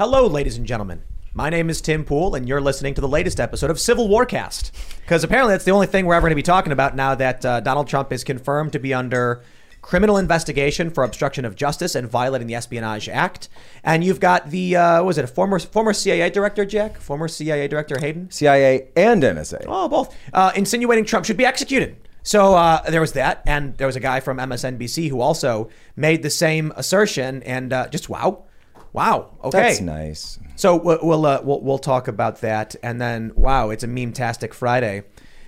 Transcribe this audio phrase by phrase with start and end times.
[0.00, 1.02] Hello, ladies and gentlemen.
[1.34, 4.70] My name is Tim Pool, and you're listening to the latest episode of Civil Warcast.
[5.02, 7.44] Because apparently that's the only thing we're ever going to be talking about now that
[7.44, 9.42] uh, Donald Trump is confirmed to be under
[9.82, 13.50] criminal investigation for obstruction of justice and violating the Espionage Act.
[13.84, 16.96] And you've got the uh, what was it a former former CIA director, Jack?
[16.96, 18.30] Former CIA director Hayden?
[18.30, 19.66] CIA and NSA.
[19.68, 20.16] Oh, both.
[20.32, 21.98] Uh, insinuating Trump should be executed.
[22.22, 26.22] So uh, there was that, and there was a guy from MSNBC who also made
[26.22, 28.44] the same assertion, and uh, just wow,
[28.92, 29.30] wow.
[29.44, 30.38] Okay, That's nice.
[30.56, 34.54] so we'll we'll, uh, we'll we'll talk about that, and then wow, it's a meme-tastic
[34.54, 35.04] Friday.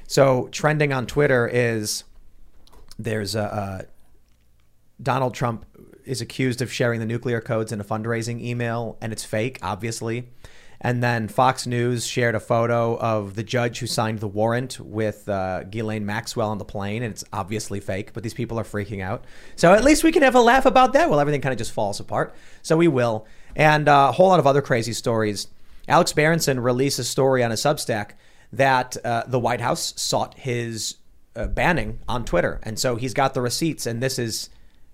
[0.07, 2.05] So trending on Twitter is
[2.99, 3.83] there's a uh,
[5.03, 5.67] Donald Trump
[6.05, 10.29] is accused of sharing the nuclear codes in a fundraising email, and it's fake, obviously.
[10.85, 15.29] And then Fox News shared a photo of the judge who signed the warrant with
[15.29, 19.01] uh, Ghislaine Maxwell on the plane, and it's obviously fake, but these people are freaking
[19.01, 19.25] out.
[19.55, 21.09] So at least we can have a laugh about that.
[21.09, 22.35] Well, everything kind of just falls apart.
[22.63, 23.27] So we will.
[23.55, 25.47] And uh, a whole lot of other crazy stories.
[25.87, 28.13] Alex Berenson released a story on a Substack
[28.53, 30.97] that uh, the White House sought his
[31.37, 32.61] uh, banning on Twitter.
[32.65, 34.51] And so he's got the receipts, and this is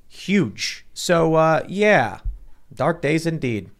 [0.06, 0.84] huge.
[0.92, 2.20] So, uh, yeah,
[2.74, 3.70] dark days indeed.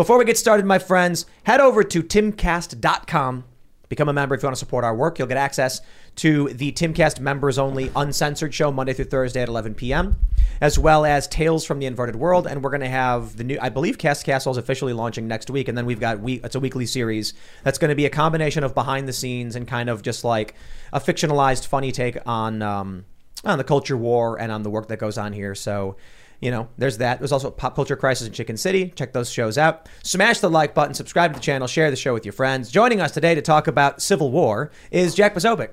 [0.00, 3.44] Before we get started, my friends, head over to timcast.com.
[3.90, 5.18] Become a member if you want to support our work.
[5.18, 5.82] You'll get access
[6.16, 10.16] to the Timcast members only uncensored show Monday through Thursday at 11 p.m.,
[10.62, 12.46] as well as Tales from the Inverted World.
[12.46, 15.50] And we're going to have the new, I believe Cast Castle is officially launching next
[15.50, 15.68] week.
[15.68, 18.64] And then we've got, we, it's a weekly series that's going to be a combination
[18.64, 20.54] of behind the scenes and kind of just like
[20.94, 23.04] a fictionalized, funny take on, um,
[23.44, 25.54] on the culture war and on the work that goes on here.
[25.54, 25.96] So,
[26.40, 27.18] you know, there's that.
[27.18, 28.88] There's also Pop Culture Crisis in Chicken City.
[28.96, 29.88] Check those shows out.
[30.02, 32.70] Smash the like button, subscribe to the channel, share the show with your friends.
[32.70, 35.70] Joining us today to talk about Civil War is Jack Posobiec.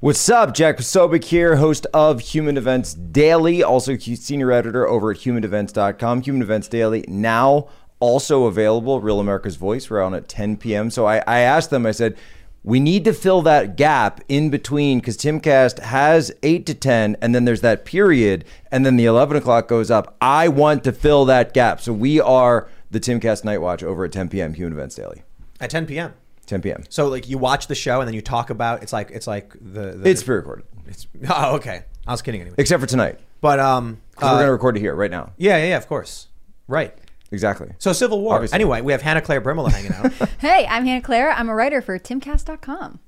[0.00, 0.54] What's up?
[0.54, 6.22] Jack Posobiec here, host of Human Events Daily, also senior editor over at humanevents.com.
[6.22, 7.68] Human Events Daily now
[8.00, 9.90] also available, Real America's Voice.
[9.90, 10.90] We're on at 10 p.m.
[10.90, 12.16] So I, I asked them, I said,
[12.64, 17.34] we need to fill that gap in between because Timcast has 8 to 10, and
[17.34, 20.16] then there's that period, and then the 11 o'clock goes up.
[20.20, 21.80] I want to fill that gap.
[21.80, 25.22] So we are the Timcast Night Watch over at 10 p.m., Human Events Daily.
[25.60, 26.14] At 10 p.m.
[26.46, 26.82] 10 p.m.
[26.88, 29.52] So like you watch the show and then you talk about it's like it's like
[29.60, 33.18] the, the It's pre-recorded, it's oh okay I was kidding anyway except for tonight.
[33.42, 35.32] but um, uh, we're going to record it here right now.
[35.36, 36.28] yeah yeah yeah of course
[36.66, 36.96] right
[37.30, 37.70] Exactly.
[37.78, 38.54] so Civil War Obviously.
[38.54, 41.30] anyway we have Hannah Claire Brimelow hanging out Hey, I'm Hannah Claire.
[41.32, 42.98] I'm a writer for timcast.com.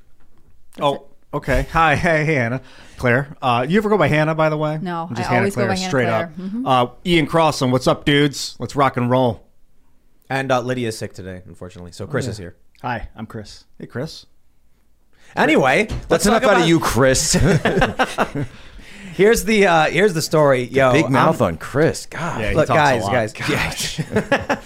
[0.81, 1.66] Oh, okay.
[1.72, 2.60] Hi, hey, hey, Hannah,
[2.97, 3.36] Claire.
[3.41, 4.78] Uh, you ever go by Hannah, by the way?
[4.82, 6.32] No, Or I always go by Hannah straight Claire.
[6.38, 6.66] Mm-hmm.
[6.66, 6.91] up.
[6.91, 8.56] Uh, Ian Crossland, what's up, dudes?
[8.58, 9.47] Let's rock and roll.
[10.28, 13.64] and uh, Lydia is sick today unfortunately so Oh, Chris is here Hi, I'm Chris.
[13.78, 14.26] Hey, Chris.
[15.37, 17.34] anyway let's That's enough talk out about of you, Chris.
[19.15, 22.06] here's the uh here's the story yo Big mouth I'm- on Chris.
[22.06, 22.41] God.
[22.41, 23.48] Yeah, he look talks a guys lot.
[23.48, 23.98] guys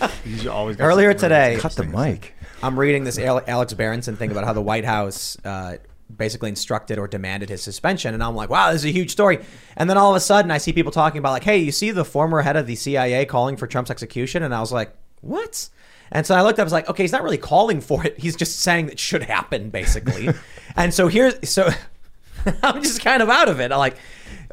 [0.03, 0.09] yeah.
[0.25, 2.34] He's always got Earlier today- Cut the mic.
[2.62, 5.77] I'm reading this Alex Berenson thing about how the White House uh,
[6.15, 9.41] basically instructed or demanded his suspension, and I'm like, wow, this is a huge story.
[9.77, 11.91] And then all of a sudden, I see people talking about like, hey, you see
[11.91, 15.69] the former head of the CIA calling for Trump's execution, and I was like, what?
[16.10, 18.19] And so I looked up, I was like, okay, he's not really calling for it.
[18.19, 20.31] He's just saying that should happen, basically.
[20.77, 21.69] and so here's so
[22.62, 23.72] I'm just kind of out of it.
[23.72, 23.97] I'm like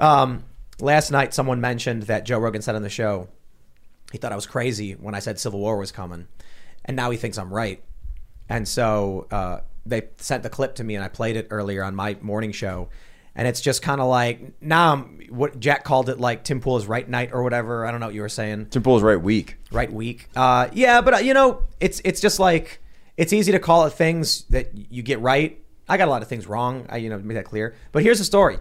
[0.02, 0.44] um,
[0.80, 3.30] last night, someone mentioned that Joe Rogan said on the show
[4.12, 6.28] he thought I was crazy when I said Civil War was coming,
[6.84, 7.82] and now he thinks I'm right.
[8.50, 11.96] And so uh, they sent the clip to me, and I played it earlier on
[11.96, 12.90] my morning show.
[13.34, 16.76] And it's just kind of like now I'm what Jack called it like Tim Pool
[16.76, 17.86] is right night or whatever.
[17.86, 19.56] I don't know what you were saying Tim Pool's right week.
[19.72, 20.28] right week.
[20.36, 22.82] Uh, yeah, but uh, you know, it's it's just like
[23.16, 25.58] it's easy to call it things that you get right.
[25.88, 26.86] I got a lot of things wrong.
[26.90, 27.74] I you know make that clear.
[27.94, 28.58] But here's the story.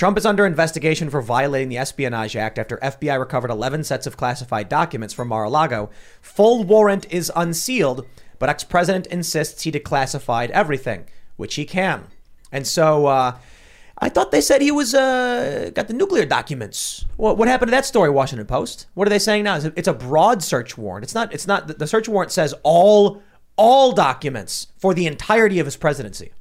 [0.00, 4.16] Trump is under investigation for violating the Espionage Act after FBI recovered 11 sets of
[4.16, 5.90] classified documents from Mar-a-Lago.
[6.22, 8.06] Full warrant is unsealed,
[8.38, 11.04] but ex-president insists he declassified everything,
[11.36, 12.06] which he can.
[12.50, 13.36] And so uh,
[13.98, 17.04] I thought they said he was uh, got the nuclear documents.
[17.18, 18.86] What, what happened to that story, Washington Post?
[18.94, 19.56] What are they saying now?
[19.76, 21.04] It's a broad search warrant.
[21.04, 21.30] It's not.
[21.34, 21.78] It's not.
[21.78, 23.22] The search warrant says all
[23.56, 26.32] all documents for the entirety of his presidency.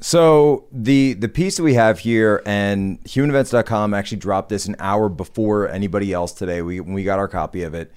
[0.00, 5.08] So the the piece that we have here, and HumanEvents.com actually dropped this an hour
[5.08, 6.60] before anybody else today.
[6.62, 7.92] We we got our copy of it.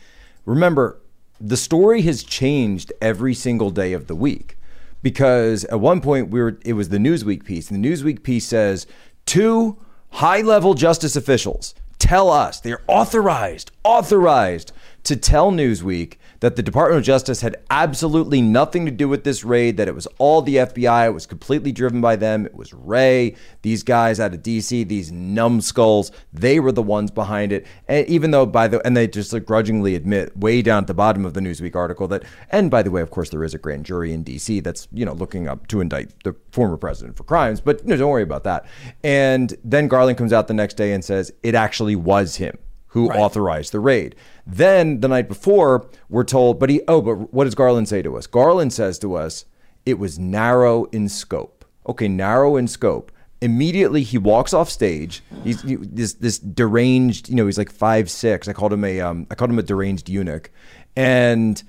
[0.45, 1.01] Remember,
[1.41, 4.57] the story has changed every single day of the week
[5.01, 8.45] because at one point we were it was the Newsweek piece, and the Newsweek piece
[8.45, 8.87] says
[9.25, 9.77] two
[10.11, 14.71] high-level justice officials tell us they're authorized, authorized
[15.03, 19.43] to tell Newsweek that the Department of Justice had absolutely nothing to do with this
[19.43, 22.73] raid, that it was all the FBI, it was completely driven by them, it was
[22.73, 27.65] Wray, these guys out of DC, these numbskulls, they were the ones behind it.
[27.87, 30.93] And even though by the and they just like grudgingly admit way down at the
[30.93, 33.57] bottom of the Newsweek article that and by the way, of course there is a
[33.57, 37.23] grand jury in DC that's, you know, looking up to indict the former president for
[37.23, 38.65] crimes, but you know, don't worry about that.
[39.03, 42.57] And then Garland comes out the next day and says it actually was him
[42.89, 44.15] who authorized the raid.
[44.47, 48.17] Then the night before, we're told, but he, oh, but what does Garland say to
[48.17, 48.25] us?
[48.27, 49.45] Garland says to us,
[49.85, 51.65] it was narrow in scope.
[51.87, 53.11] Okay, narrow in scope.
[53.41, 55.23] Immediately he walks off stage.
[55.43, 58.47] He's he- this this deranged, you know, he's like five six.
[58.47, 60.51] I called him a um, I called him a deranged eunuch,
[60.97, 61.61] and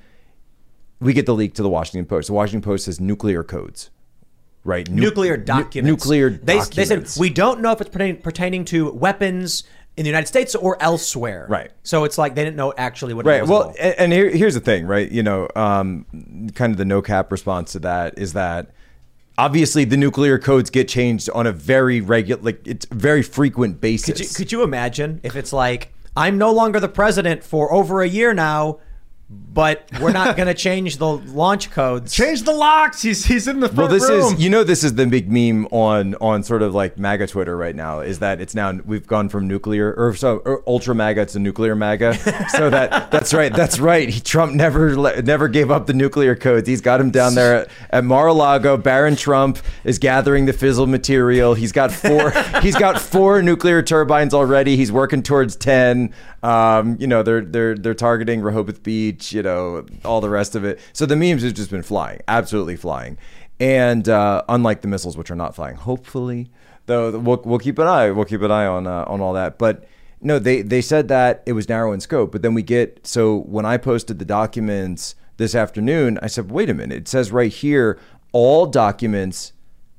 [1.00, 2.26] we get the leak to the Washington Post.
[2.26, 3.90] The Washington Post says nuclear codes,
[4.64, 4.88] right?
[4.90, 6.04] Nu- nuclear nu- documents.
[6.04, 6.76] nuclear They, documents.
[6.76, 9.62] they said we don't know if it's pertaining, pertaining to weapons
[10.00, 11.44] in the United States or elsewhere.
[11.46, 11.70] Right.
[11.82, 13.26] So it's like they didn't know actually what.
[13.26, 13.42] it Right.
[13.42, 15.10] was Well, and, and here, here's the thing, right?
[15.12, 16.06] You know, um,
[16.54, 18.70] kind of the no cap response to that is that
[19.36, 24.06] obviously the nuclear codes get changed on a very regular, like it's very frequent basis.
[24.06, 28.00] Could you, could you imagine if it's like I'm no longer the president for over
[28.00, 28.78] a year now,
[29.30, 32.12] but we're not going to change the launch codes.
[32.12, 33.02] Change the locks.
[33.02, 34.34] He's he's in the front well, this room.
[34.34, 37.56] is you know this is the big meme on on sort of like MAGA Twitter
[37.56, 41.26] right now is that it's now we've gone from nuclear or so or ultra MAGA
[41.26, 42.14] to nuclear MAGA.
[42.50, 44.08] so that that's right, that's right.
[44.08, 46.68] He, Trump never never gave up the nuclear codes.
[46.68, 48.76] He's got him down there at, at Mar-a-Lago.
[48.76, 51.54] Barron Trump is gathering the fissile material.
[51.54, 52.30] He's got four.
[52.62, 54.76] he's got four nuclear turbines already.
[54.76, 56.14] He's working towards ten.
[56.42, 59.19] Um, you know they're they're they're targeting Rehoboth Beach.
[59.32, 60.80] You know all the rest of it.
[60.92, 63.18] So the memes have just been flying, absolutely flying.
[63.58, 66.50] And uh, unlike the missiles, which are not flying, hopefully,
[66.86, 69.58] though we'll, we'll keep an eye we'll keep an eye on uh, on all that.
[69.58, 69.84] But
[70.20, 72.32] no, they they said that it was narrow in scope.
[72.32, 76.70] But then we get so when I posted the documents this afternoon, I said, wait
[76.70, 77.98] a minute, it says right here
[78.32, 79.52] all documents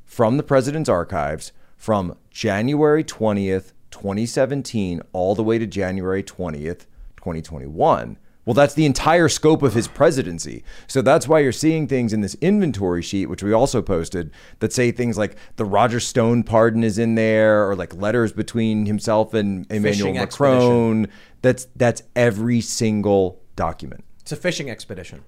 [0.06, 6.88] from the president's archives from January twentieth, twenty seventeen, all the way to January twentieth,
[7.15, 8.17] twenty twenty one.
[8.45, 10.63] Well, that's the entire scope of his presidency.
[10.88, 14.73] So that's why you're seeing things in this inventory sheet, which we also posted, that
[14.73, 19.33] say things like the Roger Stone pardon is in there, or like letters between himself
[19.35, 21.07] and Emmanuel Fishing Macron.
[21.43, 24.03] That's that's every single document.
[24.21, 25.23] It's a fishing expedition.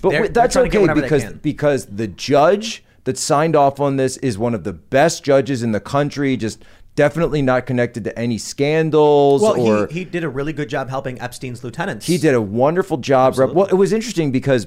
[0.00, 4.16] But They're- they're that's get okay because because the judge that signed off on this
[4.18, 6.36] is one of the best judges in the country.
[6.36, 6.62] Just
[6.98, 10.88] definitely not connected to any scandals Well, or he, he did a really good job
[10.88, 12.06] helping Epstein's lieutenants.
[12.06, 13.36] he did a wonderful job.
[13.38, 14.66] Well, it was interesting because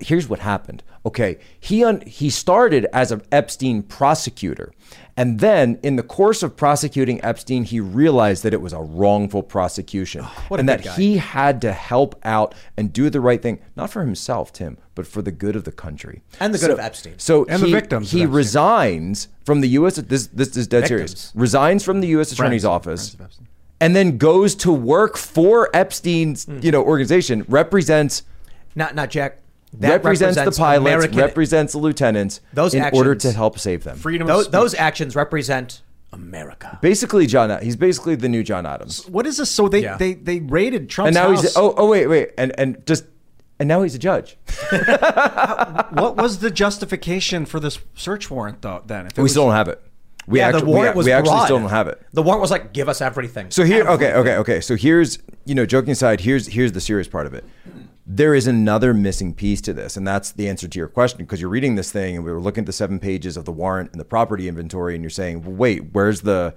[0.00, 0.82] here's what happened.
[1.06, 4.72] Okay, he un- he started as an Epstein prosecutor,
[5.16, 9.42] and then in the course of prosecuting Epstein, he realized that it was a wrongful
[9.42, 10.92] prosecution, what and that guy.
[10.94, 15.06] he had to help out and do the right thing, not for himself, Tim, but
[15.06, 17.14] for the good of the country And the good So- of Epstein.
[17.16, 18.34] So And the he, victims He Epstein.
[18.36, 19.96] resigns from the U.S.
[19.96, 21.32] This this is dead serious.
[21.34, 22.32] Resigns from the U.S.
[22.32, 22.64] Attorney's Friends.
[22.66, 23.46] office Friends of
[23.82, 26.58] and then goes to work for Epstein's, Hmm.
[26.60, 28.22] you know, organization, represents
[28.76, 29.38] not not Jack.
[29.74, 33.84] That represents, the pilots, American- represents the lieutenants Those in order actions- to help save
[33.84, 33.96] them.
[33.96, 36.78] freedom those, of those actions represent America.
[36.82, 37.62] Basically, John.
[37.62, 39.06] He's basically the new John Adams.
[39.08, 39.48] What is this?
[39.50, 39.96] So they Yeah.
[39.96, 41.42] they they raided Trump's And now house.
[41.42, 43.04] he's oh oh wait wait and and just
[43.60, 44.36] and now he's a judge.
[45.90, 48.82] what was the justification for this search warrant though?
[48.86, 49.80] Then if we was- still don't have it.
[50.26, 51.44] We yeah, actually the warrant we, was we actually broad.
[51.46, 52.00] still don't have it.
[52.12, 53.50] The warrant was like, give us everything.
[53.50, 54.60] So here, okay, okay, okay.
[54.60, 57.44] So here's, you know, joking aside, here's here's the serious part of it.
[58.06, 61.18] There is another missing piece to this, and that's the answer to your question.
[61.18, 63.52] Because you're reading this thing, and we were looking at the seven pages of the
[63.52, 66.54] warrant and the property inventory, and you're saying, well, wait, where's the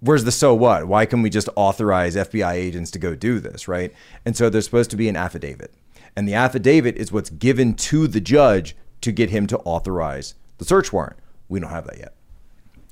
[0.00, 0.86] where's the so what?
[0.86, 3.92] Why can we just authorize FBI agents to go do this, right?
[4.24, 5.74] And so there's supposed to be an affidavit.
[6.16, 10.64] And the affidavit is what's given to the judge to get him to authorize the
[10.64, 11.18] search warrant.
[11.48, 12.14] We don't have that yet.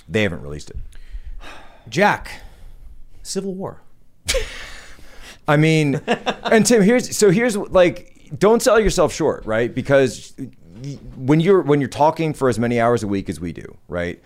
[0.08, 0.76] They haven't released it.
[1.88, 2.42] Jack,
[3.22, 3.82] Civil War.
[5.48, 9.74] I mean, and Tim, here's so here's like, don't sell yourself short, right?
[9.74, 10.34] Because
[11.16, 14.22] when you're when you're talking for as many hours a week as we do, right?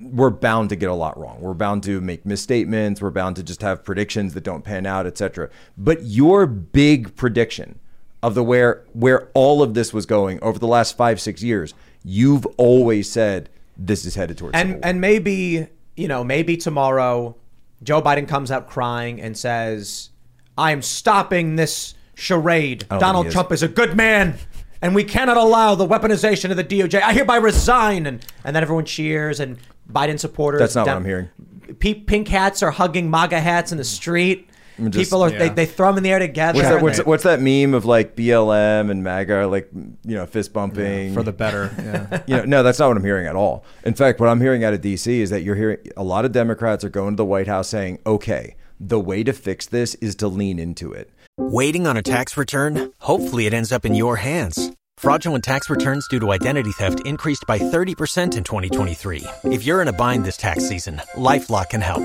[0.00, 1.40] We're bound to get a lot wrong.
[1.40, 3.00] We're bound to make misstatements.
[3.00, 5.50] We're bound to just have predictions that don't pan out, etc.
[5.78, 7.78] But your big prediction
[8.22, 11.72] of the where where all of this was going over the last five six years,
[12.02, 17.36] you've always said this is headed towards And and maybe you know maybe tomorrow
[17.82, 20.10] Joe Biden comes out crying and says,
[20.56, 22.86] "I am stopping this charade.
[22.88, 23.32] don't Donald is.
[23.32, 24.36] Trump is a good man.
[24.82, 27.00] And we cannot allow the weaponization of the DOJ.
[27.00, 28.04] I hereby resign.
[28.06, 29.56] And, and then everyone cheers and
[29.90, 30.60] Biden supporters.
[30.60, 31.30] That's not what I'm hearing.
[31.78, 34.50] Pe- pink hats are hugging MAGA hats in the street.
[34.90, 35.54] just- People are they, yeah.
[35.54, 36.58] they throw them in the air together.
[36.58, 40.26] What's that, what's, they- what's that meme of like BLM and MAGA like you know
[40.26, 41.72] fist bumping for the better.
[41.78, 42.22] Yeah.
[42.26, 43.64] you know, no, that's not what I'm hearing at all.
[43.84, 46.32] In fact, what I'm hearing out of DC is that you're hearing a lot of
[46.32, 48.56] Democrats are going to the White House saying, "Okay,
[48.88, 52.92] the way to fix this is to lean into it." Waiting on a tax return?
[53.00, 54.70] Hopefully, it ends up in your hands.
[54.98, 59.24] Fraudulent tax returns due to identity theft increased by 30% in 2023.
[59.44, 62.04] If you're in a bind this tax season, LifeLock can help.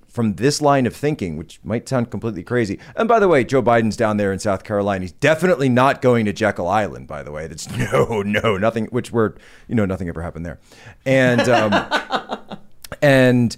[0.11, 2.77] from this line of thinking, which might sound completely crazy.
[2.97, 5.03] And by the way, Joe Biden's down there in South Carolina.
[5.03, 7.07] He's definitely not going to Jekyll Island.
[7.07, 8.85] By the way, that's no, no, nothing.
[8.87, 9.35] Which were
[9.67, 10.59] you know nothing ever happened there,
[11.05, 12.57] and um,
[13.01, 13.55] and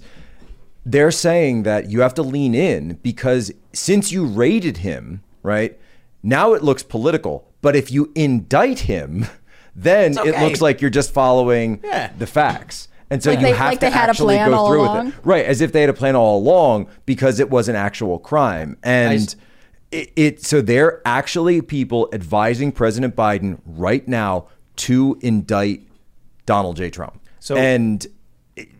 [0.86, 5.78] they're saying that you have to lean in because since you raided him, right
[6.22, 7.48] now it looks political.
[7.62, 9.26] But if you indict him,
[9.74, 12.12] then it looks like you're just following Yeah.
[12.18, 12.88] the facts.
[13.14, 14.68] And so Like you they- have like to they had a actually plan go all
[14.68, 15.06] through along?
[15.06, 15.20] with it.
[15.24, 18.76] Right, as if they had a plan all along because it was an actual crime.
[18.82, 19.36] And
[19.92, 25.86] it, it so they're actually people advising President Biden right now to indict
[26.44, 26.90] Donald J.
[26.90, 27.20] Trump.
[27.38, 28.04] So- and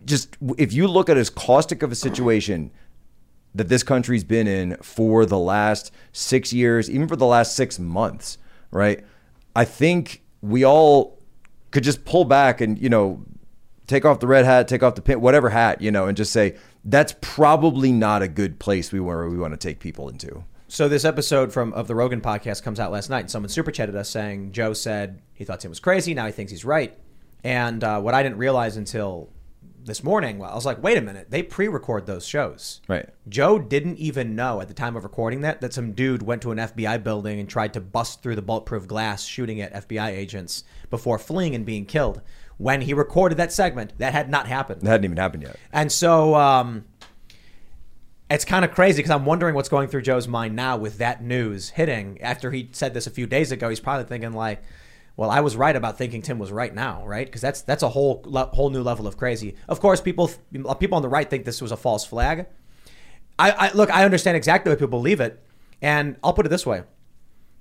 [0.05, 2.71] just if you look at as caustic of a situation
[3.53, 7.79] that this country's been in for the last six years, even for the last six
[7.79, 8.37] months,
[8.71, 9.01] right?
[9.55, 11.19] I think we all
[11.71, 13.23] could just pull back and, you know,
[13.87, 16.31] take off the red hat, take off the pin, whatever hat, you know, and just
[16.31, 20.43] say, that's probably not a good place we where we want to take people into.
[20.67, 23.71] So this episode from of the Rogan podcast comes out last night, and someone super
[23.71, 26.13] chatted us saying Joe said he thought Tim was crazy.
[26.13, 26.97] Now he thinks he's right.
[27.43, 29.29] And uh, what I didn't realize until
[29.85, 32.81] this morning, well, I was like, wait a minute, they pre-record those shows.
[32.87, 33.07] Right.
[33.29, 36.51] Joe didn't even know at the time of recording that that some dude went to
[36.51, 40.63] an FBI building and tried to bust through the bulletproof glass, shooting at FBI agents
[40.89, 42.21] before fleeing and being killed.
[42.57, 44.81] When he recorded that segment, that had not happened.
[44.81, 45.57] That hadn't even happened yet.
[45.73, 46.85] And so um,
[48.29, 51.23] it's kind of crazy because I'm wondering what's going through Joe's mind now with that
[51.23, 52.19] news hitting.
[52.21, 54.63] After he said this a few days ago, he's probably thinking like,
[55.15, 57.89] "Well, I was right about thinking Tim was right now, right?" Because that's that's a
[57.89, 59.55] whole le- whole new level of crazy.
[59.67, 60.31] Of course, people
[60.79, 62.47] people on the right think this was a false flag.
[63.37, 65.43] I, I look, I understand exactly why people believe it,
[65.81, 66.83] and I'll put it this way: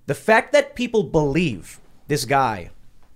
[0.06, 2.70] the fact that people believe this guy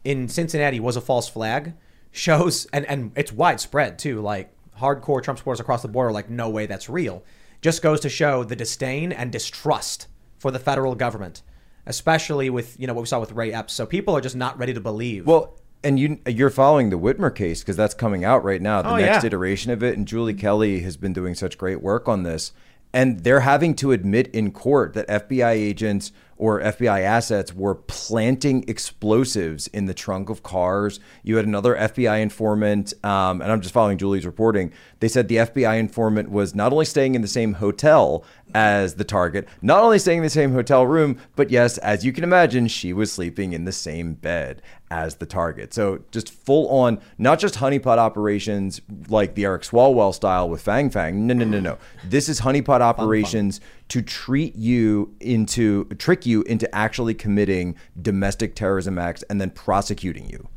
[0.08, 1.74] in Cincinnati was a false flag
[2.10, 4.20] shows, and, and it's widespread too.
[4.22, 4.50] Like
[4.80, 7.22] hardcore Trump supporters across the board are like, no way that's real.
[7.60, 10.06] Just goes to show the disdain and distrust
[10.38, 11.42] for the federal government,
[11.86, 13.74] especially with you know what we saw with Ray Epps.
[13.74, 15.26] So people are just not ready to believe.
[15.26, 18.90] Well, and you you're following the Whitmer case because that's coming out right now, the
[18.90, 19.26] Oh, next yeah.
[19.26, 19.96] iteration of it.
[19.96, 22.52] And Julie Kelly has been doing such great work on this.
[22.94, 28.64] And they're having to admit in court that FBI agents or FBI assets were planting
[28.68, 31.00] explosives in the trunk of cars.
[31.23, 34.73] You had another FBI informant, um, and I'm just following Julie's reporting.
[35.00, 39.04] They said the FBI informant was not only staying in the same hotel as the
[39.04, 42.68] target, not only staying in the same hotel room, but yes, as you can imagine,
[42.68, 45.75] she was sleeping in the same bed as the target.
[45.75, 50.90] So just full on, not just honeypot operations like the Eric Swalwell style with Fang
[50.90, 51.26] Fang.
[51.26, 51.78] No, no, no, no.
[52.04, 58.99] This is honeypot operations to treat you into, trick you into actually committing domestic terrorism
[58.99, 60.49] acts and then prosecuting you.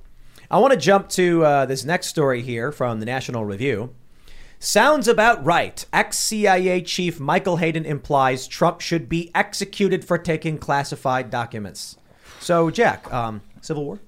[0.50, 3.94] I want to jump to uh, this next story here from the National Review.
[4.60, 5.84] Sounds about right.
[5.92, 11.98] Ex CIA chief Michael Hayden implies Trump should be executed for taking classified documents.
[12.40, 14.00] So, Jack, um, Civil War?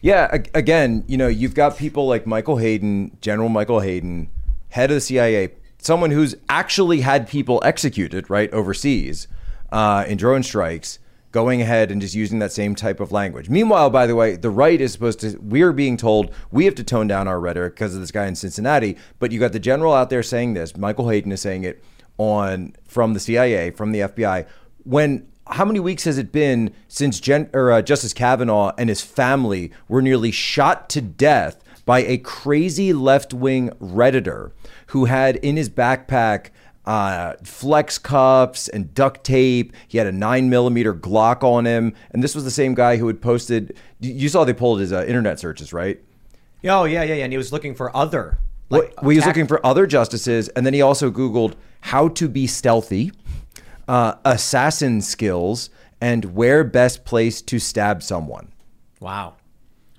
[0.00, 4.28] Yeah, again, you know, you've got people like Michael Hayden, General Michael Hayden,
[4.68, 9.26] head of the CIA, someone who's actually had people executed, right, overseas
[9.72, 11.00] uh, in drone strikes,
[11.32, 13.48] going ahead and just using that same type of language.
[13.50, 16.84] Meanwhile, by the way, the right is supposed to, we're being told we have to
[16.84, 19.92] tone down our rhetoric because of this guy in Cincinnati, but you got the general
[19.92, 20.76] out there saying this.
[20.76, 21.82] Michael Hayden is saying it
[22.18, 24.46] on from the CIA, from the FBI,
[24.84, 29.00] when how many weeks has it been since Gen, or, uh, Justice Kavanaugh and his
[29.00, 34.52] family were nearly shot to death by a crazy left wing Redditor
[34.88, 36.50] who had in his backpack
[36.84, 39.74] uh, flex cuffs and duct tape?
[39.86, 41.94] He had a nine millimeter Glock on him.
[42.10, 45.04] And this was the same guy who had posted, you saw they pulled his uh,
[45.06, 46.00] internet searches, right?
[46.64, 47.24] Oh, yeah, yeah, yeah.
[47.24, 48.38] And he was looking for other
[48.70, 52.28] Like, well, he was looking for other justices, and then he also Googled how to
[52.28, 53.12] be stealthy,
[53.88, 58.52] uh, assassin skills, and where best place to stab someone.
[59.00, 59.34] Wow.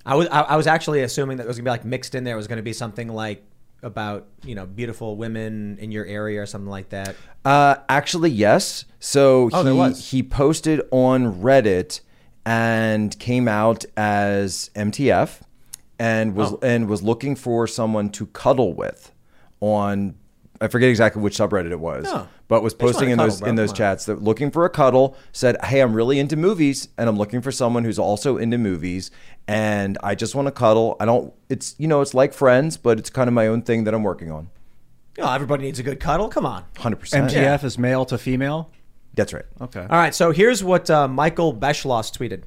[0.06, 2.24] I was I, I was actually assuming that it was gonna be like mixed in
[2.24, 2.34] there.
[2.36, 3.44] It was gonna be something like
[3.82, 7.16] about you know beautiful women in your area or something like that.
[7.46, 8.86] Uh, actually, yes.
[9.00, 12.02] So Oh, he he posted on Reddit
[12.46, 15.42] and came out as MTF
[16.00, 16.60] and was Oh.
[16.64, 19.12] and was looking for someone to cuddle with
[19.60, 20.16] on
[20.62, 22.28] I forget exactly which subreddit it was, No.
[22.50, 24.70] But was posting in wanna those cuddle, in those Come chats that looking for a
[24.70, 28.58] cuddle said, "Hey, I'm really into movies and I'm looking for someone who's also into
[28.58, 29.12] movies
[29.48, 30.98] and I just want to cuddle.
[31.00, 33.86] I don't it's you know, it's like friends, but it's kind of my own thing
[33.86, 34.50] that I'm working on."
[35.18, 36.28] You know, everybody needs a good cuddle.
[36.28, 36.66] Come on.
[36.76, 37.30] 100%.
[37.30, 38.72] MTF is male to female.
[39.16, 39.46] That's right.
[39.62, 39.82] Okay.
[39.82, 42.44] All right, so here's what uh, Michael Beschloss tweeted.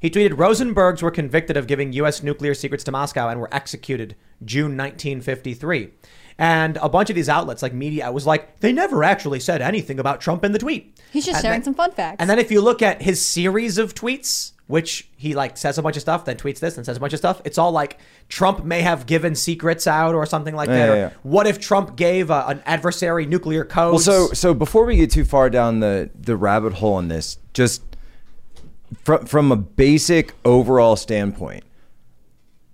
[0.00, 2.22] He tweeted Rosenbergs were convicted of giving U.S.
[2.22, 5.90] nuclear secrets to Moscow and were executed June 1953.
[6.38, 9.98] And a bunch of these outlets, like media, was like, they never actually said anything
[9.98, 10.98] about Trump in the tweet.
[11.10, 12.16] He's just And sharing then- some fun facts.
[12.18, 15.82] And then if you look at his series of tweets, which he like says a
[15.82, 17.98] bunch of stuff, then tweets this and says a bunch of stuff, it's all like
[18.28, 20.76] Trump may have given secrets out or something like that.
[20.76, 21.10] Yeah, or yeah, yeah.
[21.22, 23.92] what if Trump gave uh, an adversary nuclear code?
[23.92, 27.38] Well, so so before we get too far down the the rabbit hole on this,
[27.54, 27.82] just
[29.04, 31.64] from from a basic overall standpoint,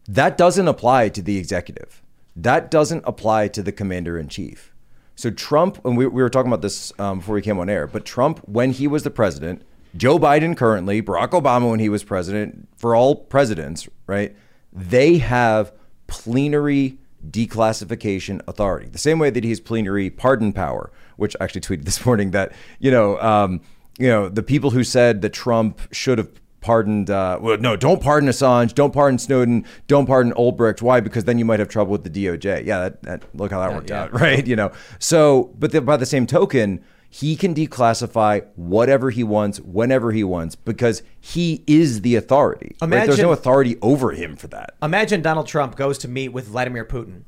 [0.08, 2.01] that doesn't apply to the executive.
[2.34, 4.72] That doesn't apply to the commander in chief.
[5.14, 7.86] So Trump, and we, we were talking about this um, before we came on air,
[7.86, 9.62] but Trump, when he was the president,
[9.96, 14.34] Joe Biden currently, Barack Obama when he was president, for all presidents, right?
[14.72, 15.72] They have
[16.06, 16.98] plenary
[17.30, 20.90] declassification authority, the same way that he has plenary pardon power.
[21.16, 23.60] Which I actually tweeted this morning that you know, um,
[23.98, 26.30] you know, the people who said that Trump should have
[26.62, 27.10] pardoned.
[27.10, 30.80] Uh, well, no, don't pardon Assange, don't pardon Snowden, don't pardon Ulbricht.
[30.80, 31.00] Why?
[31.00, 32.64] Because then you might have trouble with the DOJ.
[32.64, 34.04] Yeah, that, that, look how that worked yeah.
[34.04, 34.46] out, right?
[34.46, 36.82] You know, so but the, by the same token.
[37.14, 42.74] He can declassify whatever he wants, whenever he wants, because he is the authority.
[42.80, 42.88] right?
[42.88, 44.76] There's Imagine- no authority over him for that.
[44.82, 47.24] Imagine Donald Trump goes to meet with Vladimir Putin,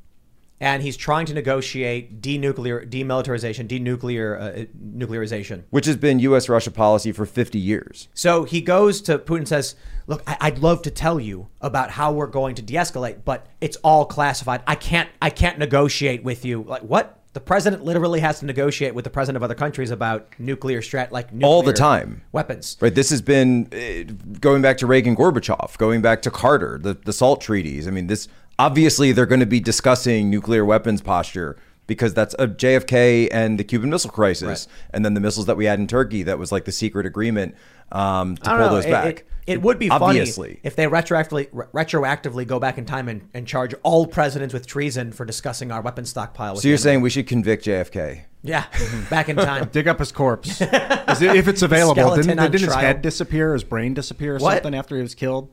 [0.64, 4.64] and he's trying to negotiate denuclear, demilitarization, denuclear, uh,
[4.96, 5.64] nuclearization.
[5.70, 6.48] which has been U.S.
[6.48, 8.09] Russia policy for 50 years.
[8.14, 11.90] So he goes to Putin and says, "Look, I- I'd love to tell you about
[11.90, 14.62] how we're going to de-escalate, but it's all classified.
[14.66, 16.62] I can't, I can't negotiate with you.
[16.62, 17.20] Like what?
[17.35, 21.11] The president literally has to negotiate with the president of other countries about nuclear strat,
[21.11, 22.22] like nuclear All the time.
[22.31, 22.77] weapons.
[22.81, 22.94] Right.
[22.94, 27.12] This has been uh, going back to Reagan Gorbachev, going back to Carter, the, the
[27.12, 27.88] SALT treaties.
[27.88, 32.48] I mean, this obviously they're going to be discussing nuclear weapons posture because that's a
[32.48, 36.22] JFK and the Cuban Missile Crisis, and then the missiles that we had in Turkey
[36.22, 37.54] that was like the secret agreement
[37.92, 38.68] um, to pull know.
[38.70, 39.06] those It- back.
[39.06, 40.48] It, it would be obviously.
[40.54, 44.54] funny if they retroactively re- retroactively go back in time and, and charge all presidents
[44.54, 46.54] with treason for discussing our weapons stockpile.
[46.54, 48.22] with So you're saying we should convict JFK?
[48.42, 48.64] yeah,
[49.10, 49.68] back in time.
[49.70, 50.48] Dig up his corpse.
[50.62, 51.94] Is it- if it's available.
[52.00, 53.52] Skeleton Didn't, didn't his head disappear?
[53.52, 54.54] His brain disappear or What?
[54.62, 55.50] something after he was killed?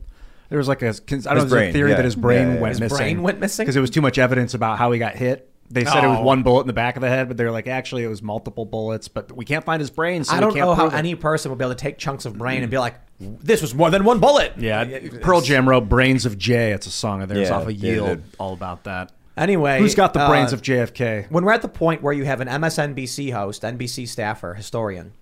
[0.51, 1.95] There was like a, I don't know, His there's brain, a theory yeah.
[1.95, 2.67] that his brain Yeah, yeah, went yeah.
[2.69, 2.97] His missing.
[2.97, 3.63] brain went missing?
[3.63, 5.47] because there was too much evidence about how he got hit.
[5.69, 6.23] They said it was Oh.
[6.23, 8.65] one bullet in the back of the head, but they're like, actually, it was multiple
[8.65, 9.07] bullets.
[9.07, 10.93] But we can't find his brain, so I don't can't know how it.
[10.93, 13.73] any person would be able to take chunks of brain and be like, "This was
[13.73, 17.29] more than one bullet." Yeah, Pearl Jam wrote "Brains of Jay." It's a song of
[17.29, 19.13] theirs Yeah, off of Yield, all about that.
[19.37, 21.27] Anyway, Who's got the brains uh, of JFK?
[21.31, 25.13] when we're at the point where you have an MSNBC host, NBC staffer, historian,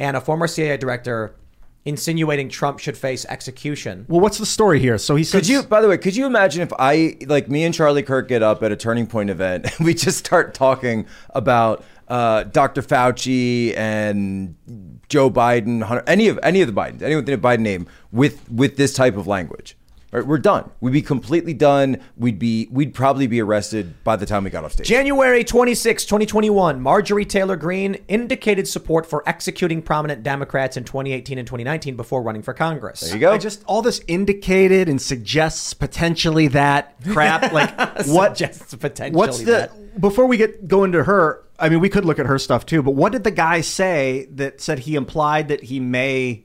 [0.00, 1.36] and a former CIA director
[1.84, 4.06] insinuating Trump should face execution.
[4.08, 4.98] Well, what's the story here?
[4.98, 7.64] So he says, Could you, by the way, could you imagine if I, like me
[7.64, 11.06] and Charlie Kirk get up at a Turning Point event and we just start talking
[11.30, 12.82] about uh, Dr.
[12.82, 14.56] Fauci and
[15.08, 18.50] Joe Biden, Hunter, any of any of the Bidens, anyone with a Biden name, with
[18.50, 19.76] with this type of language?
[20.14, 20.70] Right, we're done.
[20.80, 21.98] We'd be completely done.
[22.16, 24.86] We'd be we'd probably be arrested by the time we got off stage.
[24.86, 31.48] January 26, 2021, Marjorie Taylor Greene indicated support for executing prominent Democrats in 2018 and
[31.48, 33.00] 2019 before running for Congress.
[33.00, 33.32] there you go.
[33.32, 37.34] I just all this indicated and suggests potentially that crap.
[37.54, 38.36] Like what?
[38.36, 40.00] Suggests potentially What's the that.
[40.00, 41.42] before we get go into her?
[41.58, 42.82] I mean, we could look at her stuff too.
[42.82, 46.43] But what did the guy say that said he implied that he may?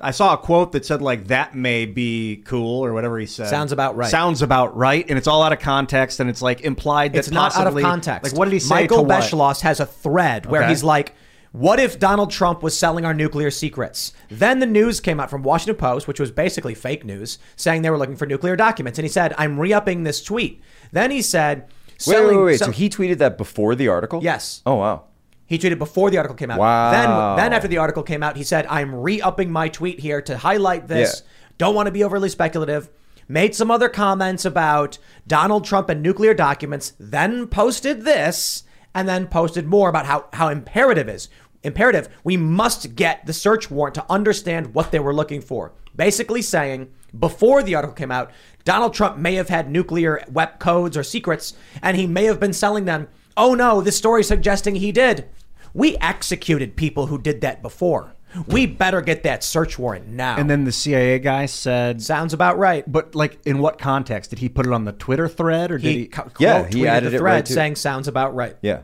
[0.00, 3.48] I saw a quote that said like that may be cool or whatever he said.
[3.48, 4.10] Sounds about right.
[4.10, 7.30] Sounds about right, and it's all out of context, and it's like implied that It's
[7.30, 8.24] not out of context.
[8.32, 8.74] Like what did he say?
[8.74, 9.04] Michael?
[9.06, 10.68] Beschloss has a thread where Okay.
[10.70, 11.14] he's like,
[11.52, 15.42] "What if Donald Trump was selling our nuclear secrets?" Then the news came out from
[15.42, 19.04] Washington Post, which was basically fake news, saying they were looking for nuclear documents, and
[19.04, 20.60] he said, "I'm re-upping this tweet."
[20.92, 21.64] Then he said,
[22.06, 22.58] wait, wait, wait, wait.
[22.58, 24.20] sell- So he tweeted that before the article?
[24.22, 24.60] Yes.
[24.66, 25.04] Oh wow.
[25.46, 26.58] He tweeted before the article came out.
[26.58, 26.90] Wow.
[26.90, 30.38] Then, then after the article came out, he said, "I'm re-upping my tweet here to
[30.38, 31.22] highlight this.
[31.22, 31.30] Yeah.
[31.58, 32.90] Don't want to be overly speculative,
[33.28, 39.26] made some other comments about Donald Trump and nuclear documents, then posted this, and then
[39.26, 41.28] posted more about how, how imperative is
[41.62, 45.72] imperative we must get the search warrant to understand what they were looking for.
[45.94, 48.30] Basically saying before the article came out,
[48.64, 52.52] Donald Trump may have had nuclear web codes or secrets, and he may have been
[52.52, 53.08] selling them.
[53.36, 55.26] Oh no, this story suggesting he did.
[55.74, 58.14] We executed people who did that before.
[58.48, 60.36] We better get that search warrant now.
[60.36, 62.84] And then the CIA guy said, sounds about right.
[62.90, 64.30] but like in what context?
[64.30, 66.86] Did he put it on the Twitter thread or did He, he, co- Yeah, he
[66.86, 68.56] added the it thread right to- saying sounds about right.
[68.60, 68.82] Yeah.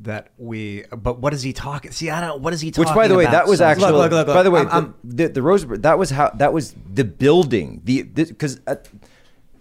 [0.00, 0.84] that we?
[0.90, 1.90] But what is he talking?
[1.92, 2.42] See, I don't.
[2.42, 2.84] What is he talking?
[2.84, 2.96] About?
[2.96, 3.32] Which, by the way, about?
[3.32, 3.92] that was actually.
[3.92, 4.60] Look, look, look, by the way.
[4.60, 5.82] I'm- the, the, the Rosenberg.
[5.82, 6.30] That was how.
[6.34, 7.80] That was the building.
[7.84, 8.60] The because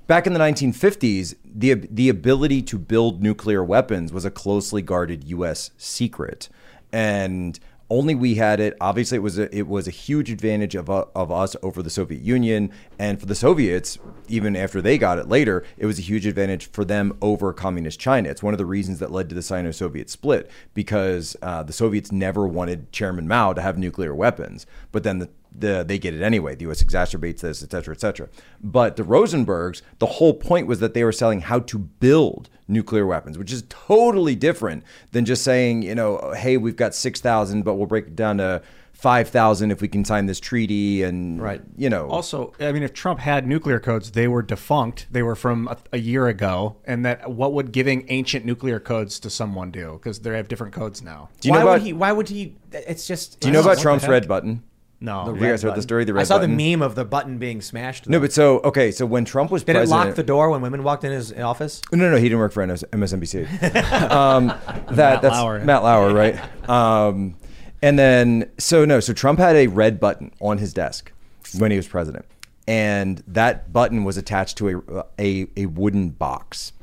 [0.08, 5.24] back in the 1950s, the the ability to build nuclear weapons was a closely guarded
[5.26, 5.72] U.S.
[5.78, 6.50] secret,
[6.92, 8.76] and only we had it.
[8.82, 11.90] Obviously, it was a, it was a huge advantage of uh, of us over the
[11.90, 16.02] Soviet Union, and for the Soviets, even after they got it later, it was a
[16.02, 18.30] huge advantage for them over communist China.
[18.30, 22.12] It's one of the reasons that led to the Sino-Soviet split because uh, the Soviets
[22.12, 26.22] never wanted Chairman Mao to have nuclear weapons, but then the the, they get it
[26.22, 26.56] anyway.
[26.56, 26.84] The U.S.
[26.84, 28.30] exacerbates this, et cetera, et cetera.
[28.62, 33.06] But the Rosenbergs, the whole point was that they were selling how to build nuclear
[33.06, 37.76] weapons, which is totally different than just saying, you know, hey, we've got 6,000, but
[37.76, 38.62] we'll break it down to
[38.94, 41.04] 5,000 if we can sign this treaty.
[41.04, 41.62] And, Right.
[41.78, 45.06] you know, Also, I mean, if Trump had nuclear codes, they were defunct.
[45.12, 49.20] They were from a, a year ago, and that what would giving ancient nuclear codes
[49.20, 50.00] to someone do?
[50.02, 51.30] Because they have different codes now.
[51.42, 51.94] do you why know would about, he?
[51.94, 52.56] Why would he?
[52.72, 53.40] It's just.
[53.42, 54.64] do you know about Trump's red button?
[55.02, 56.06] No, you guys heard the story?
[56.06, 56.56] The red I saw button?
[56.56, 58.08] the meme of the button being smashed.
[58.08, 60.84] No, but so, okay, so when Trump was did it lock the door when women
[60.84, 61.82] walked in his office?
[61.92, 64.12] No, no, he didn't work for MSNBC.
[64.12, 64.48] um,
[64.92, 65.60] that that's Lauer.
[65.60, 66.40] Matt Lauer, right?
[66.66, 67.36] Um,
[67.84, 71.12] and then so no, so Trump had a red button on his desk
[71.60, 72.26] when he was president,
[72.68, 76.74] and that button was attached to a a, a wooden box,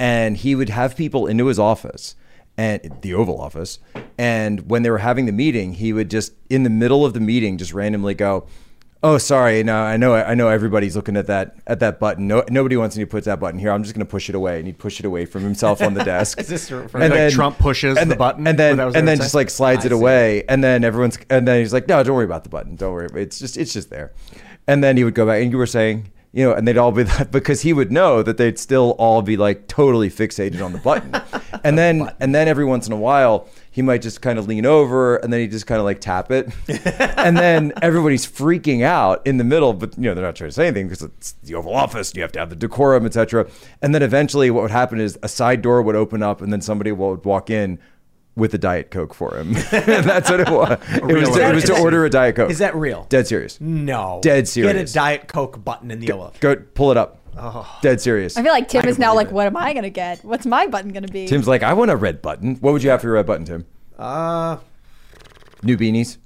[0.00, 2.16] and he would have people into his office
[2.58, 3.78] and the Oval Office,
[4.18, 7.20] and when they were having the meeting, he would just in the middle of the
[7.20, 8.46] meeting just randomly go.
[9.00, 9.62] Oh, sorry.
[9.62, 10.14] No, I know.
[10.16, 12.26] I know everybody's looking at that at that button.
[12.26, 13.70] No, nobody wants me to put that button here.
[13.70, 15.94] I'm just going to push it away, and he'd push it away from himself on
[15.94, 16.36] the desk.
[16.40, 18.46] Is this from- and Like Trump pushes and the then- button?
[18.48, 19.94] and then that was and then just like slides I it see.
[19.94, 22.74] away, and then everyone's and then he's like, no, don't worry about the button.
[22.74, 23.08] Don't worry.
[23.22, 24.12] It's just it's just there.
[24.66, 26.10] And then he would go back, and you were saying.
[26.38, 29.22] You know, and they'd all be that because he would know that they'd still all
[29.22, 31.20] be like totally fixated on the button,
[31.64, 34.64] and then and then every once in a while he might just kind of lean
[34.64, 36.48] over and then he just kind of like tap it,
[37.16, 40.54] and then everybody's freaking out in the middle, but you know they're not trying to
[40.54, 43.48] say anything because it's the Oval Office, you have to have the decorum, etc.
[43.82, 46.60] And then eventually, what would happen is a side door would open up, and then
[46.60, 47.80] somebody would walk in
[48.38, 49.52] with a diet coke for him.
[49.70, 50.78] that's what it was.
[50.94, 52.50] It was, to, it was to order a diet coke.
[52.50, 53.06] Is that real?
[53.08, 53.60] dead serious?
[53.60, 54.20] No.
[54.22, 54.72] Dead serious.
[54.72, 56.32] Get a Diet Coke button in the Oval.
[56.40, 57.16] Go pull it up.
[57.82, 58.36] Dead serious.
[58.36, 59.32] I feel like Tim I is now like, it.
[59.32, 60.24] what am I gonna get?
[60.24, 61.26] What's my button gonna be?
[61.26, 62.56] Tim's like, I want a red button.
[62.56, 63.66] What would you have for your red button, Tim?
[63.98, 64.56] Uh,
[65.62, 66.18] New beanies.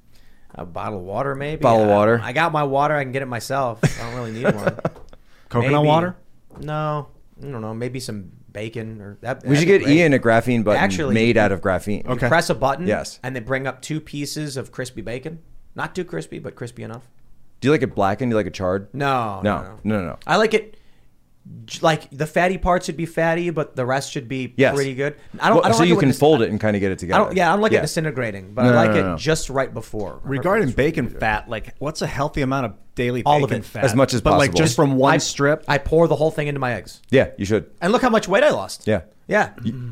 [0.55, 1.61] a bottle of water, maybe.
[1.63, 2.21] Bottle of I- water.
[2.23, 2.95] I got my water.
[2.95, 3.81] I can get it myself.
[3.83, 4.79] I don't really need one.
[5.49, 6.17] Coconut Maybe- water.
[6.61, 7.09] No,
[7.43, 7.75] I don't know.
[7.75, 9.45] Maybe some bacon or that.
[9.45, 9.97] We should get great.
[9.97, 12.07] Ian a graphene button Actually, made out of graphene.
[12.07, 12.29] Okay.
[12.29, 12.87] press a button.
[12.87, 13.19] Yes.
[13.23, 15.41] And they bring up two pieces of crispy bacon.
[15.75, 17.09] Not too crispy, but crispy enough.
[17.61, 18.31] Do you like it blackened?
[18.31, 18.93] Do you like it charred?
[18.93, 19.41] No.
[19.43, 20.19] No, no, no, no.
[20.27, 20.77] I like it.
[21.65, 24.75] J- Like the fatty part should be fatty, but the rest should be Yes.
[24.75, 25.17] pretty good.
[25.41, 25.57] I don't.
[25.57, 26.91] Well, I don't so like you it can this- fold it and kind of get
[26.91, 27.25] it I together.
[27.27, 27.37] don't.
[27.37, 29.73] Yeah, I don't like it disintegrating, but No, I no, like no, it just right
[29.73, 30.21] before.
[30.25, 33.65] Regarding bacon fat, like what's a healthy amount of daily All of it.
[33.65, 33.85] fat?
[33.85, 34.37] As much as possible.
[34.37, 35.65] but like just from one I- strip.
[35.67, 37.67] I pour the whole thing into my eggs, Yeah, you should.
[37.81, 38.87] and look how much weight I lost.
[38.87, 39.03] Yeah.
[39.29, 39.51] Yeah.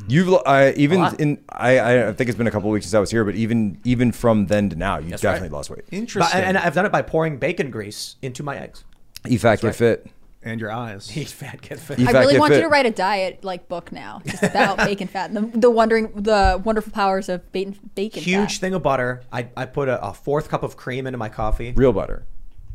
[0.09, 3.01] You've I, even in I, I think it's been a couple of weeks since I
[3.01, 5.55] was here, but even even from then to now, you That's definitely right.
[5.57, 5.85] lost weight.
[5.89, 6.41] But, Interesting.
[6.43, 8.85] and I've done it by pouring bacon grease into my eggs.
[9.27, 10.07] Eat fat, get fit.
[10.43, 11.15] And your eyes.
[11.17, 11.99] Eat fat, get fit.
[11.99, 14.43] Eat I fat, really get want you to write a diet like book now, just
[14.43, 17.79] about bacon fat, and the, the wondering, the wonderful powers of bacon.
[17.95, 18.23] Bacon.
[18.23, 18.61] Huge fat.
[18.61, 19.23] thing of butter.
[19.33, 21.73] I, I put a, a fourth cup of cream into my coffee.
[21.73, 22.27] Real butter.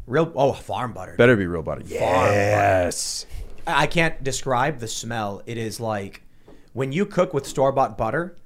[0.07, 1.15] Real oh farm butter.
[1.17, 1.81] Better be real butter.
[1.85, 3.25] Yes.
[3.65, 5.41] I I can't describe the smell.
[5.47, 6.21] It is like
[6.73, 8.37] when you cook with store bought butter,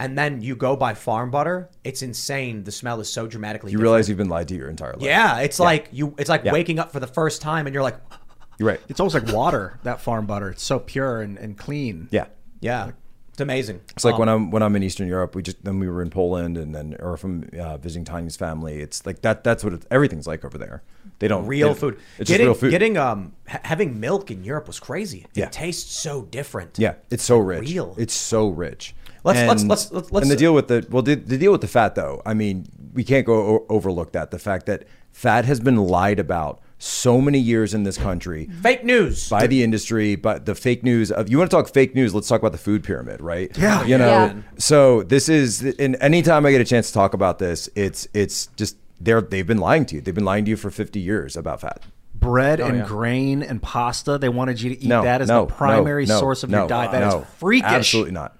[0.00, 1.70] and then you go buy farm butter.
[1.84, 2.64] It's insane.
[2.64, 3.70] The smell is so dramatically.
[3.70, 3.90] You different.
[3.90, 5.02] realize you've been lied to your entire life.
[5.02, 6.14] Yeah, it's like you.
[6.18, 6.52] It's like Yeah.
[6.52, 8.18] waking up for the first time, and you're like, You're
[8.60, 8.80] right.
[8.88, 9.78] It's almost like water.
[9.82, 10.50] That farm butter.
[10.50, 12.08] It's so pure and, and clean.
[12.10, 12.26] Yeah.
[12.60, 12.90] yeah,
[13.30, 13.80] it's amazing.
[13.90, 16.10] It's like when I'm when I'm in Eastern Europe, we just then we were in
[16.10, 18.80] Poland and then or from uh, visiting Tanya's family.
[18.80, 19.44] It's like that.
[19.44, 20.82] That's what it, everything's like over there.
[21.18, 21.98] They don't real they- food.
[22.18, 22.70] It's getting, just real food.
[22.70, 25.26] Getting um ha- having milk in Europe was crazy.
[25.34, 25.46] Yeah.
[25.46, 26.78] It tastes so different.
[26.78, 27.60] Yeah, it's so rich.
[27.70, 27.94] Real.
[27.98, 28.94] It's so rich.
[29.24, 31.52] Let's- let's- And- let's- let's- let's- and the deal with the well, the, the deal
[31.52, 32.22] with the fat though.
[32.24, 34.30] I mean, we can't go o- overlook that.
[34.30, 38.84] The fact that fat has been lied about so many years in this country Fake
[38.84, 39.28] news.
[39.30, 42.28] by the industry, but the fake news of you want to talk fake news, let's
[42.28, 43.56] talk about the food pyramid, right?
[43.58, 43.82] Yeah.
[43.84, 44.34] You know, Yeah.
[44.58, 48.46] so this is and anytime I get a chance to talk about this, it's it's
[48.56, 50.00] just they're they've been lying to you.
[50.02, 51.82] They've been lying to you for 50 years about fat.
[52.14, 52.84] bread and Oh, yeah.
[52.86, 54.18] grain and pasta.
[54.18, 56.50] They wanted you to eat No, that as no, the primary no, no, source of
[56.50, 56.92] no, your diet.
[56.92, 57.70] That is no, freakish.
[57.70, 58.36] Absolutely not.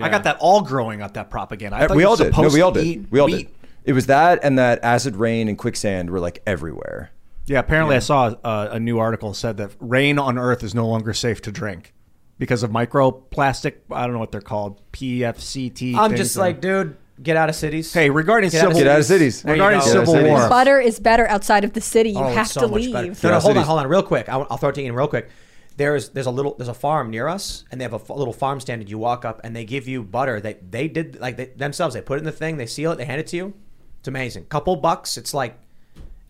[0.00, 1.14] I got that all growing up.
[1.14, 1.76] That propaganda.
[1.76, 2.36] I Uh, thought we you were all did.
[2.36, 3.10] No, we all did.
[3.10, 3.48] We all wheat.
[3.48, 3.68] did.
[3.84, 7.10] It was that and that acid rain and quicksand were like everywhere.
[7.46, 10.86] Yeah, apparently I saw a, a new article said that rain on Earth is no
[10.86, 11.92] longer safe to drink
[12.38, 13.74] because of microplastic.
[13.90, 14.80] I don't know what they're called.
[14.92, 15.94] PFCT.
[15.96, 17.92] I'm things just or- like, dude, get out of cities.
[17.92, 19.42] hey, regarding Get civil Get out of cities.
[19.42, 19.86] There regarding go.
[19.86, 20.30] Get out of civil cities.
[20.30, 20.48] war.
[20.48, 22.10] Butter is better outside of the city.
[22.10, 22.92] You Oh, have so to leave.
[22.92, 24.28] No, no, hold on, hold on, real quick.
[24.28, 25.28] I'll, I'll throw it to you, Ian real quick.
[25.76, 28.34] There's there's a little there's a farm near us, and they have a f- little
[28.34, 28.82] farm stand.
[28.82, 30.40] And you walk up, and they give you butter.
[30.40, 31.94] They they did like they, themselves.
[31.94, 32.58] They put it in the thing.
[32.58, 32.96] They seal it.
[32.96, 33.54] They hand it to you.
[34.00, 34.44] It's amazing.
[34.46, 35.16] Couple bucks.
[35.16, 35.58] It's like,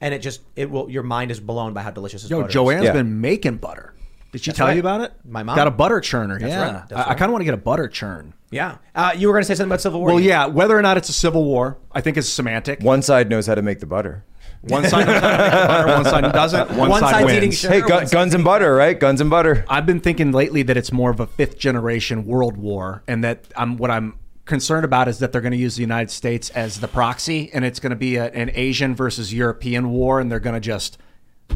[0.00, 0.90] and it just it will.
[0.90, 2.54] Your mind is blown by how delicious this Yo, butter is.
[2.54, 2.92] Joanne's Yeah.
[2.92, 3.94] been making butter.
[4.32, 4.74] Did she That's tell right.
[4.74, 5.12] you about it?
[5.24, 5.56] My mom.
[5.56, 6.38] got a butter churner.
[6.38, 6.72] That's yeah, right.
[6.88, 7.18] That's I, I right.
[7.18, 8.32] kind of want to get a butter churn.
[8.52, 8.76] Yeah.
[8.94, 10.10] Uh, you were gonna say something about Civil War.
[10.10, 10.28] Well, Ian.
[10.28, 12.80] yeah, whether or not it's a civil war, I think is semantic.
[12.80, 14.24] One side knows how to make the butter.
[14.62, 16.70] One side knows how to make butter, one side doesn't.
[16.76, 17.36] One, One side side's wins.
[17.38, 17.74] eating sugar.
[17.74, 18.98] Hey, one gun, side's guns and butter, right?
[19.00, 19.64] Guns and butter.
[19.68, 23.46] I've been thinking lately that it's more of a fifth generation world war, and that
[23.56, 24.18] I'm what I'm
[24.50, 27.64] concerned about is that they're going to use the United States as the proxy, and
[27.64, 30.98] it's going to be a, an Asian versus European war, and they're going to just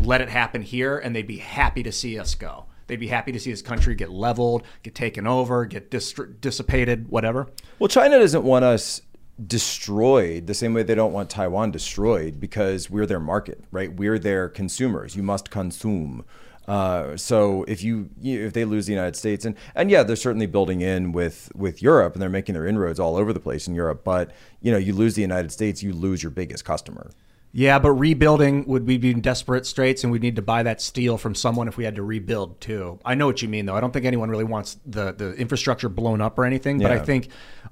[0.00, 2.64] let it happen here, and they'd be happy to see us go.
[2.86, 7.08] They'd be happy to see this country get leveled, get taken over, get dis- dissipated,
[7.08, 7.48] whatever.
[7.78, 9.02] Well, China doesn't want us
[9.44, 13.92] destroyed the same way they don't want Taiwan destroyed because we're their market, right?
[13.92, 15.16] We're their consumers.
[15.16, 16.24] You must consume.
[16.66, 20.16] Uh, so if you, you if they lose the United States and and yeah, they're
[20.16, 23.68] certainly building in with with Europe and they're making their inroads all over the place
[23.68, 24.02] in Europe.
[24.04, 27.10] But you know, you lose the United States, you lose your biggest customer.
[27.56, 30.80] Yeah, but rebuilding would we be in desperate straits and we'd need to buy that
[30.80, 32.98] steel from someone if we had to rebuild too.
[33.04, 33.76] I know what you mean though.
[33.76, 36.98] I don't think anyone really wants the, the infrastructure blown up or anything, but I
[36.98, 37.28] think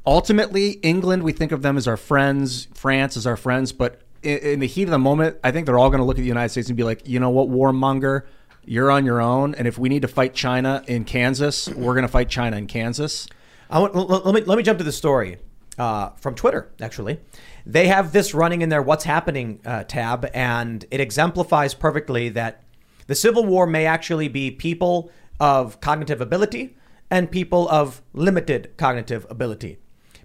[0.07, 4.39] ultimately England we think of them as our friends, France as our friends, but in,
[4.39, 6.29] in the heat of the moment, I think they're all going to look at the
[6.29, 8.23] United States and be like, "You know what, warmonger,
[8.65, 12.03] you're on your own, and if we need to fight China in Kansas, we're going
[12.03, 13.27] to fight China in Kansas."
[13.71, 15.39] I want, let me let me jump to the story
[15.79, 16.71] uh, from Twitter.
[16.81, 17.21] Actually,
[17.65, 22.63] they have this running in their "What's Happening" uh, tab, and it exemplifies perfectly that
[23.07, 26.77] the Civil War may actually be people of cognitive ability
[27.11, 29.79] and people of limited cognitive ability,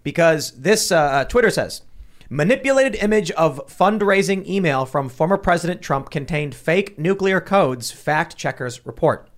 [0.04, 1.82] because this uh, uh, Twitter says.
[2.30, 8.86] Manipulated image of fundraising email from former President Trump contained fake nuclear codes, fact checkers
[8.86, 9.30] report.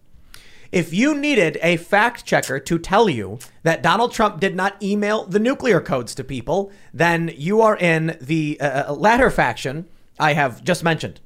[0.72, 5.26] If you needed a fact checker to tell you that Donald Trump did not email
[5.26, 9.88] the nuclear codes to people, then you are in the uh, latter faction
[10.20, 11.20] I have just mentioned.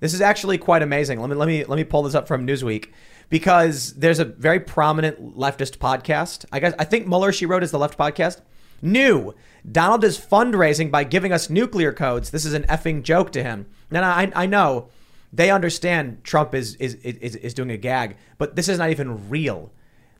[0.00, 1.20] This is actually quite amazing.
[1.20, 2.88] Let me let me let me pull this up from Newsweek
[3.28, 6.46] because there's a very prominent leftist podcast.
[6.50, 8.40] I guess I think Mueller she wrote is the left podcast.
[8.82, 9.34] New
[9.70, 12.30] Donald is fundraising by giving us nuclear codes.
[12.30, 13.66] This is an effing joke to him.
[13.90, 14.88] And I I know
[15.32, 19.30] they understand Trump is is is, is doing a gag, but this is not even
[19.30, 19.72] real.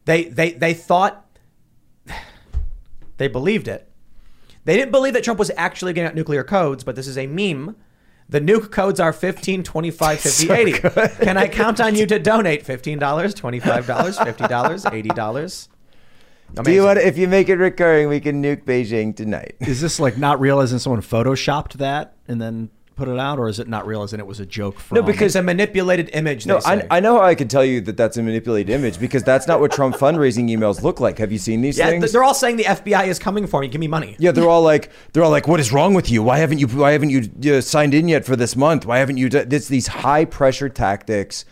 [0.04, 1.26] They they they thought
[3.18, 3.88] they believed it.
[4.64, 7.26] They didn't believe that Trump was actually getting out nuclear codes, but this is a
[7.26, 7.76] meme.
[8.28, 10.72] The nuke codes are 15, 25, 50, 80.
[11.24, 15.68] Can I count on you to donate $15, $25, $50, $80?
[16.62, 16.98] Do you want?
[16.98, 19.56] If you make it recurring, we can nuke Beijing tonight.
[19.60, 23.38] Is this like not real as in someone photoshopped that and then put it out,
[23.38, 24.96] or is it not real as in it was a joke from?
[24.96, 26.46] No, because a manipulated image.
[26.46, 26.60] No.
[26.64, 29.46] I, I know how I can tell you that that's a manipulated image because that's
[29.48, 31.18] not what Trump fundraising emails look like.
[31.18, 32.12] Have you seen these yeah, things?
[32.12, 33.68] they're all saying the FBI is coming for me.
[33.68, 34.16] Give me money.
[34.18, 36.22] yeah, they're all like, they're all like, what is wrong with you?
[36.22, 36.66] Why haven't you?
[36.68, 38.86] Why haven't you uh, signed in yet for this month?
[38.86, 39.28] Why haven't you?
[39.28, 41.44] d-" It's these high pressure tactics,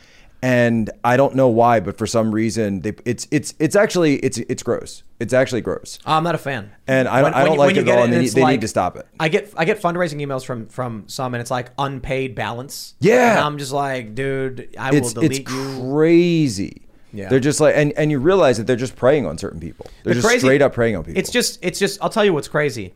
[0.42, 4.38] and I don't know why, but for some reason, they, it's it's it's actually it's
[4.38, 5.02] it's gross.
[5.18, 5.98] It's actually gross.
[6.06, 6.70] Oh, I'm not a fan.
[6.86, 8.68] And I don't- I don't like it at all, and they it's need- need to
[8.68, 9.06] stop it.
[9.20, 12.94] I get I get fundraising emails from from some, and it's like unpaid balance.
[13.00, 13.32] Yeah.
[13.32, 15.90] and I'm just like, dude, I It's will delete it's you.
[15.92, 16.82] crazy.
[17.12, 17.28] Yeah.
[17.28, 19.86] They're just like, and, and you realize that they're just preying on certain people.
[20.04, 21.18] They're The just crazy- straight up preying on people.
[21.18, 21.98] It's just, it's just.
[22.00, 22.94] I'll tell you what's crazy.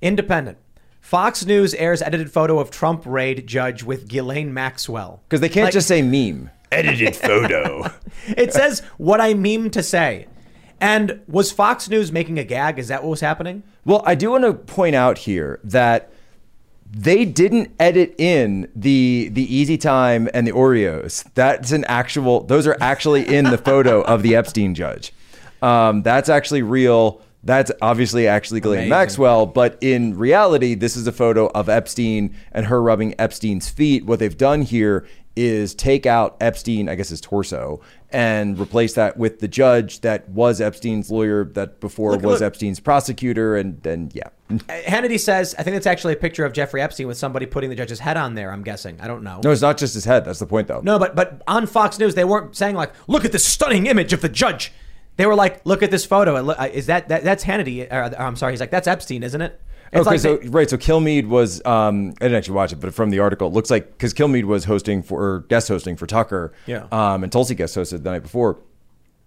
[0.00, 0.56] Independent.
[1.00, 5.20] Fox News airs edited photo of Trump raid judge with Ghislaine Maxwell.
[5.28, 6.50] because they can't Like- just say meme.
[6.72, 7.90] Edited photo.
[8.28, 10.26] It says what I mean to say.
[10.80, 12.78] And was Fox News making a gag?
[12.78, 13.62] Is that what was happening?
[13.84, 16.10] Well, I do want to point out here that
[16.92, 21.24] they didn't edit in the the Easy Time and the Oreos.
[21.34, 25.12] That's an actual; those are actually in the photo of the Epstein judge.
[25.62, 27.20] Um, that's actually real.
[27.42, 32.66] That's obviously actually Ghislaine Maxwell, but in reality, this is a photo of Epstein and
[32.66, 34.04] her rubbing Epstein's feet.
[34.04, 35.06] What they've done here
[35.36, 40.28] is take out Epstein, I guess his torso, and replace that with the judge that
[40.28, 42.48] was Epstein's lawyer, that before Look- was look.
[42.48, 44.28] Epstein's prosecutor, and then yeah.
[44.50, 47.76] Hannity says, I think it's actually a picture of Jeffrey Epstein with somebody putting the
[47.76, 48.52] judge's head on there.
[48.52, 49.00] I'm guessing.
[49.00, 49.40] I don't know.
[49.44, 50.24] No, it's not just his head.
[50.24, 50.80] That's the point, though.
[50.82, 54.12] No, but but on Fox News they weren't saying like, look at this stunning image
[54.12, 54.72] of the judge.
[55.16, 56.34] They were like, look at this photo.
[56.50, 57.86] Uh, is that, that that's Hannity?
[57.92, 58.52] Or, or, I'm sorry.
[58.54, 59.60] He's like, that's Epstein, isn't it?
[59.92, 62.76] It's okay, like so they- right, so Kilmeade was um, I didn't actually watch it,
[62.80, 65.96] but from the article, it looks like because Kilmeade was hosting for or guest hosting
[65.96, 66.86] for Tucker, Yeah.
[66.92, 68.58] um, and Tulsi guest hosted the night before.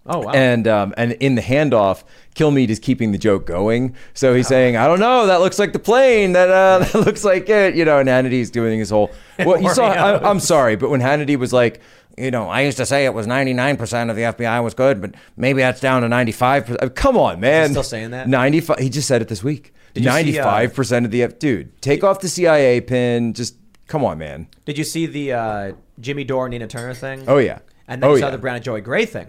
[0.06, 0.32] oh wow.
[0.32, 3.94] And um, and in the handoff, Kilmeade is keeping the joke going.
[4.14, 6.32] So he's saying, "I don't know, that looks like the plane.
[6.32, 9.10] That uh, that looks like it." You know, and Hannity's doing his whole.
[9.44, 9.88] Well, you saw.
[9.88, 11.80] I, I'm sorry, but when Hannity was like,
[12.16, 15.00] you know, I used to say it was 99 percent of the FBI was good,
[15.00, 16.94] but maybe that's down to 95 percent.
[16.94, 17.70] Come on, man.
[17.70, 18.28] still saying that?
[18.28, 18.78] 95.
[18.78, 19.72] He just said it this week.
[19.96, 21.38] Uh, 95 percent of the F.
[21.38, 23.34] Dude, take off the CIA pin.
[23.34, 24.48] Just come on, man.
[24.64, 27.24] Did you see the uh, Jimmy Dore Nina Turner thing?
[27.28, 27.60] Oh yeah.
[27.86, 28.36] And then oh you saw yeah.
[28.36, 29.28] the Briahna Joy Gray thing.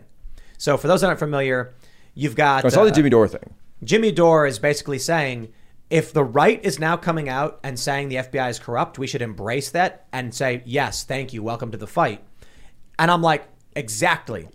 [0.57, 1.75] So for those that aren't familiar,
[2.13, 3.53] you've got I saw the uh, Jimmy Dore thing.
[3.83, 5.53] Jimmy Dore is basically saying
[5.89, 9.21] if the right is now coming out and saying the FBI is corrupt, we should
[9.21, 12.23] embrace that and say, yes, thank you, welcome to the fight.
[12.97, 14.49] And I'm like, exactly.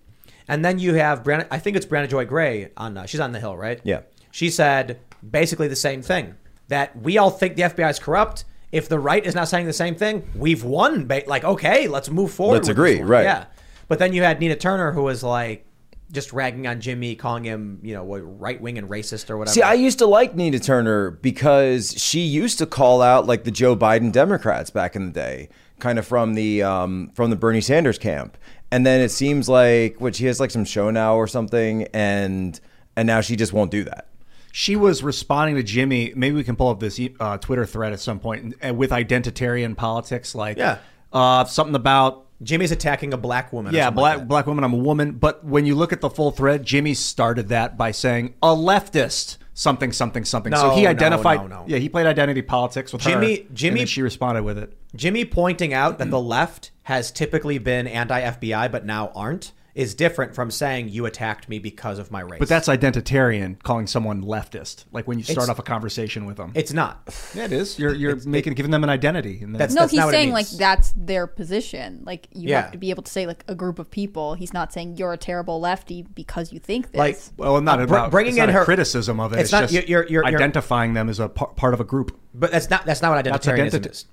[0.48, 3.32] And then you have Briahna, I think it's Briahna Joy Gray on, uh, she's on
[3.32, 3.80] the Hill, right?
[3.84, 4.00] Yeah.
[4.32, 6.34] She said basically the same thing
[6.68, 8.44] that we all think the FBI is corrupt.
[8.72, 11.06] If the right is not saying the same thing, we've won.
[11.06, 12.54] Ba- Like, okay, let's move forward.
[12.54, 13.24] Let's agree, right.
[13.24, 13.46] Yeah.
[13.88, 15.66] But then you had Nina Turner, who was like,
[16.12, 19.54] just ragging on Jimmy, calling him, you know, right wing and racist or whatever.
[19.54, 23.50] See, I used to like Nina Turner because she used to call out like the
[23.52, 27.60] Joe Biden Democrats back in the day, kind of from the um, from the Bernie
[27.60, 28.36] Sanders camp.
[28.72, 32.58] And then it seems like what she has like some show now or something, and
[32.96, 34.06] and now she just won't do that.
[34.52, 36.12] She was responding to Jimmy.
[36.16, 39.76] Maybe we can pull up this uh, Twitter thread at some point uh, with identitarian
[39.76, 40.78] politics, like Yeah.
[41.12, 43.74] uh, something about Jimmy's attacking a black woman.
[43.74, 44.64] yeah, black like black woman.
[44.64, 45.12] I'm a woman.
[45.12, 49.36] But when you look at the full thread, Jimmy started that by saying a leftist
[49.52, 50.54] something something something.
[50.54, 51.40] so No, he no, identified.
[51.42, 51.64] no, no.
[51.66, 53.48] Yeah, he played identity politics with Jimmy- her.
[53.52, 54.72] Jimmy- she responded with it.
[54.96, 59.94] Jimmy pointing out that the left has typically been anti FBI but now aren't is
[59.94, 62.38] different from saying you attacked me because of my race.
[62.38, 64.84] But that's identitarian, calling someone leftist.
[64.92, 66.52] Like when you start It's- off a conversation with them.
[66.54, 67.02] it's not.
[67.34, 67.78] yeah, it is.
[67.78, 69.40] You're you're making giving them an identity.
[69.42, 72.02] And then, That's- No, he's not saying like that's their position.
[72.04, 72.62] Like you Yeah.
[72.62, 74.34] have to be able to say like a group of people.
[74.34, 76.98] He's not saying you're a terrible lefty because you think this.
[76.98, 79.36] Like well, I'm not Uh, about bringing it's not in a her- criticism of it.
[79.36, 81.80] It's It's, not- just you're- you're- you're- you're- identifying them as a par- part of
[81.80, 82.18] a group.
[82.34, 84.04] But that's not that's not what That's identitarianism identi- is.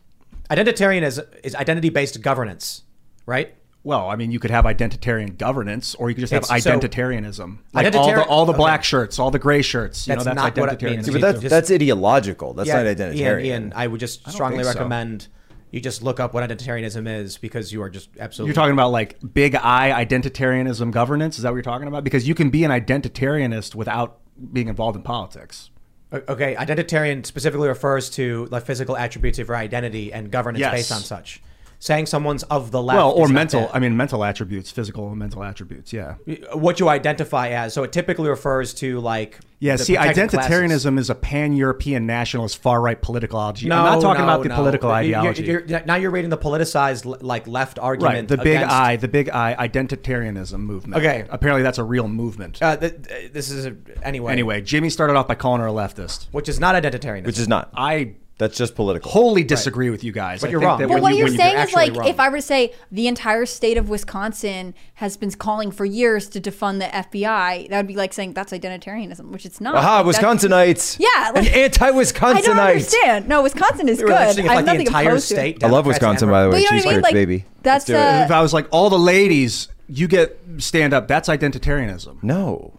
[0.49, 2.83] Identitarian is is identity based governance,
[3.25, 3.53] right?
[3.87, 6.77] Well, I mean, you could have identitarian governance, or you could just have It's- so-
[6.77, 7.59] identitarianism.
[7.71, 8.85] Like all the all the black okay.
[8.87, 10.05] shirts, all the gray shirts.
[10.05, 10.91] You That's know, that's not what it identitarianism.
[10.91, 11.07] means.
[11.07, 11.49] Yeah, Me but that's too.
[11.49, 12.53] that's ideological.
[12.53, 13.45] That's not Ian, identitarian.
[13.45, 14.79] Ian, I would just strongly think so.
[14.79, 15.29] recommend
[15.71, 18.91] you just look up what identitarianism is because you are just absolutely You're talking about
[18.91, 21.37] like big I identitarianism governance.
[21.37, 22.03] Is that what you're talking about?
[22.03, 24.17] Because you can be an identitarianist without
[24.51, 25.69] being involved in politics.
[26.13, 30.73] Okay, identitarian specifically refers to the physical attributes of your identity and governance Yes.
[30.73, 31.41] based on such.
[31.79, 32.97] Saying someone's of the left.
[32.97, 33.69] well, or mental.
[33.71, 35.93] I mean, mental attributes, physical and mental attributes.
[35.93, 36.15] Yeah.
[36.53, 37.73] what you identify as.
[37.73, 39.39] So it typically refers to like.
[39.59, 40.99] Yeah, see, identitarianism classes.
[41.01, 43.67] is a pan-European nationalist far-right political ideology.
[43.67, 44.55] No, I'm not talking no, about the no.
[44.55, 45.43] political You- you're- ideology.
[45.45, 48.13] you're- now you're reading the politicized like left argument.
[48.15, 51.03] right, the big against- I, the big I identitarianism movement.
[51.03, 51.25] Okay.
[51.29, 52.61] apparently that's a real movement.
[52.61, 54.31] Uh, th- th- this is a, anyway.
[54.31, 56.27] anyway, Jimmy started off by calling her a leftist.
[56.31, 57.25] which is not identitarianism.
[57.25, 57.69] which is not.
[57.75, 59.09] I That's just political.
[59.09, 60.41] wholly disagree with you guys.
[60.41, 60.79] But I you're think wrong.
[60.79, 62.07] that But what you- you're when saying is like wrong.
[62.07, 66.27] if I were to say the entire state of Wisconsin has been calling for years
[66.29, 69.73] to defund the FBI, that would be like saying that's identitarianism, which it's not.
[69.75, 70.97] Aha, Like, Wisconsinites.
[70.99, 72.35] Yeah, like- an anti-Wisconsinites.
[72.35, 73.27] I don't understand.
[73.27, 74.21] No, Wisconsin is It would be good.
[74.21, 75.37] interesting if I like the entire opposed to it.
[75.37, 75.63] state.
[75.63, 76.55] I love Wisconsin, ever- by the way.
[76.57, 76.93] But you Cheese mean?
[76.95, 77.45] curds, Like baby.
[77.63, 78.21] that's Let's do it.
[78.21, 81.07] uh, if I was like all the ladies, you get stand up.
[81.07, 82.17] That's identitarianism.
[82.21, 82.73] No.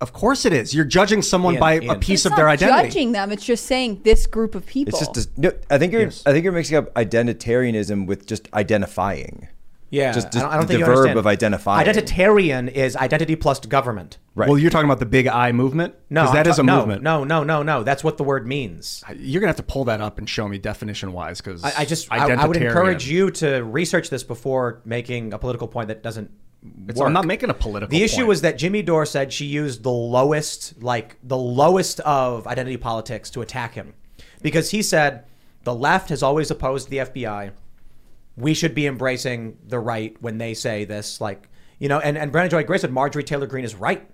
[0.00, 0.74] Of course it is.
[0.74, 2.88] You're judging someone Ian, by a piece it's of not their identity.
[2.88, 3.32] judging them.
[3.32, 4.98] It's just saying this group of people.
[4.98, 6.22] It's just a, no, I think you're Yes.
[6.26, 9.48] I think you're mixing up identitarianism with just identifying.
[9.88, 11.18] Yeah, Just- I don't, I don't the think you verb understand.
[11.20, 11.86] of identifying.
[11.86, 14.18] Identitarian is identity plus government.
[14.34, 14.48] Right.
[14.48, 15.94] Well, you're talking about the big I movement.
[16.10, 17.02] No, 'Cause I'm that is ta- a no, movement.
[17.04, 17.84] No, no, no, no.
[17.84, 19.04] That's what the word means.
[19.16, 21.84] You're gonna have to pull that up and show me definition wise because I, I
[21.84, 26.02] just I, I would encourage you to research this before making a political point that
[26.02, 26.30] doesn't.
[26.98, 27.90] I'm not making a political.
[27.90, 28.28] The issue point.
[28.28, 33.30] was that Jimmy Dore said she used the lowest, like the lowest of identity politics
[33.30, 33.94] to attack him,
[34.42, 35.24] because he said
[35.64, 37.52] the left has always opposed the FBI.
[38.36, 41.48] We should be embracing the right when they say this, like
[41.78, 41.98] you know.
[41.98, 44.08] And and Briahna Joy Gray said Marjorie Taylor Greene is right,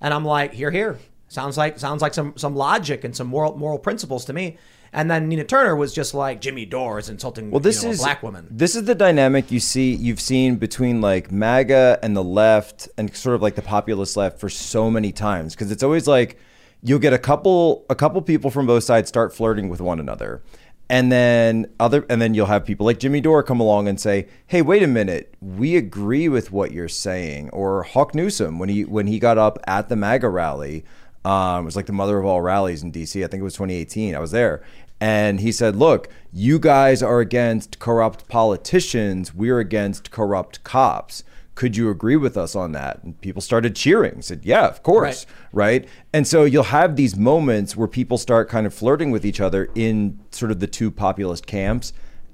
[0.00, 0.98] and I'm like, here, here.
[1.28, 4.56] Sounds like sounds like some some logic and some moral moral principles to me.
[4.94, 7.92] And then Nina Turner was just like Jimmy Dore is insulting Well, this you know,
[7.92, 8.46] is a black woman.
[8.48, 13.14] This is the dynamic you see you've seen between like MAGA and the left and
[13.14, 16.38] sort of like the populist left for so many times because it's always like
[16.80, 20.42] you'll get a couple a couple people from both sides start flirting with one another.
[20.88, 24.28] And then other and then you'll have people like Jimmy Dore come along and say,
[24.46, 25.34] "Hey, wait a minute.
[25.40, 29.58] We agree with what you're saying." Or Hawk Newsom when he when he got up
[29.66, 30.84] at the MAGA rally,
[31.24, 33.24] um, it was like the mother of all rallies in DC.
[33.24, 34.14] I think it was 2018.
[34.14, 34.62] I was there.
[35.00, 39.34] And he said, Look, you guys are against corrupt politicians.
[39.34, 41.24] We're against corrupt cops.
[41.54, 43.02] Could you agree with us on that?
[43.04, 44.22] And people started cheering.
[44.22, 45.26] Said, Yeah, of course.
[45.52, 45.86] Right.
[46.12, 49.68] And so you'll have these moments where people start kind of flirting with each other
[49.74, 51.92] in sort of the two populist camps.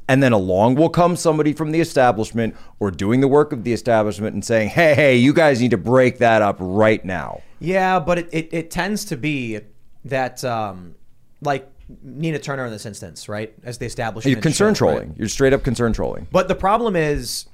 [0.08, 3.72] And then along will come somebody from the establishment or doing the work of the
[3.72, 7.42] establishment and saying, Hey, hey, you guys need to break that up right now.
[7.60, 9.60] Yeah, but it, it, it tends to be
[10.06, 10.94] that um,
[11.42, 11.70] like
[12.02, 13.54] Nina Turner in this instance, right?
[13.64, 14.32] As the establishment.
[14.34, 14.92] You're concern show, right?
[14.92, 15.14] trolling.
[15.18, 16.26] You're straight up concern trolling.
[16.30, 17.46] But the problem is,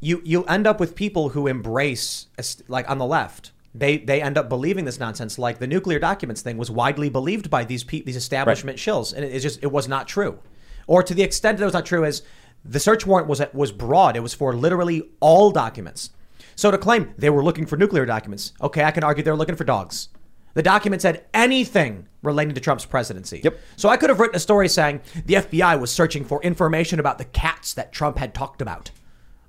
[0.00, 2.26] you you end up with people who embrace
[2.68, 3.52] like on the left.
[3.74, 5.38] They they end up believing this nonsense.
[5.38, 9.24] Like the nuclear documents thing was widely believed by these pe- these establishment shills, and
[9.24, 10.40] it, it's just it was not true,
[10.86, 12.22] or to the extent that it was not true is
[12.64, 14.16] the search warrant was was broad.
[14.16, 16.10] It was for literally all documents.
[16.56, 19.56] So to claim they were looking for nuclear documents, okay, I can argue they're looking
[19.56, 20.08] for dogs.
[20.54, 23.40] The document said anything relating to Trump's presidency.
[23.42, 23.58] Yep.
[23.76, 27.18] So I could have written a story saying the FBI was searching for information about
[27.18, 28.90] the cats that Trump had talked about.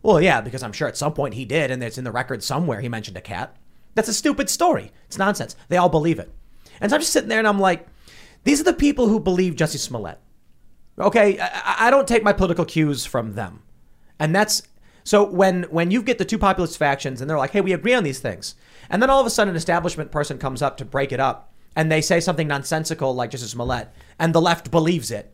[0.04, 2.44] Well, yeah, because I'm sure at some point he did, and it's in the record
[2.44, 3.56] somewhere he mentioned a cat.
[3.94, 4.92] That's a stupid story.
[5.08, 5.56] It's nonsense.
[5.70, 6.32] They all believe it.
[6.80, 7.86] And so I'm just sitting there and I'm like,
[8.44, 10.20] these are the people who believe Jussie Smollett.
[10.98, 13.64] Okay, I, I don't take my political cues from them.
[14.20, 14.64] And that's
[15.04, 17.94] so when when you get the two populist factions and they're like, hey, we agree
[17.94, 18.56] on these things.
[18.92, 21.52] And then all of a sudden an establishment person comes up to break it up
[21.76, 23.88] and they say something nonsensical like Jussie Smollett
[24.20, 25.34] and the left believes it.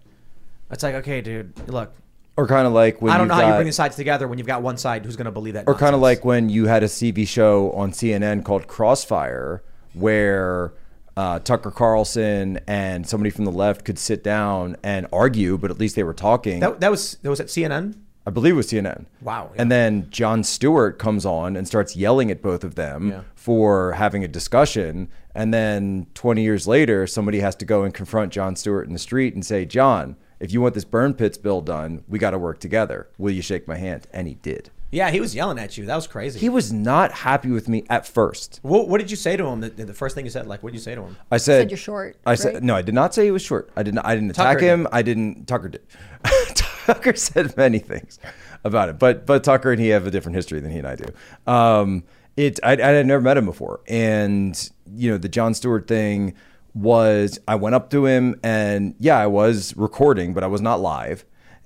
[0.71, 1.93] It's like, okay, dude, look,
[2.37, 4.37] Or kind of like when I don't know how you bring the sides together when
[4.37, 5.67] you've got one side who's going to believe that.
[5.67, 10.73] or kind of like when you had a TV show on CNN called Crossfire, where
[11.15, 15.79] uh, Tucker Carlson and somebody from the left could sit down and argue, but at
[15.79, 16.59] least they were talking.
[16.59, 17.95] that, that was that was at CNN.
[18.27, 19.05] I believe it was CNN.
[19.21, 19.61] Wow, yeah.
[19.61, 23.21] And then Jon Stewart comes on and starts yelling at both of them Yeah.
[23.35, 25.07] for having a discussion.
[25.33, 28.99] And then 20 years later, somebody has to go and confront Jon Stewart in the
[28.99, 32.37] street and say, Jon, if you want this burn pits bill done, we got to
[32.37, 33.07] work together.
[33.17, 34.07] Will you shake my hand?
[34.11, 34.71] And he did.
[34.91, 35.85] Yeah, he was yelling at you.
[35.85, 36.39] That was crazy.
[36.39, 38.59] He was not happy with me at first.
[38.61, 39.59] what, what did you say to him?
[39.61, 41.17] The, the first thing you said, like, what did you say to him?
[41.31, 42.75] I said, Said you're short, I said no.
[42.75, 43.69] I did not say he was short.
[43.75, 43.99] I didn't.
[43.99, 44.83] I didn't attack Tucker him.
[44.83, 44.89] did.
[44.93, 45.45] I didn't.
[45.45, 45.81] Tucker did.
[46.87, 48.17] Tucker said many things
[48.63, 50.95] about it, but but Tucker and he have a different history than he and I
[50.95, 51.05] do.
[51.45, 52.03] Um,
[52.37, 52.59] it.
[52.63, 56.33] I, I had never met him before, and you know the Jon Stewart thing
[56.73, 57.39] was.
[57.45, 61.25] I went up to him, and yeah, I was recording, but I was not live.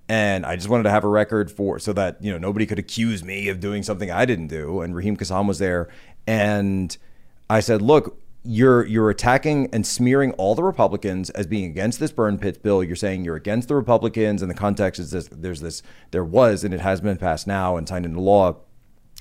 [0.10, 2.80] And I just wanted to have a record for so that you know nobody could
[2.80, 4.82] accuse me of doing something I didn't do.
[4.82, 5.88] And Raheem Kassam was there,
[6.26, 6.98] and
[7.48, 12.12] I said, "Look, you're you're attacking and smearing all the Republicans as being against this
[12.12, 12.84] burn pits bill.
[12.84, 16.64] You're saying you're against the Republicans, and the context is this: there's this, there was,
[16.64, 18.58] and it has been passed now and signed into law,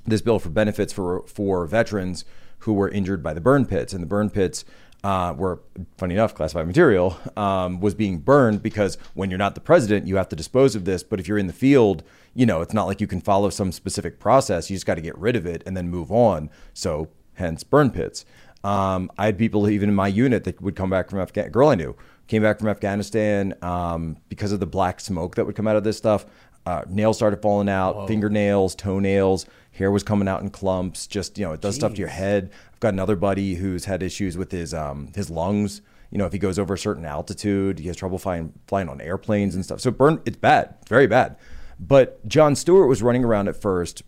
[0.06, 2.24] this bill for benefits for for veterans
[2.60, 4.64] who were injured by the burn pits, and the burn pits."
[5.02, 5.62] Uh, were
[5.96, 10.16] funny enough classified material um, was being burned because when you're not the president you
[10.16, 12.02] have to dispose of this but if you're in the field
[12.34, 15.00] you know it's not like you can follow some specific process you just got to
[15.00, 18.26] get rid of it and then move on so hence burn pits
[18.62, 21.52] um, I had people even in my unit that would come back from Afghanistan.
[21.52, 21.96] Girl I knew
[22.26, 25.84] came back from Afghanistan um, because of the black smoke that would come out of
[25.84, 26.26] this stuff.
[26.66, 31.06] Uh, nails started falling out, fingernails, toenails, hair was coming out in clumps.
[31.06, 32.50] Just you know, it does stuff to your head.
[32.72, 35.80] I've got another buddy who's had issues with his um, his lungs.
[36.10, 39.00] You know, if he goes over a certain altitude, he has trouble flying flying on
[39.00, 39.80] airplanes and stuff.
[39.80, 41.36] So burn, it's bad, it's very bad.
[41.78, 44.02] But Jon Stewart was running around at first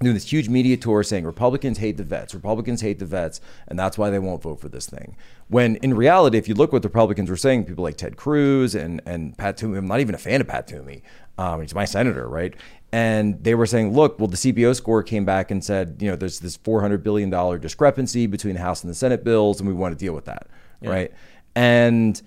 [0.00, 3.78] doing this huge media tour saying Republicans hate the vets, Republicans hate the vets, and
[3.78, 5.16] that's why they won't vote for this thing.
[5.48, 8.74] When in reality, if you look what the Republicans were saying, people like Ted Cruz
[8.74, 11.02] and and Pat Toomey, I'm not even a fan of Pat Toomey.
[11.38, 12.54] Um, he's my senator, right?
[12.92, 16.14] And they were saying, look, well, the CBO score came back and said, you know,
[16.16, 19.74] there's this 400 billion dollar discrepancy between the House and the Senate bills, and we
[19.74, 20.46] want to deal with that,
[20.90, 21.12] right?
[21.56, 22.20] And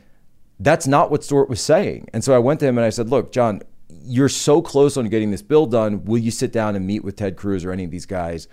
[0.59, 2.09] that's not what Stewart was saying.
[2.13, 5.07] And so I went to him and I said, look, Jon, you're so close on
[5.09, 6.05] getting this bill done.
[6.05, 8.47] Will you sit down and meet with Ted Cruz or any of these guys?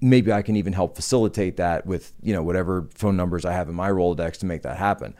[0.00, 3.68] Maybe I can even help facilitate that with, you know, whatever phone numbers I have
[3.68, 5.14] in my Rolodex to make that happen.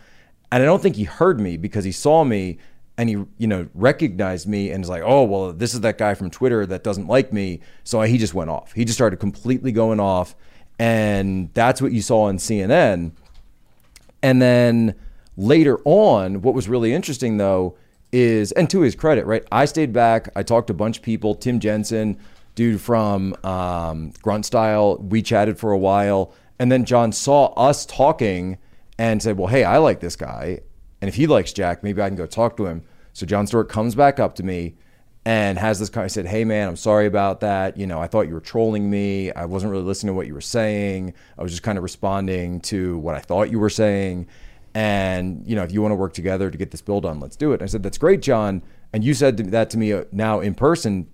[0.50, 2.58] And I don't think he heard me because he saw me
[2.96, 6.14] and he, you know, recognized me and was like, oh, well, this is that guy
[6.14, 7.60] from Twitter that doesn't like me.
[7.84, 8.72] So he just went off.
[8.72, 10.34] He just started completely going off.
[10.78, 13.12] And that's what you saw on CNN.
[14.22, 14.94] And then
[15.36, 17.76] later on, what was really interesting though
[18.12, 19.44] is, and to his credit, right?
[19.52, 20.30] I stayed back.
[20.36, 21.34] I talked to a bunch of people.
[21.34, 22.18] Tim Jensen,
[22.54, 24.96] dude from um, Grunt Style.
[24.98, 28.58] We chatted for a while, and then Jon saw us talking
[28.98, 30.60] and said, "Well, hey, I like this guy,
[31.00, 32.82] and if he likes Jack, maybe I can go talk to him."
[33.12, 34.76] So Jon Stewart comes back up to me
[35.28, 37.76] and has this kind I said, Hey man, I'm sorry about that.
[37.76, 39.30] You know, I thought you were trolling me.
[39.32, 41.12] I wasn't really listening to what you were saying.
[41.36, 44.26] I was just kind of responding to what I thought you were saying.
[44.78, 47.34] And, you know, if you want to work together to get this bill done, let's
[47.34, 47.54] do it.
[47.54, 48.62] And I said, That's great, Jon.
[48.92, 51.08] And you said that to me uh, now in person,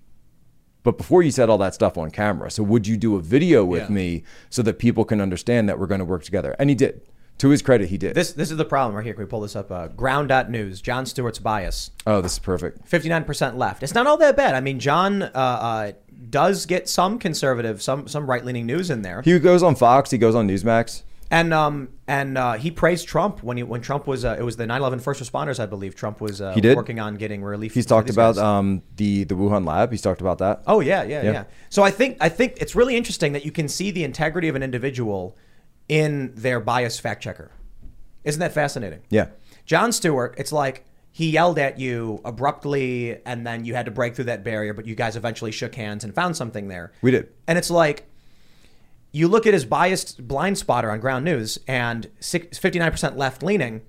[0.83, 2.51] but before you said all that stuff on camera.
[2.51, 3.89] So would you do a video with Yeah.
[3.95, 6.55] me so that people can understand that we're going to work together?
[6.59, 7.01] And he did.
[7.39, 8.13] To his credit, he did.
[8.15, 9.13] This this is the problem right here.
[9.15, 9.69] Can we pull this up?
[9.71, 11.89] Uh, Ground.news, Jon Stewart's bias.
[12.05, 12.87] oh, this is perfect.
[12.89, 13.83] 59% left.
[13.83, 14.53] It's not all that bad.
[14.55, 15.91] I mean, Jon uh, uh,
[16.29, 20.11] does get some conservative, some some right leaning news in there, He goes on Fox.
[20.11, 21.01] He goes on Newsmax.
[21.31, 24.57] And um and uh, he praised Trump when he when Trump was uh, it was
[24.57, 25.95] the 9/11 first responders, I believe.
[25.95, 26.75] Trump was uh, He did?
[26.77, 27.73] working on getting relief.
[27.73, 28.43] He's talked about guys.
[28.43, 29.89] um, the the Wuhan lab.
[29.91, 30.61] He's talked about that.
[30.67, 31.31] Oh yeah, yeah, Yeah.
[31.31, 34.47] yeah, So I think I think it's really interesting that you can see the integrity
[34.49, 35.35] of an individual
[35.89, 37.51] in their bias fact checker.
[38.23, 39.01] Isn't that fascinating?
[39.09, 39.27] Yeah.
[39.65, 44.15] Jon Stewart, it's like he yelled at you abruptly and then you had to break
[44.15, 46.91] through that barrier, but you guys eventually shook hands and found something there.
[47.01, 47.29] We did.
[47.47, 48.07] And it's like
[49.15, 53.81] you look at his biased blind spotter on ground news and 59% left leaning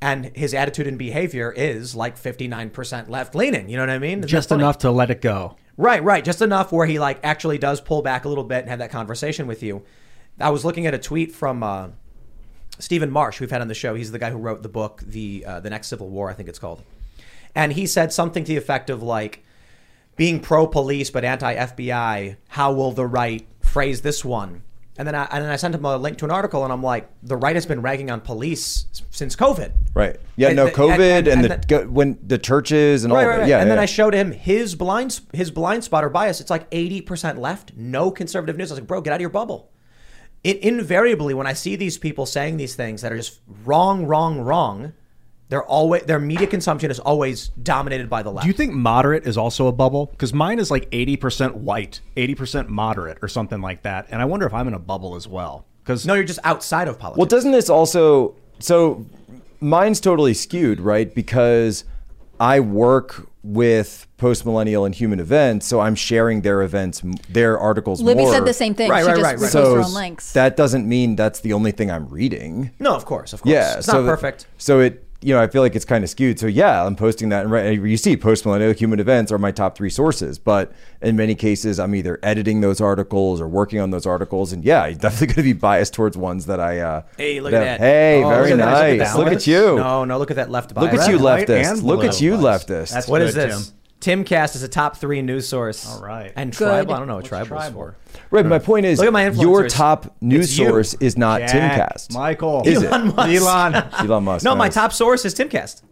[0.00, 3.68] and his attitude and behavior is like 59% left leaning.
[3.68, 4.18] You know what I mean?
[4.18, 5.56] Isn't Just enough to let it go.
[5.76, 6.24] Right, right.
[6.24, 8.90] Just enough where he like actually does pull back a little bit and have that
[8.90, 9.84] conversation with you.
[10.40, 11.90] I was looking at a tweet from uh,
[12.80, 13.94] Stephen Marche, we've had on the show.
[13.94, 16.48] He's the guy who wrote the book, the uh, the next Civil War, I think
[16.48, 16.82] it's called.
[17.54, 19.44] And he said something to the effect of like,
[20.16, 22.36] being pro police but anti FBI.
[22.48, 24.64] How will the right phrase this one?
[24.98, 26.82] And then I and then I sent him a link to an article, and I'm
[26.82, 29.72] like, the right has been ragging on police since COVID.
[29.94, 30.16] Right.
[30.36, 30.48] Yeah.
[30.48, 30.66] And no.
[30.66, 33.38] the- COVID and- and, and- the go, when the churches and all Right, of right,
[33.40, 33.48] right.
[33.48, 33.60] Yeah.
[33.60, 33.78] and then.
[33.78, 36.40] I showed him his blind his blind spotter bias.
[36.42, 38.70] It's like eighty percent left, no conservative news.
[38.70, 39.70] I was like, bro, get out of your bubble.
[40.44, 44.40] It invariably when I see these people saying these things that are just wrong, wrong,
[44.40, 44.92] wrong,
[45.52, 48.44] they're always their media consumption is always dominated by the left.
[48.44, 50.06] Do you think moderate is also a bubble?
[50.06, 54.06] Because mine is like 80% white, 80% moderate, or something like that.
[54.10, 55.66] And I wonder if I'm in a bubble as well.
[55.84, 57.18] Because no, you're just outside of politics.
[57.18, 59.04] Well, doesn't this also so
[59.60, 61.14] mine's totally skewed, right?
[61.14, 61.84] Because
[62.40, 68.00] I work with post millennial and human events, so I'm sharing their events, their articles
[68.00, 68.32] Libby more.
[68.32, 68.88] said the same thing.
[68.88, 69.50] Right, she right, just right, right.
[69.50, 70.32] reposted her So own links.
[70.32, 72.70] that doesn't mean that's the only thing I'm reading.
[72.78, 73.52] no, of course, of course.
[73.52, 74.46] Yeah, it's so not that- perfect.
[74.56, 76.38] So it, you know, I feel like it's kind of skewed.
[76.38, 79.50] So yeah, I'm posting that, and right, you see, post millennial human events are my
[79.52, 80.38] top three sources.
[80.38, 84.64] But in many cases, I'm either editing those articles or working on those articles, and
[84.64, 86.80] yeah, I'm definitely going to be biased towards ones that I.
[86.80, 87.80] Uh, Hey, look at that.
[87.80, 89.14] Hey, Oh, very look at nice.
[89.14, 89.76] Look Look at at you.
[89.76, 90.92] No, no, look at that left bias.
[90.92, 91.82] Look at you, Red, leftist.
[91.82, 92.92] Look at you, leftist.
[92.92, 93.72] That's What is good, this?
[94.02, 95.88] Timcast is a top three news source.
[95.88, 96.32] All right.
[96.34, 96.58] And Good.
[96.66, 96.94] tribal.
[96.94, 97.96] I don't know what What's tribal is for.
[98.30, 98.44] Right.
[98.44, 100.66] My point is, Look at my your top news It's you.
[100.68, 102.12] source is not Jack, Timcast.
[102.12, 102.62] Michael.
[102.66, 103.14] Is Elon it?
[103.14, 103.30] Musk.
[103.30, 103.74] Elon.
[104.10, 104.44] Elon Musk.
[104.44, 105.82] No, my top source is Timcast.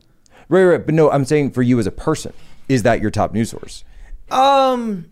[0.48, 0.84] Right, right.
[0.84, 2.32] But no, I'm saying for you as a person,
[2.68, 3.84] is that your top news source?
[4.28, 5.08] Um,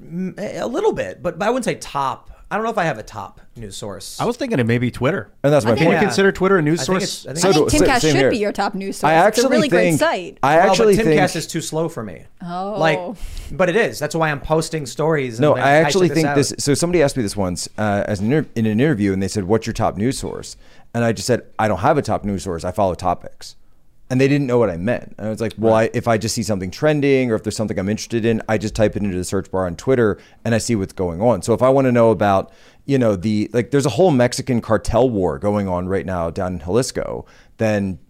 [0.00, 2.30] m- a little bit, but, but I wouldn't say top.
[2.52, 4.20] I don't know if I have a top news source.
[4.20, 5.30] I was thinking of maybe Twitter.
[5.42, 5.94] And that's my I think- Can point.
[5.94, 6.08] you Yeah.
[6.08, 7.24] consider Twitter a news I think source?
[7.24, 8.30] it's- I think So do- think Timcast same should here.
[8.30, 9.08] be your top news source.
[9.10, 10.38] I actually it's a really great think site.
[10.42, 12.24] I well, actually but think Timcast is too slow for me.
[12.46, 12.74] Oh.
[12.78, 13.00] like,
[13.52, 13.98] but it is.
[13.98, 15.36] That's why I'm posting stories.
[15.36, 16.36] and No, like, I actually check think out.
[16.36, 16.52] this.
[16.58, 19.28] So somebody asked me this once uh, as an inter- in an interview, and they
[19.28, 20.56] said, "What's your top news source?"
[20.92, 22.64] And I just said, "I don't have a top news source.
[22.66, 23.56] I follow topics."
[24.12, 25.14] And they didn't know what I meant.
[25.16, 27.56] And I was like, "Well, I, if I just see something trending, or if there's
[27.56, 30.54] something I'm interested in, I just type it into the search bar on Twitter, and
[30.54, 31.40] I see what's going on.
[31.40, 32.52] So if I want to know about,
[32.84, 36.52] you know, the like, there's a whole Mexican cartel war going on right now down
[36.52, 37.24] in Jalisco."
[37.56, 38.00] Then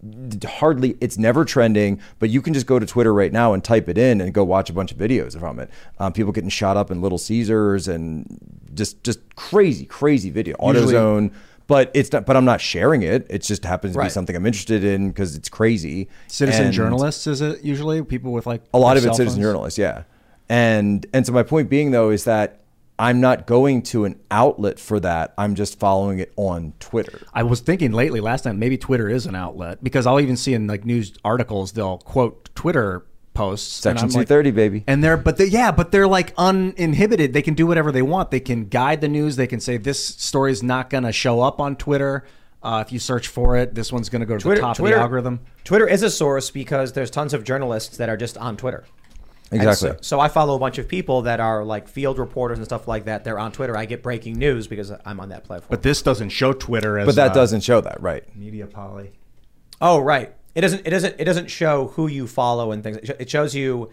[0.45, 3.89] hardly it's never trending, but you can just go to Twitter right now and type
[3.89, 5.71] it in and go watch a bunch of videos from it.
[6.01, 8.27] Um, people getting shot up in Little Caesars and
[8.75, 10.57] just just crazy, crazy video.
[10.61, 11.33] Usually- AutoZone,
[11.73, 12.27] but it's not.
[12.27, 13.27] But I'm not sharing it.
[13.31, 16.09] It just happens to be something I'm interested in because it's crazy.
[16.27, 18.03] Citizen And journalists, is it usually?
[18.03, 19.47] People with like A lot of it's citizen phones?
[19.47, 20.03] journalists, yeah.
[20.49, 22.61] And and so my point being though is that
[22.99, 25.33] I'm not going to an outlet for that.
[25.39, 27.21] I'm just following it on Twitter.
[27.33, 30.53] I was thinking lately, last time, maybe Twitter is an outlet because I'll even see
[30.55, 33.75] in like news articles they'll quote Twitter posts.
[33.75, 34.85] Section I'm like- 230, baby.
[34.87, 37.33] And they're, but they, yeah, but they're like uninhibited.
[37.33, 38.31] They can do whatever they want.
[38.31, 39.37] They can guide the news.
[39.37, 42.25] They can say this story is not going to show up on Twitter.
[42.63, 44.77] Uh, if you search for it, this one's going to go to Twitter, the top
[44.77, 45.41] Twitter, of the algorithm.
[45.65, 48.85] Twitter is a source because there's tons of journalists that are just on Twitter.
[49.51, 49.91] Exactly.
[49.91, 52.89] So, so I follow a bunch of people that are like field reporters and stuff
[52.89, 53.25] like that.
[53.25, 53.77] They're on Twitter.
[53.77, 55.69] I get breaking news because I'm on that platform.
[55.71, 58.25] But this doesn't show Twitter as But that uh, doesn't show that, right?
[58.35, 59.13] media poly.
[59.81, 60.33] Oh, right.
[60.55, 60.87] It doesn't.
[60.87, 61.17] It doesn't.
[61.19, 62.99] It doesn't show who you follow and things.
[62.99, 63.91] It shows you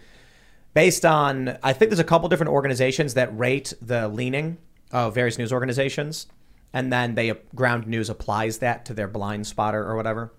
[0.74, 1.56] based on.
[1.62, 4.58] I think there's a couple different organizations that rate the leaning
[4.92, 6.26] of various news organizations,
[6.72, 10.32] and then they Ground News applies that to their blind spotter or whatever.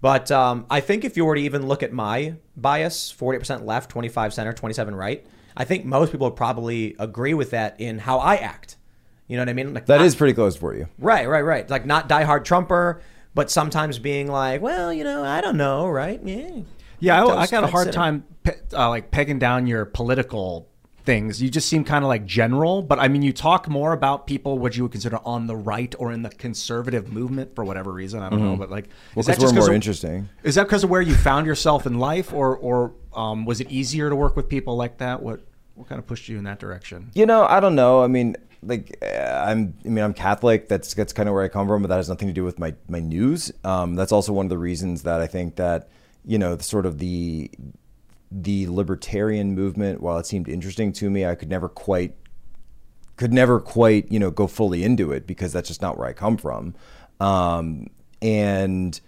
[0.00, 3.90] But um, I think if you were to even look at my bias, 40% left,
[3.90, 8.18] 25 center, 27 right, I think most people would probably agree with that in how
[8.18, 8.76] I act.
[9.28, 9.74] You know what I mean?
[9.74, 10.88] Like That not- is pretty close for you.
[10.98, 11.68] Right, right, right.
[11.68, 13.02] Like not diehard Trumper,
[13.34, 16.20] but sometimes being like, well, you know, I don't know, right?
[16.24, 16.50] Yeah.
[16.98, 18.24] Yeah, I, I got a hard time
[18.74, 20.68] uh, like pegging down your political
[21.04, 21.40] things.
[21.40, 24.58] You just seem kind of like general, but I mean, you talk more about people
[24.58, 28.22] what you would consider on the right or in the conservative movement for whatever reason.
[28.22, 29.14] I don't know, but like, Mm-hmm.
[29.14, 30.28] Well, is that because we're just 'cause more of- interesting.
[30.42, 33.70] Is that because of where you found yourself in life, or or um, was it
[33.70, 35.22] easier to work with people like that?
[35.22, 35.40] What
[35.74, 37.10] what kind of pushed you in that direction?
[37.14, 38.02] You know, I don't know.
[38.04, 39.74] I mean, like uh, I'm.
[39.84, 40.68] I mean, I'm Catholic.
[40.68, 42.58] That's that's kind of where I come from, but that has nothing to do with
[42.58, 43.52] my my news.
[43.64, 45.88] Um, that's also one of the reasons that I think that
[46.24, 47.50] you know, the, sort of the
[48.30, 52.14] the libertarian movement, while it seemed interesting to me, I could never quite
[53.16, 56.12] could never quite you know go fully into it because that's just not where I
[56.12, 56.74] come from.
[57.18, 57.88] Um,
[58.22, 58.98] and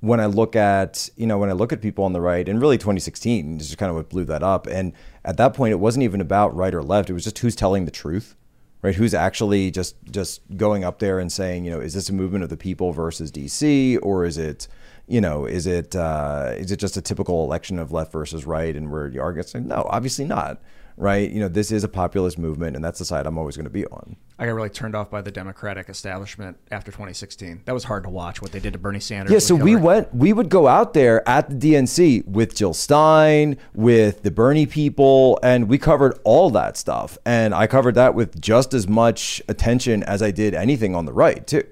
[0.00, 2.60] when I look at you know when I look at people on the right, and
[2.60, 4.66] really 2016 is kind of what blew that up.
[4.66, 4.92] And
[5.24, 7.84] at that point, it wasn't even about right or left; it was just who's telling
[7.84, 8.36] the truth,
[8.82, 8.94] right?
[8.94, 12.44] Who's actually just just going up there and saying, you know, is this a movement
[12.44, 14.68] of the people versus DC, or is it
[15.06, 18.74] you know, is it uh, is it just a typical election of left versus right,
[18.74, 20.60] and where you are to no, obviously not,
[20.96, 21.30] right?
[21.30, 23.70] You know, this is a populist movement, and that's the side I'm always going to
[23.70, 24.16] be on.
[24.38, 27.62] I got really turned off by the Democratic establishment after 2016.
[27.64, 29.30] That was hard to watch what they did to Bernie Sanders.
[29.30, 30.14] Yeah, with so we went.
[30.14, 35.38] We would go out there at the DNC with Jill Stein, with the Bernie people,
[35.42, 37.18] and we covered all that stuff.
[37.24, 41.12] And I covered that with just as much attention as I did anything on the
[41.12, 41.64] right too.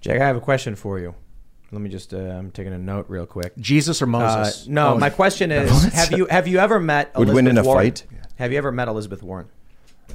[0.00, 1.14] Jack, I have a question for you.
[1.72, 2.14] Let me just.
[2.14, 3.56] Uh, I'm taking a note real quick.
[3.58, 4.68] Jesus or Uh, Moses?
[4.68, 7.46] no, Oh, my question is: Have you have you ever met Elizabeth Would Elizabeth win
[7.48, 7.86] in a Warren?
[7.86, 8.04] fight?
[8.36, 9.46] Have you ever met Elizabeth Warren?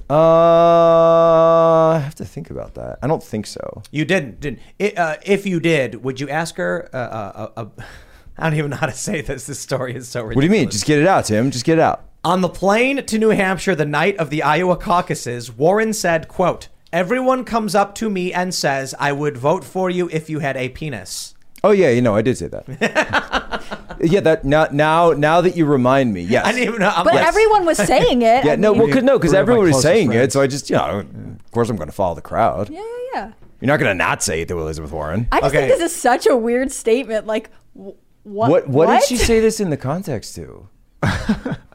[0.10, 3.00] Uh, I have to think about that.
[3.02, 3.82] I don't think so.
[3.92, 4.40] You didn't.
[4.40, 4.60] Didn't.
[4.80, 6.90] It, uh, if you did, would you ask her?
[6.94, 7.84] Uh, uh, uh, uh,
[8.38, 9.46] I don't even know how to say this.
[9.46, 10.36] This story is so ridiculous.
[10.36, 10.70] What do you mean?
[10.72, 11.52] Just get it out, Tim.
[11.52, 12.06] Just get it out.
[12.24, 16.70] On the plane to New Hampshire the night of the Iowa caucuses, Warren said, quote,
[16.94, 20.56] Everyone comes up to me and says, I would vote for you if you had
[20.58, 21.36] a penis.
[21.64, 22.66] Oh yeah, you know I did say that.
[24.02, 26.46] yeah, that now now now that you remind me, yes.
[26.46, 26.90] I didn't even know.
[26.96, 28.44] I'm But like- everyone was saying it.
[28.46, 30.48] yeah, I no, mean- well, cause, no, because everyone was closest saying it, so I
[30.48, 31.00] just, you know,
[31.44, 32.70] of course I'm going to follow the crowd.
[32.70, 33.32] yeah, yeah, yeah.
[33.60, 35.28] You're not going to not say it to Elizabeth Warren.
[35.32, 35.68] I just Okay.
[35.68, 37.28] think this is such a weird statement.
[37.28, 37.94] Like, wh-
[38.24, 38.50] what?
[38.50, 40.68] What, what did she say this in the context to?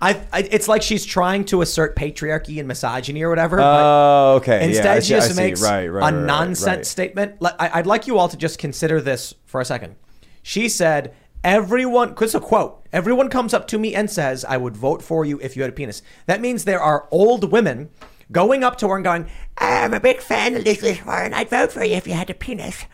[0.00, 3.60] I, I, it's like she's trying to assert patriarchy and misogyny or whatever.
[3.60, 4.64] Oh, okay.
[4.64, 7.36] Instead, yeah, I she see- just makes right, right, a right, nonsense statement.
[7.42, 9.96] I, I'd like you all to just consider this for a second.
[10.42, 12.86] She said, "Everyone," it's a quote.
[12.92, 15.70] Everyone comes up to me and says, "I would vote for you if you had
[15.70, 17.90] a penis." That means there are old women
[18.30, 19.26] going up to her and going,
[19.58, 21.34] "I'm a big fan of Elizabeth Warren.
[21.34, 22.84] I'd vote for you if you had a penis."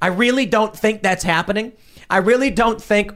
[0.00, 1.72] I really don't think that's happening.
[2.08, 3.12] I really don't think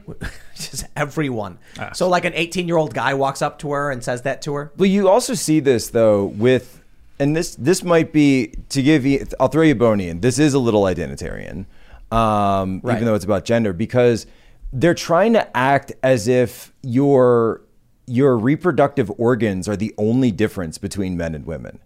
[0.55, 1.57] just everyone.
[1.93, 4.53] So, like an 18 year old guy walks up to her and says that to
[4.55, 4.71] her.
[4.77, 6.81] Well, you also see this though with,
[7.19, 9.25] and this this might be to give you.
[9.39, 10.19] I'll throw you a bone in.
[10.21, 11.65] This is a little identitarian,
[12.11, 12.95] um, Right.
[12.95, 14.25] even though it's about gender, because
[14.71, 17.61] they're trying to act as if your
[18.05, 21.79] your reproductive organs are the only difference between men and women.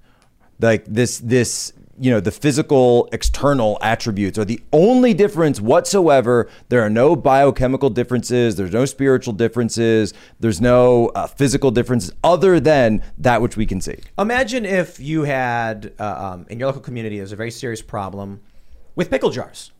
[0.59, 6.81] Like this this you know the physical external attributes are the only difference whatsoever there
[6.81, 13.01] are no biochemical differences there's no spiritual differences there's no uh, physical differences other than
[13.17, 17.17] that which we can see Imagine if you had uh, um, in your local community
[17.17, 18.41] there's a very serious problem
[18.95, 19.71] with pickle jars.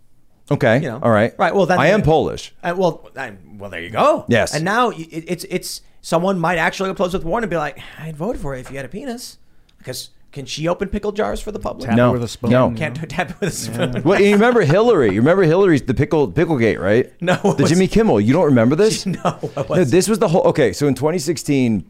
[0.49, 1.53] okay You know, all right right?
[1.53, 4.25] Well, then i am polish Uh, well, I, well, there you go.
[4.27, 4.53] Yes.
[4.55, 8.15] And now it, it's it's someone might actually oppose with Warren and be like, I'd
[8.15, 9.39] vote for it if you had a penis,
[9.77, 11.87] because can she open pickle jars for the public?
[11.89, 12.09] Tap No.
[12.09, 12.51] it with a spoon.
[12.51, 12.69] No.
[12.69, 12.75] you?
[12.75, 14.03] Can't do tap it with a spoon.
[14.03, 17.87] well you remember hillary you remember hillary's the pickle picklegate right No, the was- jimmy
[17.87, 20.43] kimmel you don't remember this no, what No, this was the whole.
[20.43, 21.85] Okay, so in 2016,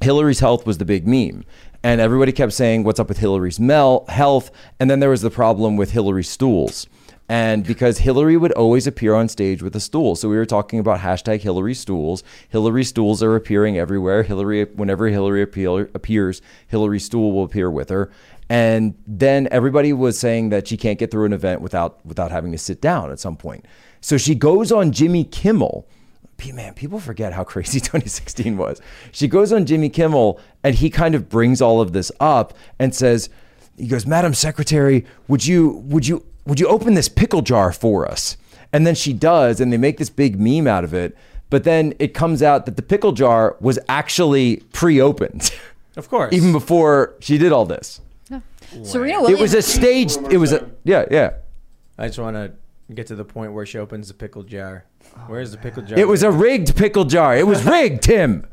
[0.00, 1.44] Hillary's health was the big meme,
[1.82, 5.30] and everybody kept saying, "What's up with Hillary's mel- health?" And then there was the
[5.30, 6.86] problem with Hillary's stools.
[7.28, 10.78] And because Hillary would always appear on stage with a stool, so we were talking
[10.78, 12.22] about hashtag Hillary stools.
[12.50, 14.22] Hillary stools are appearing everywhere.
[14.22, 18.10] Hillary, whenever Hillary appear, appears, Hillary stool will appear with her.
[18.50, 22.52] And then everybody was saying that she can't get through an event without without having
[22.52, 23.64] to sit down at some point.
[24.02, 25.88] So she goes on Jimmy Kimmel
[26.52, 28.80] man, people forget how crazy 2016 was.
[29.12, 32.94] She goes on Jimmy Kimmel and he kind of brings all of this up and
[32.94, 33.30] says,
[33.76, 38.06] he goes, Madam Secretary, would you would you would you open this pickle jar for
[38.08, 38.36] us?
[38.72, 41.16] And then she does, and they make this big meme out of it.
[41.50, 45.52] But then it comes out that the pickle jar was actually pre-opened,
[45.96, 46.32] Of course.
[46.34, 48.00] even before she did all this.
[48.82, 49.38] Serena Williams.
[49.38, 50.18] It was a staged.
[50.32, 51.34] It was a yeah yeah.
[51.96, 52.52] I just want to
[52.92, 54.84] get to the point where she opens the pickle jar.
[55.16, 55.96] Oh, Where's the pickle jar?
[55.96, 57.36] It was a rigged pickle jar.
[57.36, 58.44] It was rigged, Tim.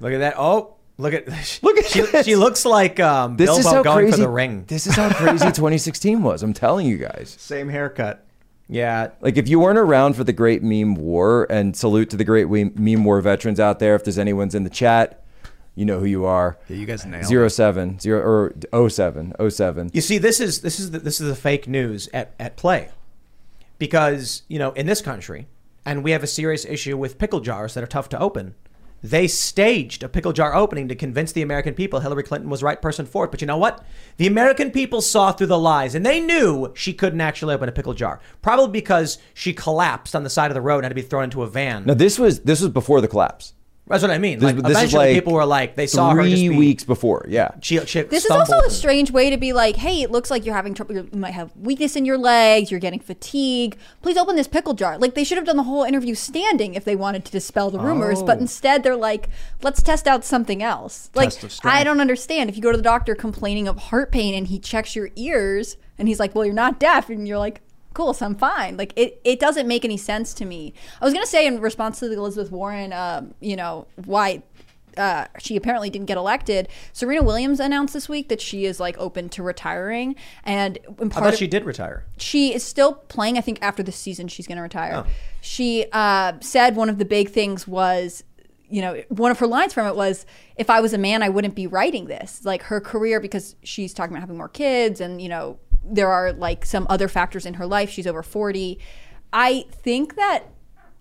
[0.00, 0.34] Look at that.
[0.36, 1.26] Oh, look at
[1.62, 2.26] Look at she, this.
[2.26, 4.64] She looks like um, This Bilbo is how going crazy for the ring.
[4.66, 6.42] This is how crazy 2016 was.
[6.42, 7.36] I'm telling you guys.
[7.38, 8.24] Same haircut.
[8.68, 9.10] Yeah.
[9.20, 12.48] Like if you weren't around for the Great Meme War, and salute to the Great
[12.48, 13.94] Meme War veterans out there.
[13.94, 15.24] If there's anyone's in the chat,
[15.74, 16.56] you know who you are.
[16.68, 19.90] Yeah, you guys nailed Zero seven zero or oh seven oh seven.
[19.92, 22.90] You see, this is this is the, this is the fake news at, at play,
[23.78, 25.46] because you know in this country,
[25.84, 28.54] and we have a serious issue with pickle jars that are tough to open.
[29.04, 32.80] They staged a pickle jar opening to convince the American people Hillary Clinton was right
[32.80, 33.30] person for it.
[33.30, 33.84] But you know what?
[34.16, 37.72] The American people saw through the lies, and they knew she couldn't actually open a
[37.72, 38.18] pickle jar.
[38.40, 41.24] Probably because she collapsed on the side of the road and had to be thrown
[41.24, 41.84] into a van.
[41.84, 43.52] Now this was this was before the collapse.
[43.86, 44.38] That's what I mean.
[44.38, 46.84] This, Like, this is eventually, like people were like, they saw her three just weeks
[46.84, 47.26] before.
[47.28, 47.50] Yeah.
[47.60, 50.46] She, she This is also a strange way to be like, hey, it looks like
[50.46, 50.94] you're having trouble.
[50.94, 52.70] You might have weakness in your legs.
[52.70, 53.76] You're getting fatigue.
[54.00, 54.96] Please open this pickle jar.
[54.96, 57.78] Like they should have done the whole interview standing if they wanted to dispel the
[57.78, 58.40] rumors, but Oh.
[58.40, 59.28] instead they're like,
[59.62, 61.10] let's test out something else.
[61.14, 61.76] Like Test of strength.
[61.76, 62.48] I don't understand.
[62.48, 65.76] If you go to the doctor complaining of heart pain and he checks your ears
[65.98, 67.60] and he's like, well, you're not deaf, and you're like.
[67.94, 68.76] Cool, so I'm fine.
[68.76, 70.74] Like it, it doesn't make any sense to me.
[71.00, 74.42] I was gonna say in response to the Elizabeth Warren, um, you know, why
[74.96, 76.68] uh, she apparently didn't get elected.
[76.92, 80.14] Serena Williams announced this week that she is like open to retiring,
[80.44, 82.04] and in I part thought of- she did retire.
[82.16, 83.36] she is still playing.
[83.38, 85.04] I think after this season, she's going to retire.
[85.04, 85.10] Oh.
[85.40, 88.22] She uh, said one of the big things was,
[88.68, 90.26] you know, one of her lines from it was,
[90.56, 93.92] "If I was a man, I wouldn't be writing this." Like her career, because she's
[93.92, 97.54] talking about having more kids, and you know, there are like some other factors in
[97.54, 97.90] her life.
[97.90, 98.78] She's over forty.
[99.32, 100.44] I think that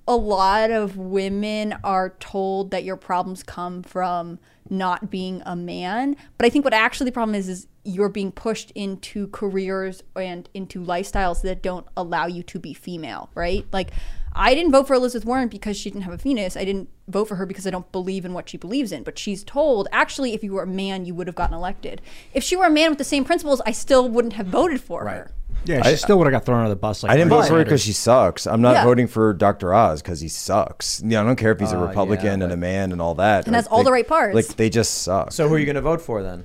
[0.07, 6.15] a lot of women are told that your problems come from not being a man
[6.37, 10.49] but i think what actually the problem is is you're being pushed into careers and
[10.53, 13.91] into lifestyles that don't allow you to be female right like
[14.35, 17.25] i didn't vote for elizabeth warren because she didn't have a penis i didn't vote
[17.25, 20.33] for her because i don't believe in what she believes in but she's told actually
[20.33, 22.01] if you were a man you would have gotten elected
[22.33, 25.07] if she were a man with the same principles i still wouldn't have voted for
[25.07, 25.31] her
[25.65, 27.03] Yeah, she still would have got thrown under the bus.
[27.03, 28.45] Like I didn't vote for her because she sucks.
[28.47, 28.83] I'm not Yeah.
[28.83, 29.73] voting for Dr.
[29.73, 31.01] Oz because he sucks.
[31.05, 33.15] Yeah, I don't care if he's a Uh, Republican yeah, and a man and all
[33.15, 33.45] that.
[33.47, 34.35] And has all the right parts.
[34.35, 35.31] Like they just suck.
[35.31, 36.43] So who are you going to vote for then?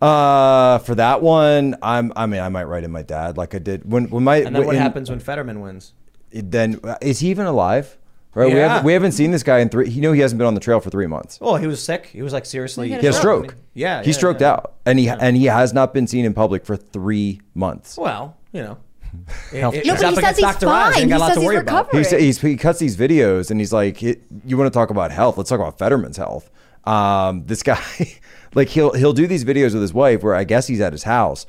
[0.00, 2.12] Uh, for that one, I'm.
[2.16, 4.36] I mean, I might write in my dad like I did when when my.
[4.36, 5.92] And then what in- happens when Fetterman wins?
[6.34, 7.96] Then is he even alive?
[8.34, 8.52] Right.
[8.52, 9.88] We haven't we haven't seen this guy in three.
[9.88, 11.38] You know he hasn't been on the trail for three months.
[11.40, 12.06] Oh, he was sick.
[12.06, 12.88] He was like seriously.
[12.88, 13.44] He had He a stroke.
[13.44, 13.56] stroke.
[13.74, 14.50] Yeah, he yeah, stroked yeah.
[14.54, 17.96] out, and he and he has not been seen in public for three months.
[17.96, 18.78] Well, you know.
[19.52, 20.66] Health It- No, but he says he's Dr.
[20.66, 21.08] Fine.
[21.08, 21.86] He says he's worry about.
[21.86, 22.02] recovering.
[22.02, 24.90] He, sa- he's, he cuts these videos and he's like, "It- "You want to talk
[24.90, 25.36] about health?
[25.38, 26.50] Let's talk about Fetterman's health."
[26.82, 27.80] Um, this guy,
[28.54, 31.04] like he'll he'll do these videos with his wife where I guess he's at his
[31.04, 31.46] house,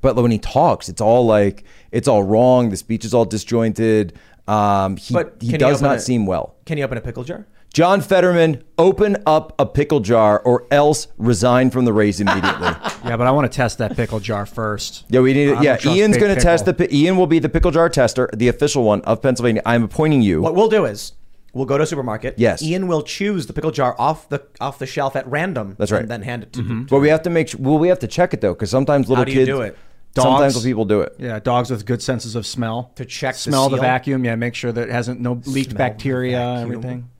[0.00, 2.70] but when he talks, it's all like it's all wrong.
[2.70, 4.12] The speech is all disjointed.
[4.48, 6.56] Um, he But he can he does not a- seem well.
[6.66, 7.46] Can you open a pickle jar?
[7.72, 12.68] John Fetterman, open up a pickle jar or else resign from the race immediately.
[13.02, 15.06] Yeah, but I want to test that pickle jar first.
[15.08, 15.52] Yeah, we need.
[15.52, 16.94] I don't Yeah, Ian's going to test the.
[16.94, 19.62] Ian will be the pickle jar tester, the official one of Pennsylvania.
[19.64, 20.42] I'm appointing you.
[20.42, 21.12] What we'll do is
[21.52, 22.34] we'll go to a supermarket.
[22.38, 22.62] Yes.
[22.62, 25.76] Ian will choose the pickle jar off the off the shelf at random.
[25.78, 26.02] That's right.
[26.02, 26.80] And then hand it to mm-hmm.
[26.80, 26.86] you.
[26.86, 27.60] But we have to make sure.
[27.60, 29.60] Well, we have to check it though, because sometimes little How do you kids do
[29.62, 29.76] it?
[30.16, 30.66] Sometimes Dogs.
[30.66, 31.14] people do it.
[31.18, 33.82] Yeah, dogs with good senses of smell To check the smell the, seal?
[33.82, 34.24] vacuum.
[34.24, 36.72] Yeah, make sure that it hasn't no leaked Smell the bacteria, vacuum.
[36.72, 37.10] everything.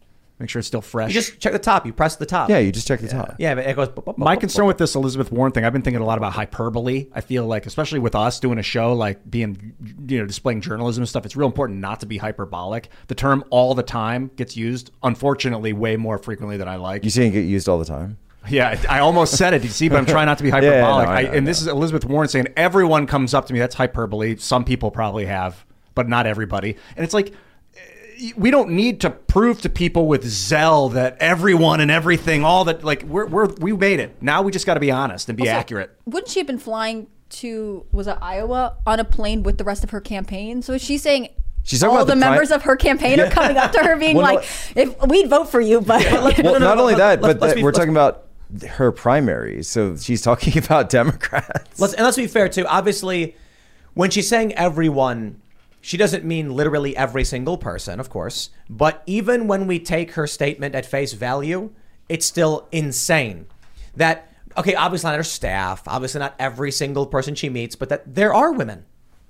[0.41, 1.11] Make sure it's still fresh.
[1.11, 1.85] You just check the top.
[1.85, 2.49] You press the top.
[2.49, 3.35] Yeah, you just check the top.
[3.39, 3.89] Yeah, but it goes.
[3.91, 6.07] bop, bop, My bop, concern bop, with this Elizabeth Warren thing, I've been thinking a
[6.07, 7.09] lot about hyperbole.
[7.13, 9.75] I feel like, especially with us doing a show, like being,
[10.09, 12.89] you know, displaying journalism and stuff, it's real important not to be hyperbolic.
[13.09, 17.05] The term all the time gets used, unfortunately, way more frequently than I like.
[17.05, 18.17] You see it get used all the time.
[18.49, 19.63] Yeah, I almost said it.
[19.63, 21.07] You see, but I'm trying not to be yeah, hyperbolic.
[21.07, 23.59] no, I I and I this is Elizabeth Warren saying everyone comes up to me.
[23.59, 24.37] That's hyperbole.
[24.37, 26.77] Some people probably have, but not everybody.
[26.97, 27.35] And it's like
[28.37, 32.85] we don't need to prove to people with zeal that everyone and everything, all that,
[32.85, 34.23] like we're, we're we made it.
[34.23, 35.97] Now we just got to be honest and be Also, accurate.
[36.07, 39.85] Wouldn't she have been flying to was it Iowa on a plane with the rest
[39.85, 40.63] of her campaign?
[40.63, 41.29] So is she saying
[41.63, 43.97] She's all about the, the pri- members of her campaign are coming up to her,
[43.97, 46.03] being Well, no- like, "If we'd vote for you, but
[46.43, 48.27] Well, not only that, let's- but let's that be- we're talking about
[48.67, 49.69] her primaries.
[49.69, 51.79] So she's talking about Democrats.
[51.79, 52.67] Let's and let's be fair too.
[52.67, 53.37] Obviously,
[53.95, 55.41] when she's saying everyone,
[55.81, 60.27] She doesn't mean literally every single person, of course, but even when we take her
[60.27, 61.71] statement at face value,
[62.09, 63.47] it's still insane.
[63.97, 68.15] That okay, obviously not her staff, obviously not every single person she meets, but that
[68.15, 68.85] there are women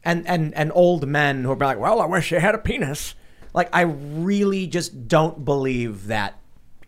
[0.04, 3.14] and and and old men who are like, "Well, I wish I had a penis."
[3.52, 6.38] Like I really just don't believe that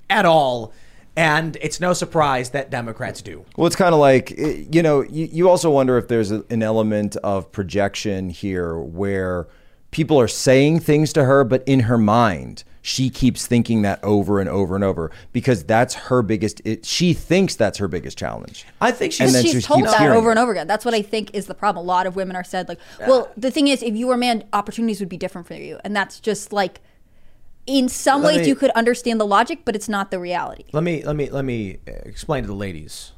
[0.09, 0.73] at all.
[1.17, 3.45] And it's no surprise that Democrats do.
[3.57, 6.45] Well, it's kind of like, eh, you know, you, you also wonder if there's a,
[6.49, 9.47] an element of projection here where
[9.91, 14.41] people are saying things to her, but in her mind, she keeps thinking that over
[14.41, 18.67] and over and over because that's her biggest, it, she thinks that's her biggest challenge.
[18.81, 20.33] I think she's she's she told keeps that over it.
[20.33, 20.67] and over again.
[20.67, 21.85] That's what I think is the problem.
[21.85, 24.19] A lot of women are said like, "Well, the thing is, if you were a
[24.19, 26.81] man, opportunities would be different for you," and that's just like,
[27.67, 30.65] in some Let ways, me- you could understand the logic, but it's not the reality.
[30.73, 33.13] Let me let me let me uh, explain to the ladies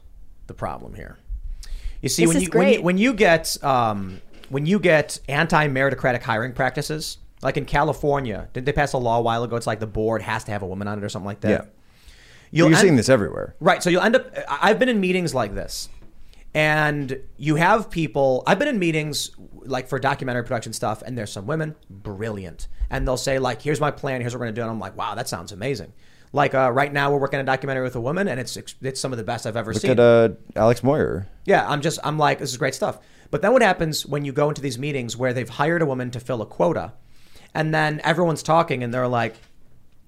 [0.47, 1.19] the problem here.
[2.03, 4.21] You see, This when is you, when you when you get um,
[4.51, 9.23] when you get anti-meritocratic hiring practices, like in California, did they pass a law a
[9.23, 9.57] while ago?
[9.57, 11.51] It's like the board has to have a woman on it or something like that.
[11.51, 11.63] Yeah.
[12.51, 13.57] You'll You're end- seeing this everywhere.
[13.59, 13.83] Right.
[13.83, 14.27] So you'll end up.
[14.49, 15.89] I've been in meetings like this,
[16.55, 18.43] and you have people.
[18.47, 19.31] I've been in meetings
[19.63, 23.81] like for documentary production stuff, and there's some women brilliant, and they'll say like, "Here's
[23.81, 24.21] my plan.
[24.21, 25.93] Here's what we're gonna do," and I'm like, "Wow, that sounds amazing."
[26.33, 29.13] Like uh, right now, we're working a documentary with a woman, and it's it's some
[29.13, 29.93] of the best I've ever Look seen.
[29.93, 31.27] at uh, Alex Moyer.
[31.45, 32.99] Yeah, I'm just I'm like this is great stuff.
[33.31, 36.11] But then what happens when you go into these meetings where they've hired a woman
[36.13, 36.93] to fill a quota,
[37.55, 39.37] and then everyone's talking and they're like,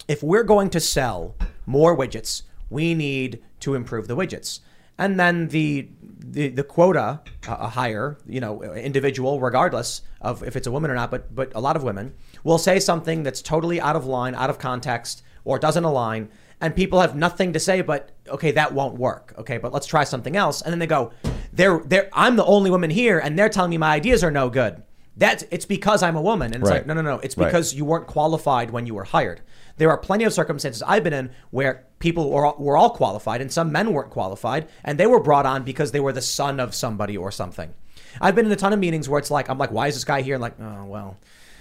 [0.07, 1.35] if we're going to sell
[1.65, 4.61] more widgets, we need to improve the widgets.
[4.99, 5.89] And then the
[6.29, 10.95] the, the quota, a hire, you know, individual, regardless of if it's a woman or
[10.95, 14.35] not, but but a lot of women will say something that's totally out of line,
[14.35, 16.29] out of context, or doesn't align,
[16.61, 19.35] and people have nothing to say but okay, that won't work.
[19.39, 20.63] Okay, but let's try something else.
[20.63, 21.13] And then they go,
[21.53, 24.51] they're they're I'm the only woman here, and they're telling me my ideas are no
[24.51, 24.83] good.
[25.17, 26.79] That's it's because I'm a woman, and it's Right.
[26.79, 27.47] like no no no, it's Right.
[27.47, 29.43] because you weren't qualified when you were hired.
[29.79, 33.41] There are plenty of circumstances I've been in where people were all, were all qualified
[33.41, 36.61] and some men weren't qualified and they were brought on because they were the son
[36.61, 37.73] of somebody or something.
[38.21, 40.05] I've been in a ton of meetings where it's like I'm like, why is this
[40.05, 40.35] guy here?
[40.35, 41.19] And like, oh well,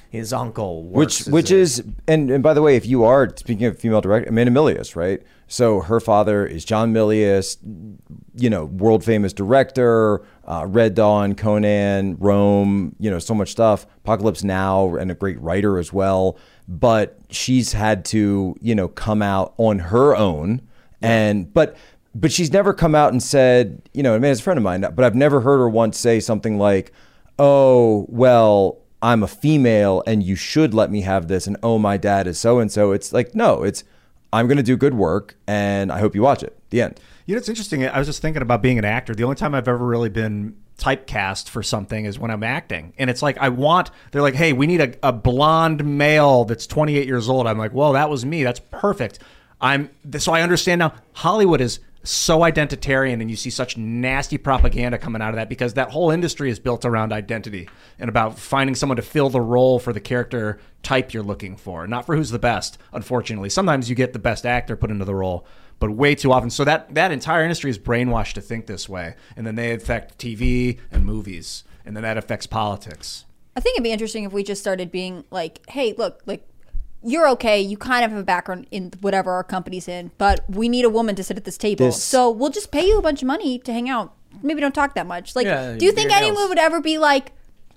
[0.09, 3.33] his uncle works Which which a- is and, and by the way, if you are
[3.35, 5.21] speaking of female director, Amanda Milius, right?
[5.47, 7.57] So her father is John Milius,
[8.35, 13.85] you know, world famous director, uh, Red Dawn, Conan, Rome, you know, so much stuff.
[13.97, 16.37] Apocalypse Now, and a great writer as well.
[16.67, 20.61] But she's had to, you know, come out on her own,
[21.01, 21.77] and but
[22.15, 25.03] but she's never come out and said, you know, Amanda's a friend of mine, but
[25.03, 26.91] I've never heard her once say something like,
[27.39, 31.95] "Oh, well." I'm a female and you should let me have this and oh my
[31.95, 33.83] dad is so and so it's like no it's
[34.33, 37.35] I'm going to do good work and I hope you watch it the end You
[37.35, 37.87] know, it's interesting.
[37.87, 39.13] I was just thinking about being an actor.
[39.13, 42.93] The only time I've ever really been typecast for something is when I'm acting.
[42.97, 46.67] And it's like, I want, they're like, hey, we need a, a blonde male that's
[46.67, 47.47] 28 years old.
[47.47, 48.43] I'm like, well, that was me.
[48.43, 49.19] That's perfect.
[49.61, 54.97] I'm, so I understand now Hollywood is so identitarian and you see such nasty propaganda
[54.97, 57.67] coming out of that because that whole industry is built around identity
[57.97, 61.87] and about finding someone to fill the role for the character type you're looking for,
[61.87, 63.49] not for who's the best, unfortunately.
[63.49, 65.45] Sometimes you get the best actor put into the role,
[65.79, 66.49] but way too often.
[66.49, 70.17] So that that entire industry is brainwashed to think this way, and then they affect
[70.17, 73.25] TV and movies, and then that affects politics.
[73.55, 76.45] I think it'd be interesting if we just started being like, hey, look, like
[77.03, 77.61] you're okay.
[77.61, 80.89] You kind of have a background in whatever our company's in, but we need a
[80.89, 81.85] woman to sit at this table.
[81.85, 84.13] This- so we'll just pay you a bunch of money to hang out.
[84.41, 85.35] Maybe don't talk that much.
[85.35, 86.49] Like, Yeah, do you think anyone nails.
[86.49, 87.31] would ever be like,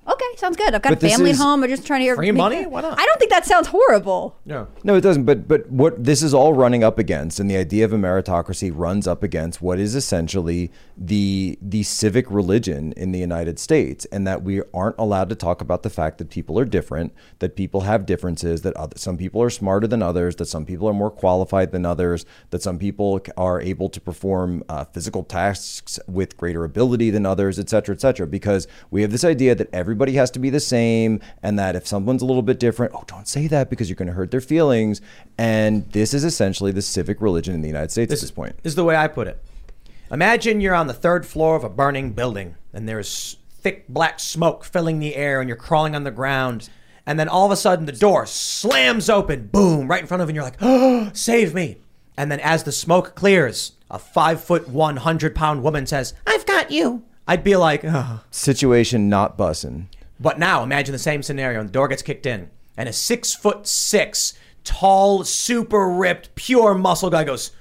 [0.09, 0.75] okay, sounds good.
[0.75, 1.63] I've got But a family at home.
[1.63, 2.67] I'm just trying to Free make- money?
[2.67, 2.99] Why not?
[2.99, 4.37] I don't think that sounds horrible.
[4.45, 4.67] Yeah.
[4.85, 5.25] No, it doesn't.
[5.25, 8.71] But but what this is all running up against, and the idea of a meritocracy
[8.75, 14.27] runs up against what is essentially the the civic religion in the United States, and
[14.27, 17.83] that we aren't allowed to talk about the fact that people are different, that people
[17.83, 21.11] have differences, that other, some people are smarter than others, that some people are more
[21.11, 26.65] qualified than others, that some people are able to perform uh, physical tasks with greater
[26.65, 28.27] ability than others, et cetera, et cetera.
[28.27, 31.87] Because we have this idea that everybody has to be the same, and that if
[31.87, 34.41] someone's a little bit different, oh, don't say that because you're going to hurt their
[34.41, 35.01] feelings.
[35.37, 38.57] And this is essentially the civic religion in the United States this, at this point.
[38.63, 39.43] This is the way I put it.
[40.11, 44.65] Imagine you're on the third floor of a burning building and there's thick black smoke
[44.65, 46.71] filling the air and you're crawling on the ground.
[47.05, 50.29] And then all of a sudden the door slams open, boom, right in front of
[50.29, 50.31] you.
[50.31, 51.79] And you're like, oh, save me.
[52.17, 56.71] And then as the smoke clears, a five foot, 100 pound woman says, I've got
[56.71, 57.03] you.
[57.29, 58.23] I'd be like, oh.
[58.31, 59.87] Situation not bussing.
[60.19, 63.35] But now imagine the same scenario and the door gets kicked in and a six
[63.35, 64.33] foot six,
[64.65, 67.53] tall, super ripped, pure muscle guy goes,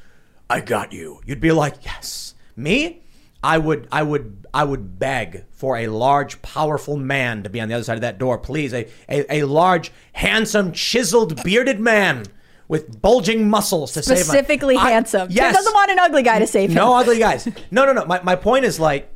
[0.49, 1.19] I got you.
[1.25, 2.33] You'd be like, yes.
[2.55, 3.03] Me?
[3.43, 7.67] I would, I would, I would beg for a large, powerful man to be on
[7.69, 8.73] the other side of that door, please.
[8.73, 12.23] A, a, a large, handsome, chiseled, bearded man
[12.67, 15.27] with bulging muscles to save my- Specifically I- handsome.
[15.29, 15.47] Yes.
[15.47, 16.75] Tim doesn't want an ugly guy to save him.
[16.77, 17.47] No ugly guys.
[17.69, 18.05] No, no, no.
[18.05, 19.13] My, my point is like,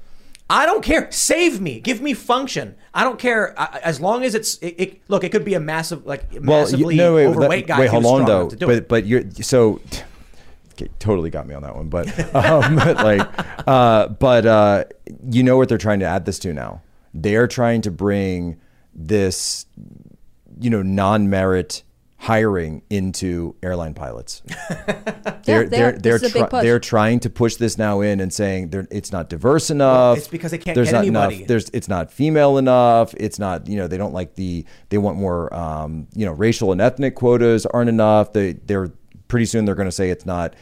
[0.51, 1.09] I don't care.
[1.11, 1.79] Save me.
[1.79, 2.75] Give me function.
[2.93, 4.57] I don't care I, as long as it's.
[4.57, 7.67] It, it, look, it could be a massive, like Well, massively you, no, wait, overweight
[7.67, 7.79] that- guy.
[7.79, 8.49] Wait, hold on though.
[8.49, 8.87] But it.
[8.87, 9.79] but you're so.
[10.73, 13.27] Okay, totally got me on that one, but um, like,
[13.67, 14.85] uh, but uh,
[15.29, 16.81] you know what they're trying to add this to now?
[17.13, 18.59] They're trying to bring
[18.95, 19.65] this,
[20.59, 21.83] you know, non-merit
[22.21, 24.43] hiring into airline pilots.
[25.43, 26.61] they're they they're they're This is a big try- push.
[26.61, 30.19] they're trying to push this now in and saying they're, it's not diverse enough.
[30.19, 31.35] it's because they can't there's get not anybody.
[31.37, 33.15] Enough, there's it's not female enough.
[33.17, 36.71] It's not you know they don't like the they want more um, you know racial
[36.71, 38.33] and ethnic quotas aren't enough.
[38.33, 38.91] They they're
[39.27, 40.55] pretty soon they're going to say it's not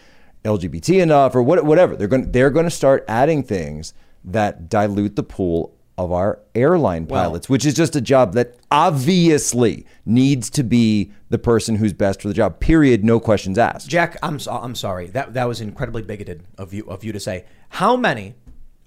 [0.46, 1.98] LGBT enough or what, whatever.
[1.98, 3.94] They're going they're going to start adding things
[4.24, 9.86] that dilute the pool of our airline pilots, which is just a job that obviously
[10.06, 12.60] needs to be the person who's best for the job.
[12.60, 13.04] Period.
[13.04, 13.88] No questions asked.
[13.90, 15.08] Jack, I'm so, I'm sorry.
[15.08, 17.46] That that was incredibly bigoted of you of you to say.
[17.70, 18.36] How many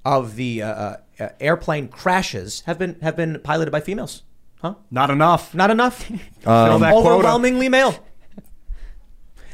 [0.05, 4.23] of the uh, uh, airplane crashes have been have been piloted by females?
[4.61, 4.75] Huh?
[4.91, 5.55] Not enough.
[5.55, 6.05] Not enough.
[6.41, 7.09] Fill that quota.
[7.09, 7.95] Overwhelmingly male.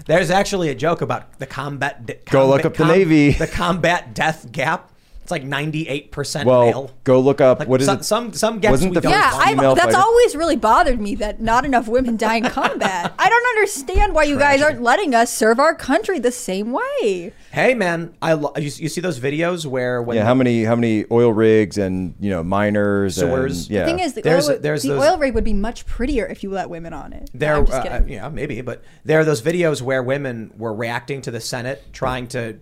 [0.06, 2.06] There's actually a joke about the combat.
[2.06, 3.32] de- Go look combat- up the Navy.
[3.32, 4.90] The combat death gap.
[5.28, 6.90] It's like 98 percent Well, male.
[7.04, 8.04] go look up Like what is some, it?
[8.04, 9.12] some some gaps Wasn't we the don't.
[9.12, 12.44] Yeah, I've, female that's fighter- always really bothered me that not enough women die in
[12.44, 13.12] combat.
[13.18, 17.34] I don't understand why you guys aren't letting us serve our country the same way.
[17.52, 20.74] Hey man, I lo- you, you see those videos where when Yeah, how many how
[20.76, 23.66] many oil rigs and you know miners Sewers.
[23.66, 23.80] and yeah.
[23.80, 26.24] The thing is, the, There's- oil, there's the those- oil rig would be much prettier
[26.26, 27.28] if you let women on it.
[27.34, 28.08] There, I'm just uh, kidding.
[28.08, 32.28] yeah, maybe, but there are those videos where women were reacting to the Senate, trying
[32.28, 32.58] to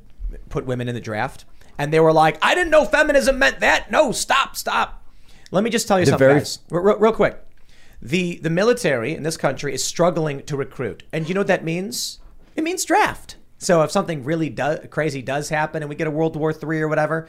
[0.49, 1.45] put women in the draft,
[1.79, 5.03] and they were like, "I didn't know feminism meant that." No, stop, stop.
[5.51, 7.39] Let me just tell you The something, very- guys, real, real- real quick.
[8.03, 11.65] The the military in this country is struggling to recruit, and you know what that
[11.65, 12.19] means?
[12.55, 13.37] It means draft.
[13.59, 16.83] So if something really do- crazy does happen, and we get a World War III
[16.83, 17.27] or whatever,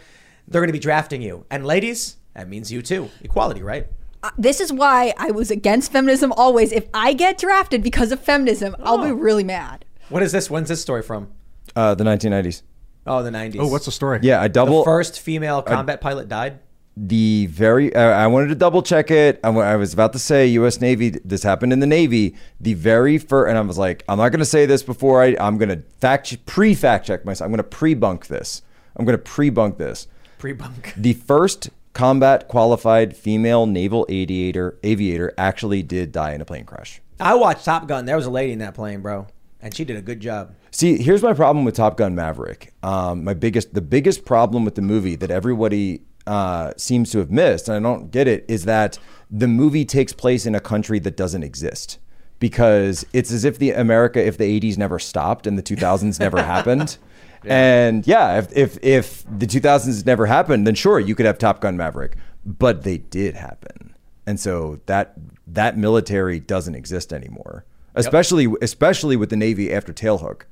[0.48, 1.46] they're going to be drafting you.
[1.50, 3.10] And ladies, that means you too.
[3.22, 3.88] Equality, right?
[4.24, 6.72] Uh, this is why I was against feminism always.
[6.74, 9.04] If I get drafted because of feminism, I'll Oh.
[9.06, 9.86] be really mad.
[10.10, 10.50] What is this?
[10.50, 11.30] When's this story from?
[11.76, 12.62] uh, the 1990s.
[13.08, 13.58] Oh, the 90s.
[13.60, 14.20] Oh, what's the story?
[14.22, 16.60] Yeah, I double the first female combat pilot died.
[16.96, 19.40] the very uh, I wanted to double check it.
[19.44, 20.82] I, I was about to say U.S.
[20.82, 21.10] Navy.
[21.24, 22.36] This happened in the Navy.
[22.60, 25.36] The very first, and I was like, I'm not going to say this before I.
[25.40, 27.46] I'm going to fact pre fact check myself.
[27.46, 28.62] I'm going to pre bunk this.
[28.96, 30.08] I'm going to pre bunk this.
[30.40, 30.94] Pre-bunk.
[30.98, 37.02] The first combat qualified female naval aviator aviator actually did die in a plane crash.
[37.20, 38.06] I watched Top Gun.
[38.06, 39.26] There was a lady in that plane, bro,
[39.62, 40.54] and she did a good job.
[40.78, 42.72] See, here's my problem with Top Gun Maverick.
[42.84, 47.32] Um, my biggest, the biggest problem with the movie that everybody uh, seems to have
[47.32, 49.00] missed, and I don't get it, is that
[49.32, 51.98] the movie takes place in a country that doesn't exist.
[52.38, 56.44] Because it's as if the America, if the '80s never stopped and the 2000s never
[56.44, 57.00] happened,
[57.44, 61.60] and yeah, if, if if the 2000s never happened, then sure you could have Top
[61.60, 63.96] Gun Maverick, but they did happen,
[64.28, 65.16] and so that
[65.48, 67.66] that military doesn't exist anymore.
[67.96, 70.44] Especially especially with the Navy after Tailhook.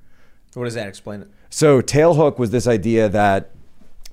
[0.56, 1.24] What does that explain?
[1.24, 1.28] It.
[1.49, 3.51] So Tailhook was this idea that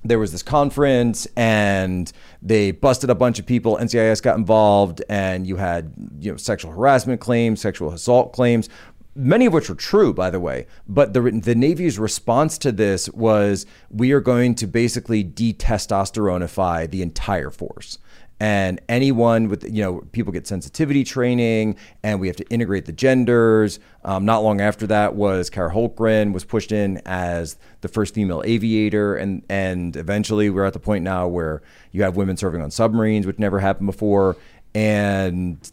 [0.03, 3.77] there was this conference and they busted a bunch of people.
[3.77, 8.67] NCIS got involved, and you had you know sexual harassment claims, sexual assault claims,
[9.15, 10.67] many of which were true, by the way.
[10.87, 17.01] But the the Navy's response to this was, we are going to basically de-testosteronify the
[17.01, 17.97] entire force
[18.39, 22.91] and anyone with you know people get sensitivity training and we have to integrate the
[22.91, 23.79] genders.
[24.03, 28.41] Um, not long after that was Kara Hultgreen was pushed in as the first female
[28.45, 29.15] aviator.
[29.15, 31.61] And and eventually we're at the point now where
[31.91, 34.35] you have women serving on submarines which never happened before.
[34.75, 35.71] And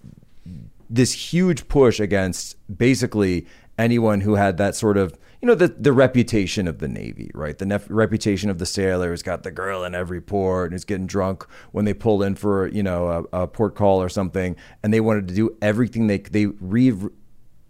[0.88, 3.46] this huge push against basically
[3.78, 7.56] anyone who had that sort of you know the the reputation of the Navy, right?
[7.56, 10.84] The nef- reputation of the sailor who's got the girl in every port and who's
[10.84, 14.54] getting drunk when they pull in for you know a, a port call or something,
[14.82, 16.92] and they wanted to do everything they they re-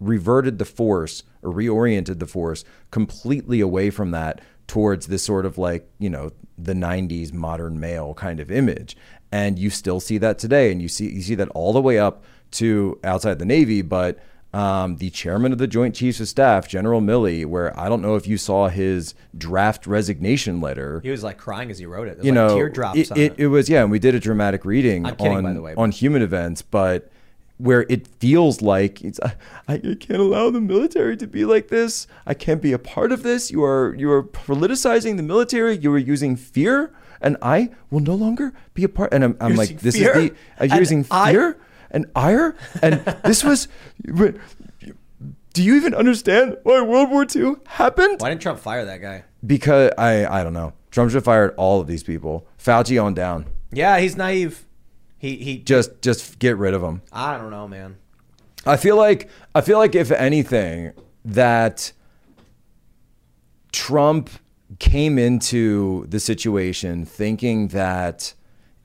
[0.01, 5.57] reverted the force or reoriented the force completely away from that towards this sort of
[5.57, 8.97] like you know the 90s modern male kind of image
[9.31, 11.97] and you still see that today and you see you see that all the way
[11.99, 14.19] up to outside the navy but
[14.53, 18.15] um, the chairman of the joint chiefs of staff general milley where i don't know
[18.15, 22.15] if you saw his draft resignation letter He was like crying as he wrote it.
[22.17, 23.47] There's you like know, teardrops it, on it, it.
[23.47, 26.61] was yeah, and we did a dramatic reading I'm kidding, on way, on human events,
[26.61, 27.09] but
[27.57, 29.35] where it feels like it's I,
[29.67, 32.07] I can't allow the military to be like this.
[32.25, 33.51] I can't be a part of this.
[33.51, 35.77] You are you are politicizing the military.
[35.77, 36.91] You are using fear
[37.21, 39.13] and I will no longer be a part.
[39.13, 41.57] And I'm, I'm like, this fear is the and using I- fear
[41.91, 43.67] and ire, and this was.
[45.53, 48.21] Do you even understand why World War II happened?
[48.21, 49.25] Why didn't Trump fire that guy?
[49.45, 50.73] Because I I don't know.
[50.91, 52.47] Trump should have fired all of these people.
[52.57, 53.45] Fauci on down.
[53.71, 54.65] Yeah, he's naive.
[55.17, 55.57] He he.
[55.59, 57.01] Just just get rid of him.
[57.11, 57.97] I don't know, man.
[58.65, 60.93] I feel like I feel like if anything
[61.25, 61.91] that
[63.71, 64.29] Trump
[64.79, 68.33] came into the situation thinking that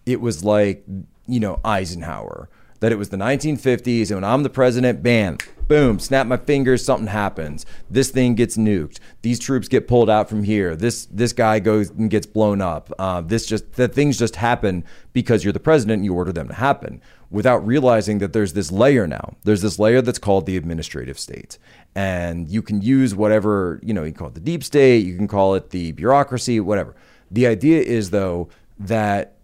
[0.05, 0.85] it was like
[1.27, 2.49] you know Eisenhower
[2.81, 6.85] that it was the 1950s and when I'm the president bam boom snap my fingers
[6.85, 7.67] something happens.
[7.91, 8.99] This thing gets nuked.
[9.23, 10.77] These troops get pulled out from here.
[10.77, 12.93] This this guy goes and gets blown up.
[12.99, 16.49] Uh, this just that things just happen because you're the president and you order them
[16.49, 19.35] to happen without realizing that there's this layer now.
[19.45, 21.59] There's this layer that's called the administrative state.
[21.95, 25.17] And you can use whatever you know you can call it the deep state you
[25.17, 26.95] can call it the bureaucracy whatever.
[27.31, 28.49] The idea is though
[28.79, 29.36] that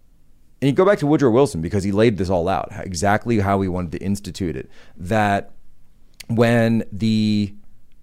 [0.62, 3.60] and you go back to Woodrow Wilson because he laid this all out exactly how
[3.62, 4.70] he wanted to institute it.
[4.96, 5.50] That
[6.28, 7.52] when the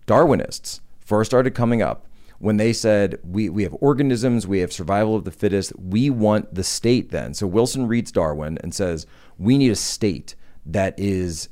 [0.05, 2.05] Darwinists first started coming up,
[2.39, 6.53] when they said we, we have organisms, we have survival of the fittest, we want
[6.53, 7.33] the state then.
[7.33, 9.07] So Wilson reads Darwin and says
[9.37, 10.35] we need a state
[10.65, 11.47] that is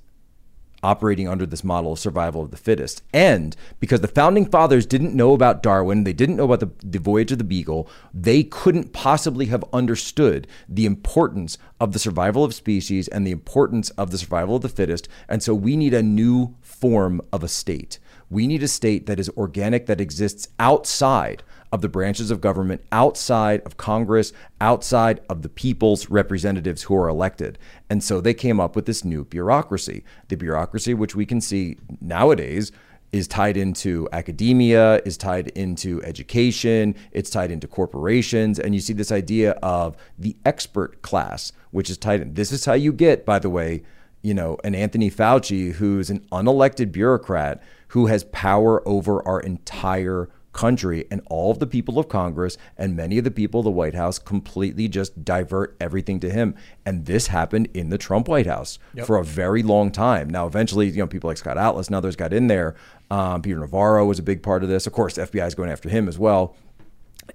[0.84, 3.02] operating under this model of survival of the fittest.
[3.14, 7.00] And because the founding fathers didn't know about Darwin, they didn't know about the, the
[7.00, 12.54] voyage of the Beagle, they couldn't possibly have understood the importance of the survival of
[12.54, 15.08] species and the importance of the survival of the fittest.
[15.28, 18.00] And so we need a new form of a state.
[18.30, 22.82] We need a state that is organic, that exists outside of the branches of government,
[22.92, 27.58] outside of Congress, outside of the people's representatives who are elected.
[27.90, 30.04] And so they came up with this new bureaucracy.
[30.30, 32.72] The bureaucracy, which we can see nowadays,
[33.12, 38.60] is tied into academia, is tied into education, it's tied into corporations.
[38.60, 42.34] And you see this idea of the expert class, which is tied in.
[42.34, 43.84] This is how you get, by the way,
[44.22, 50.30] you know, an Anthony Fauci who's an unelected bureaucrat who has power over our entire
[50.58, 53.72] country and all of the people of Congress and many of the people of the
[53.72, 56.56] White House completely just divert everything to him.
[56.86, 60.30] And this happened in the Trump White House for a very long time.
[60.30, 62.76] Now, eventually, you know, people like Scott Atlas and others got in there.
[63.12, 64.88] Um, Peter Navarro was a big part of this.
[64.88, 66.56] Of course, the FBI is going after him as well.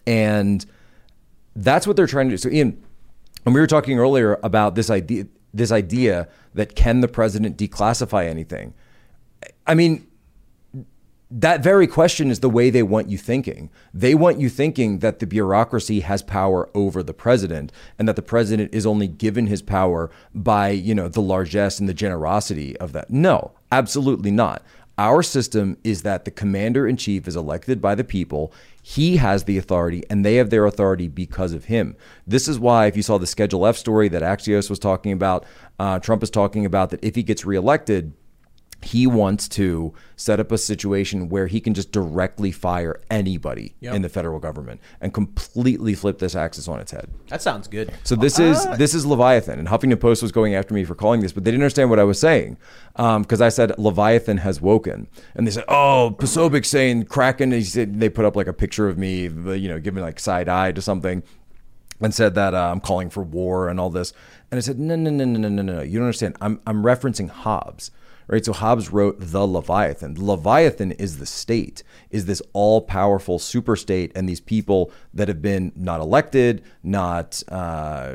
[0.07, 0.67] And
[1.55, 2.39] that's what they're trying to do.
[2.39, 2.83] So, Ian,
[3.47, 8.27] and we were talking earlier about this idea, this idea that can the president declassify
[8.27, 8.75] anything?
[9.67, 10.07] I mean,
[11.35, 13.71] that very question is the way they want you thinking.
[13.95, 18.23] They want you thinking that the bureaucracy has power over the president and that the
[18.23, 22.93] president is only given his power by, you know, the largesse and the generosity of
[22.93, 23.11] that.
[23.11, 24.63] No, absolutely not.
[24.99, 28.53] Our system is that the commander in chief is elected by the people.
[28.83, 31.97] He has the authority and they have their authority because of him.
[32.27, 35.47] This is why, if you saw the Schedule F story that Axios was talking about,
[35.79, 38.13] uh, Trump is talking about that if he gets reelected,
[38.85, 44.03] he wants to set up a situation where he can just directly fire anybody in
[44.03, 47.09] the federal government and completely flip this axis on its head.
[47.29, 47.93] That sounds good.
[48.05, 51.21] So this is this is Leviathan, and Huffington Post was going after me for calling
[51.21, 52.57] this, but they didn't understand what I was saying
[52.97, 58.01] because I said Leviathan has woken, and they said, "Oh, Posobiec saying Kraken." He said
[58.01, 60.83] they put up like a picture of me, you know, giving like side eye to
[60.83, 61.23] something
[62.01, 64.13] and said that uh, I'm calling for war and all this.
[64.51, 65.83] And I said, no, no, no, no, no, no, no.
[65.83, 66.37] You don't understand.
[66.41, 67.91] I'm, I'm referencing Hobbes,
[68.33, 68.47] right?
[68.47, 70.15] So Hobbes wrote the Leviathan.
[70.15, 75.29] The Leviathan is the state, is this all powerful super state, and these people that
[75.29, 78.15] have been not elected, not uh,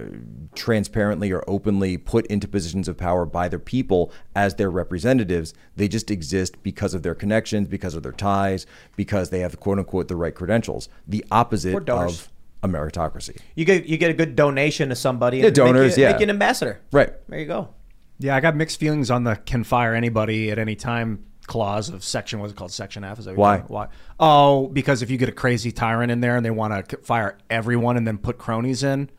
[0.56, 5.54] transparently or openly put into positions of power by their people as their representatives.
[5.76, 8.66] They just exist because of their connections, because of their ties,
[8.96, 10.90] because they have quote unquote the right credentials.
[11.08, 12.30] The opposite of
[12.64, 13.38] a meritocracy.
[13.54, 15.38] You get you get a good donation to somebody.
[15.38, 16.12] Yeah, and make donors, you, yeah.
[16.14, 16.82] make you an ambassador.
[16.92, 17.14] Right.
[17.30, 17.70] There you go.
[18.20, 22.04] Yeah, I got mixed feelings on the can fire anybody at any time clause of
[22.04, 22.40] section.
[22.40, 22.72] What's it called?
[22.72, 23.20] Section F.
[23.20, 23.60] Is that Why?
[23.68, 23.88] Why?
[24.20, 27.38] Oh, because if you get a crazy tyrant in there and they want to fire
[27.50, 29.10] everyone and then put cronies in,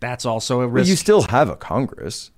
[0.00, 0.88] that's also a But risk.
[0.90, 2.30] you still have a Congress.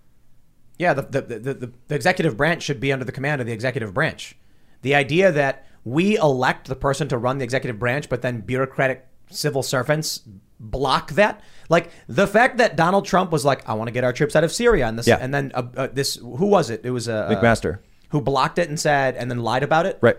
[0.79, 3.53] Yeah, the, the, the, the, the executive branch should be under the command of the
[3.53, 4.37] executive branch.
[4.83, 9.07] The idea that we elect the person to run the executive branch, but then bureaucratic
[9.31, 10.21] civil servants
[10.61, 11.41] block that.
[11.69, 14.45] Like the fact that Donald Trump was like, "I want to get our troops out
[14.45, 15.17] of Syria," and this, Yeah.
[15.21, 16.83] and then uh, uh, this, who was it?
[16.85, 17.79] It was uh, McMaster.
[18.11, 19.99] who blocked it and said, and then lied about it.
[20.01, 20.17] Right.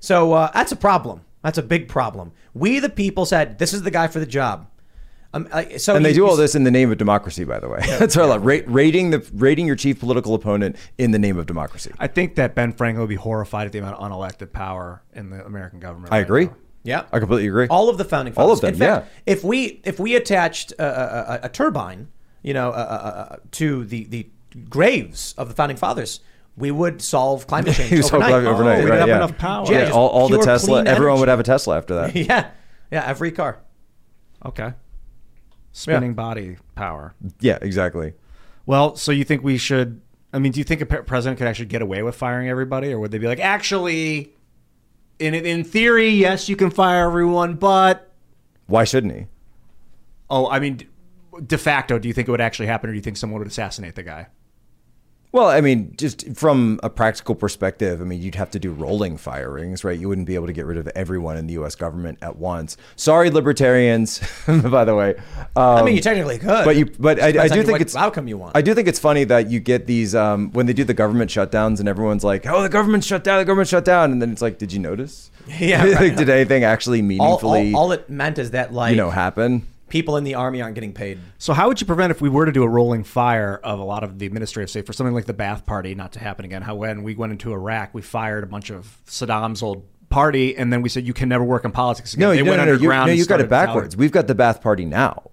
[0.00, 1.22] So uh, that's a problem.
[1.42, 2.32] That's a big problem.
[2.54, 4.68] We, the people, said this is the guy for the job.
[5.34, 7.58] Um, like, so And they you- do all this in the name of democracy, by
[7.58, 7.80] the way.
[7.98, 8.46] That's what I love.
[8.46, 11.90] Ra- rating the rating your chief political opponent in the name of democracy.
[11.98, 15.30] I think that Ben Franklin would be horrified at the amount of unelected power in
[15.30, 16.12] the American government.
[16.12, 16.44] I right agree.
[16.46, 16.56] now.
[16.86, 17.66] Yeah, I completely agree.
[17.68, 18.46] All of the founding fathers.
[18.46, 19.32] All of them, In fact, yeah.
[19.32, 22.08] If we if we attached a, a, a, a turbine,
[22.42, 24.28] you know, uh, uh, uh, to the the
[24.68, 26.20] graves of the founding fathers,
[26.56, 28.32] we would solve climate change He was overnight.
[28.32, 29.16] overnight, overnight, we'd right, have yeah.
[29.16, 29.66] enough power.
[29.70, 30.84] Yeah, just all, all the Tesla.
[30.84, 31.20] Everyone energy.
[31.20, 32.16] would have a Tesla after that.
[32.16, 32.50] yeah,
[32.90, 33.58] yeah, every car.
[34.44, 34.72] Okay.
[35.72, 37.14] Spinning body power.
[37.40, 38.14] yeah, exactly.
[38.64, 40.00] Well, so you think we should?
[40.32, 42.98] I mean, do you think a president could actually get away with firing everybody, or
[42.98, 44.32] would they be like, actually,
[45.18, 48.12] in in theory, yes, you can fire everyone, but
[48.66, 49.26] Why shouldn't he?
[50.28, 50.80] oh, I mean,
[51.46, 53.48] de facto, do you think it would actually happen, or do you think someone would
[53.48, 54.26] assassinate the guy?
[55.36, 59.18] Well, I mean, just from a practical perspective, I mean, you'd have to do rolling
[59.18, 59.98] firings, right?
[60.00, 61.74] You wouldn't be able to get rid of everyone in the U.S.
[61.74, 62.78] government at once.
[62.96, 65.14] Sorry, libertarians, by the way.
[65.54, 68.28] Um, I mean, you technically could, but you, but I, I do think it's outcome
[68.28, 68.56] you want.
[68.56, 71.30] I do think it's funny that you get these um, when they do the government
[71.30, 74.32] shutdowns, and everyone's like, "Oh, the government shut down, the government shut down," and then
[74.32, 75.30] it's like, "Did you notice?
[75.58, 76.16] Yeah, like, right.
[76.16, 79.66] did anything actually all, meaningfully, all, all it meant is that like you know, happen?"
[79.88, 81.18] People in the army aren't getting paid.
[81.38, 83.84] So, how would you prevent if we were to do a rolling fire of a
[83.84, 86.62] lot of the administrative state for something like the Baath Party not to happen again?
[86.62, 90.72] How when we went into Iraq, we fired a bunch of Saddam's old party, and
[90.72, 92.22] then we said you can never work in politics again.
[92.22, 93.06] No, they you, no, went no, no, you, underground.
[93.08, 93.94] no, you got it backwards.
[93.94, 93.98] retaliating.
[94.00, 95.30] We've got the Baath Party now.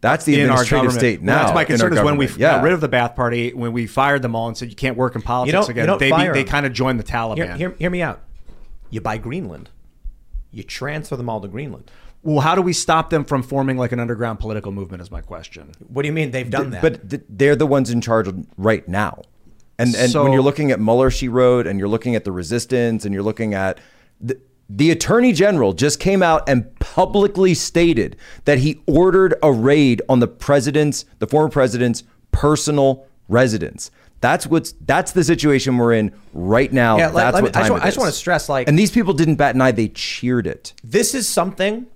[0.00, 1.00] That's the in administrative government.
[1.00, 1.42] state Well, now.
[1.42, 2.56] that's my concern is when we yeah.
[2.56, 4.96] got rid of the Baath Party, when we fired them all and said you can't
[4.96, 5.86] work in politics don't- you again.
[5.88, 6.48] don't they fire they them.
[6.52, 7.36] kind of joined the Taliban.
[7.46, 8.22] Hear, hear, hear me out.
[8.90, 9.70] You buy Greenland.
[10.52, 11.90] You transfer them all to Greenland.
[12.22, 15.02] Well, how do we stop them from forming like an underground political movement?
[15.02, 15.72] Is my question.
[15.88, 16.82] What do you mean they've done that?
[16.82, 19.22] But they're the ones in charge right now.
[19.78, 22.32] And and So- when you're looking at Mueller, she wrote, and you're looking at the
[22.32, 23.78] resistance, and you're looking at
[24.20, 24.36] the,
[24.68, 30.18] the attorney general just came out and publicly stated that he ordered a raid on
[30.18, 33.90] the president's, the former president's personal residence.
[34.20, 36.98] That's what's that's the situation we're in right now.
[36.98, 38.76] Yeah, that's let me- what I just time want- I just wanna stress, like- and
[38.76, 40.72] these people didn't bat an eye; they cheered it.
[40.82, 41.86] this is something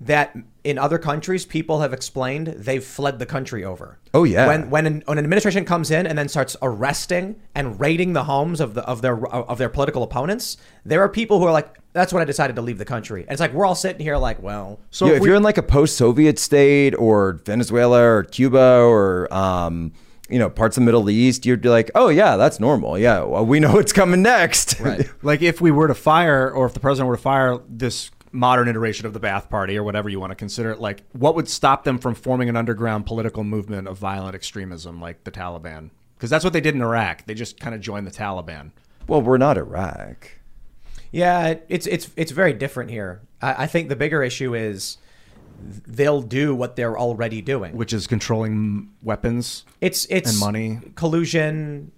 [0.00, 3.98] that in other countries people have explained they've fled the country over.
[4.14, 4.46] Oh, yeah.
[4.46, 8.24] When when an, when an administration comes in and then starts arresting and raiding the
[8.24, 11.76] homes of the of their of their political opponents, there are people who are like,
[11.94, 14.16] "That's when I decided to leave the country." And it's like we're all sitting here
[14.16, 18.00] like, "Well, So yeah, if if, we- you're in like a post-Soviet state or Venezuela
[18.02, 19.92] or Cuba or um,
[20.28, 22.96] you know parts of the Middle East, you'd be like, oh yeah, that's normal.
[22.98, 24.78] Yeah, well, we know what's coming next.
[24.78, 25.08] Right.
[25.22, 28.68] Like if we were to fire, or if the president were to fire this modern
[28.68, 31.48] iteration of the Baath Party, or whatever you want to consider it, like what would
[31.48, 35.90] stop them from forming an underground political movement of violent extremism like the Taliban?
[36.16, 37.26] Because that's what they did in Iraq.
[37.26, 38.72] They just kind of joined the Taliban.
[39.06, 40.32] well, we're not Iraq.
[41.12, 44.98] yeah, it's it's it's very different here." I, I think the bigger issue is
[45.86, 47.76] they'll do what they're already doing.
[47.76, 50.80] which is controlling weapons, It's it's and money.
[50.94, 51.90] collusion,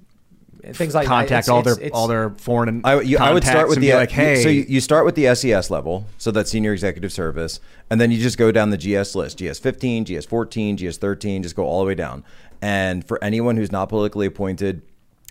[0.75, 1.09] things like that.
[1.09, 2.81] contact It's- all it's- their it's- all their foreign.
[2.85, 5.35] I, you, I would start with the like, hey, So you, you start with the
[5.35, 7.61] SES level, so that's senior executive service,
[7.91, 11.43] and then you just go down the GS list: GS 15, GS 14, GS 13.
[11.43, 12.25] Just go all the way down.
[12.63, 14.83] And for anyone who's not politically appointed.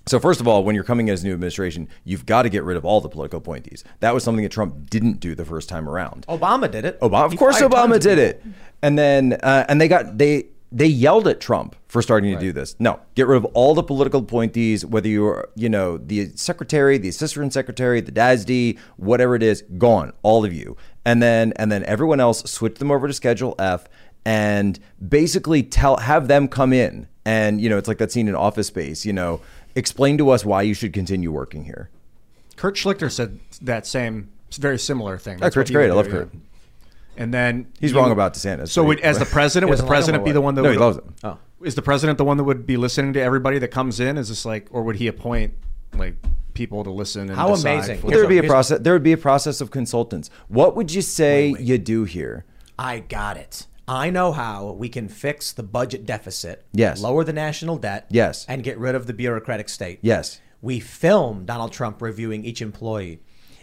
[0.08, 2.64] So first of all, when you're coming in as new administration, you've got to get
[2.64, 3.84] rid of all the political appointees.
[4.00, 6.26] That was something that Trump didn't do the first time around.
[6.28, 7.00] Obama did it.
[7.02, 8.44] Obama, of He course, Obama did it,
[8.82, 12.52] and then uh, and they got they they yelled at Trump for starting to do
[12.52, 12.76] this.
[12.80, 17.10] No, get rid of all the political appointees, whether you're you know the secretary, the
[17.10, 21.84] assistant secretary, the DASD, whatever it is, gone, all of you, and then and then
[21.86, 23.88] everyone else switch them over to Schedule F
[24.26, 28.36] and basically tell have them come in and you know it's like that scene in
[28.36, 29.42] Office Space, you know,
[29.76, 31.90] explain to us why you should continue working here.
[32.56, 35.38] Kurt Schlichter said that same very similar thing.
[35.38, 35.92] Oh, That's what Kurt's great.
[35.92, 36.30] I love do, Kurt.
[36.34, 36.40] yeah.
[37.20, 39.90] And then He's you- wrong about DeSantis, So but as the president, would the doesn't
[39.90, 41.14] like him or president be the one that No, would, he loves him.
[41.24, 41.38] Oh.
[41.62, 44.18] Is the president the one that would be listening to everybody that comes in?
[44.18, 45.54] Is this like, or would he appoint
[45.98, 46.16] like
[46.54, 47.24] people to listen?
[47.24, 47.98] And How decide amazing.
[48.00, 48.80] for- Well, there would be a process.
[48.80, 50.30] There would be a process of consultants.
[50.48, 52.46] What would you say you do here?
[52.80, 53.68] I got it.
[53.86, 56.64] I know how we can fix the budget deficit.
[56.72, 57.02] Yes.
[57.02, 58.06] Lower the national debt.
[58.10, 58.46] Yes.
[58.48, 60.00] And get rid of the bureaucratic state.
[60.02, 60.40] Yes.
[60.62, 63.20] We film Donald Trump reviewing each employee.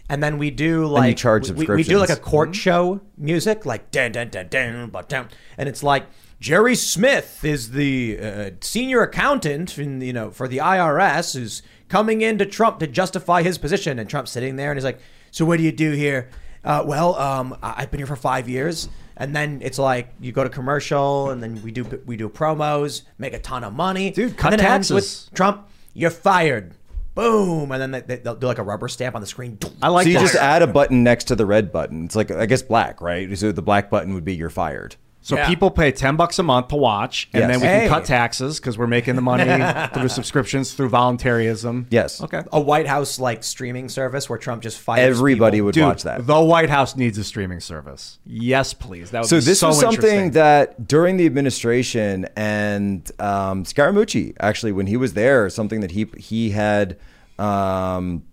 [0.09, 3.91] And then we do like charge we, we do like a court show music, like
[3.91, 5.27] dun dun dun dun but dun,
[5.57, 6.05] and it's like
[6.39, 12.21] Jerry Smith is the uh, senior accountant, in, you know, for the IRS, who's coming
[12.21, 14.99] in to Trump to justify his position, and Trump's sitting there and he's like,
[15.31, 16.29] "So what do you do here?"
[16.63, 20.43] Uh, well, um, I've been here for five years, and then it's like you go
[20.43, 24.37] to commercial, and then we do we do promos, make a ton of money, Dude,
[24.37, 25.27] cut and then it ends taxes.
[25.27, 26.75] with Trump, you're fired.
[27.17, 29.57] Boom, and then they, they, they'll do like a rubber stamp on the screen.
[29.81, 30.21] I like so you that.
[30.21, 32.05] just add a button next to the red button.
[32.05, 33.35] It's like I guess black, right?
[33.35, 34.97] So the black button would be you're fired.
[35.27, 35.45] So Yeah.
[35.49, 37.51] people pay ten bucks a month to watch, and Yes.
[37.51, 37.79] then we Hey.
[37.81, 39.43] can cut taxes because we're making the money
[39.93, 41.85] through subscriptions through voluntarism.
[41.89, 42.21] Yes.
[42.21, 42.43] Okay.
[42.53, 45.65] A White House like streaming service where Trump just fires Everybody people.
[45.65, 46.25] would Dude, watch that.
[46.25, 48.19] the White House needs a streaming service.
[48.25, 49.11] Yes, please.
[49.11, 54.33] That would So be this so was something that during the administration and um, Scaramucci
[54.39, 56.95] actually when he was there, something that he he had
[57.37, 58.23] um,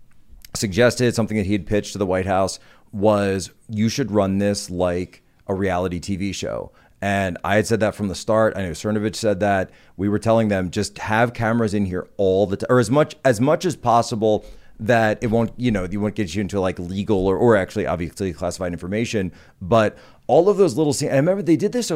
[0.55, 2.61] suggested, something that he had pitched to the White House
[2.93, 6.71] was you should run this like a reality TV show.
[7.05, 8.57] And I had said that from the start.
[8.57, 9.71] I know Cernovich said that.
[9.99, 13.15] We were telling them just have cameras in here all the time, or as much
[13.27, 14.43] as much as possible
[14.81, 17.87] that it won't, you know, you won't get you into like legal or, or actually
[17.87, 19.33] obviously classified information.
[19.61, 19.99] But
[20.29, 21.93] all of those little scenes, I remember they did this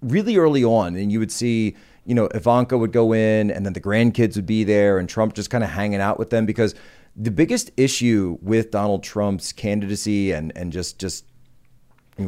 [0.00, 1.76] really early on, and you would see,
[2.06, 5.34] you know, Ivanka would go in, and then the grandkids would be there, and Trump
[5.34, 6.74] just kind of hanging out with them because
[7.14, 11.26] the biggest issue with Donald Trump's candidacy and and just just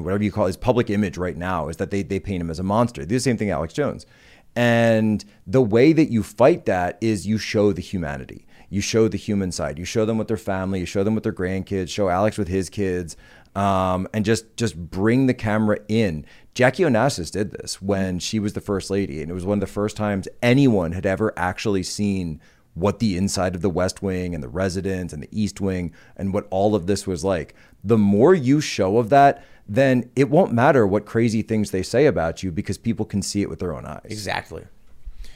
[0.01, 2.59] whatever you call his public image right now is that they they paint him as
[2.59, 3.05] a monster.
[3.05, 4.07] The same thing, Alex Jones.
[4.55, 8.47] And the way that you fight that is you show the humanity.
[8.69, 9.79] You show the human side.
[9.79, 10.81] You show them with their family.
[10.81, 11.91] You show them with their grandkids.
[11.91, 13.17] Show Alex with his kids,
[13.55, 16.25] um, and just just bring the camera in.
[16.55, 19.61] Jackie Onassis did this when she was the first lady, and it was one of
[19.61, 22.41] the first times anyone had ever actually seen
[22.75, 26.33] what the inside of the West Wing and the residence and the East Wing and
[26.33, 27.55] what all of this was like.
[27.85, 32.07] The more you show of that, then it won't matter what crazy things they say
[32.07, 34.03] about you because people can see it with their own eyes.
[34.05, 34.65] Exactly.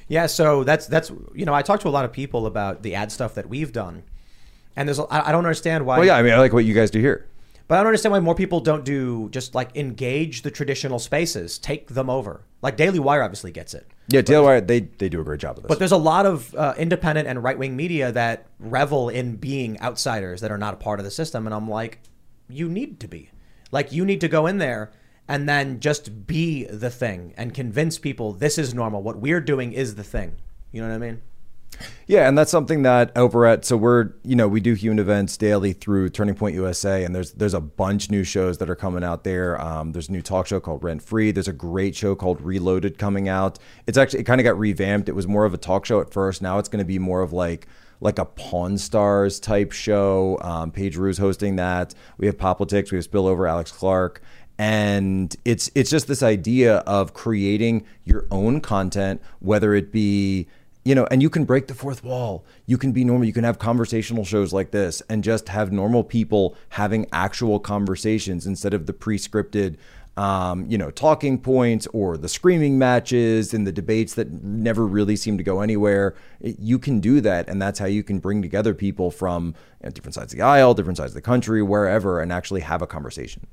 [0.09, 2.95] Yeah, so that's that's you know I talk to a lot of people about the
[2.95, 4.05] ad stuff that we've done,
[4.77, 5.99] and there's I don't understand why.
[5.99, 7.27] Well, yeah, I mean, I like what you guys do here.
[7.69, 11.59] But I don't understand why more people don't do just like engage the traditional spaces,
[11.59, 12.43] take them over.
[12.63, 13.89] Like Daily Wire obviously gets it.
[14.09, 15.69] Yeah, Daily Wire, they, they do a great job of this.
[15.69, 19.81] But there's a lot of uh, independent and right wing media that revel in being
[19.81, 21.45] outsiders that are not a part of the system.
[21.45, 21.99] And I'm like,
[22.49, 23.31] you need to be.
[23.73, 24.93] Like, you need to go in there
[25.29, 29.03] and then just be the thing and convince people this is normal.
[29.03, 30.37] What we're doing is the thing.
[30.73, 31.23] You know what I mean?
[32.07, 35.37] Yeah, and that's something that over at so we're you know we do human events
[35.37, 39.05] daily through Turning Point USA, and there's there's a bunch new shows that are coming
[39.05, 39.61] out there.
[39.61, 41.33] Um, there's a new talk show called Rent Free.
[41.33, 43.59] There's a great show called Reloaded coming out.
[43.87, 45.09] It's actually it kind of got revamped.
[45.09, 46.41] It was more of a talk show at first.
[46.41, 47.67] Now it's going to be more of like
[48.01, 50.39] like a Pawn Stars type show.
[50.43, 51.95] Um, Paige Rue's hosting that.
[52.19, 52.91] We have Politics.
[52.93, 53.49] We have Spillover.
[53.49, 54.23] Alex Clark.
[54.59, 60.49] And it's it's just this idea of creating your own content, whether it be
[60.87, 62.45] you know, and you can break the fourth wall.
[62.67, 63.27] You can be normal.
[63.27, 68.47] You can have conversational shows like this and just have normal people having actual conversations
[68.47, 69.79] instead of the pre-scripted,
[70.17, 75.15] um, you know, talking points or the screaming matches and the debates that never really
[75.17, 76.15] seem to go anywhere.
[76.41, 79.85] It- you can do that, and that's how you can bring together people from you
[79.85, 82.81] know, different sides of the aisle, different sides of the country, wherever, and actually have
[82.83, 83.47] a conversation.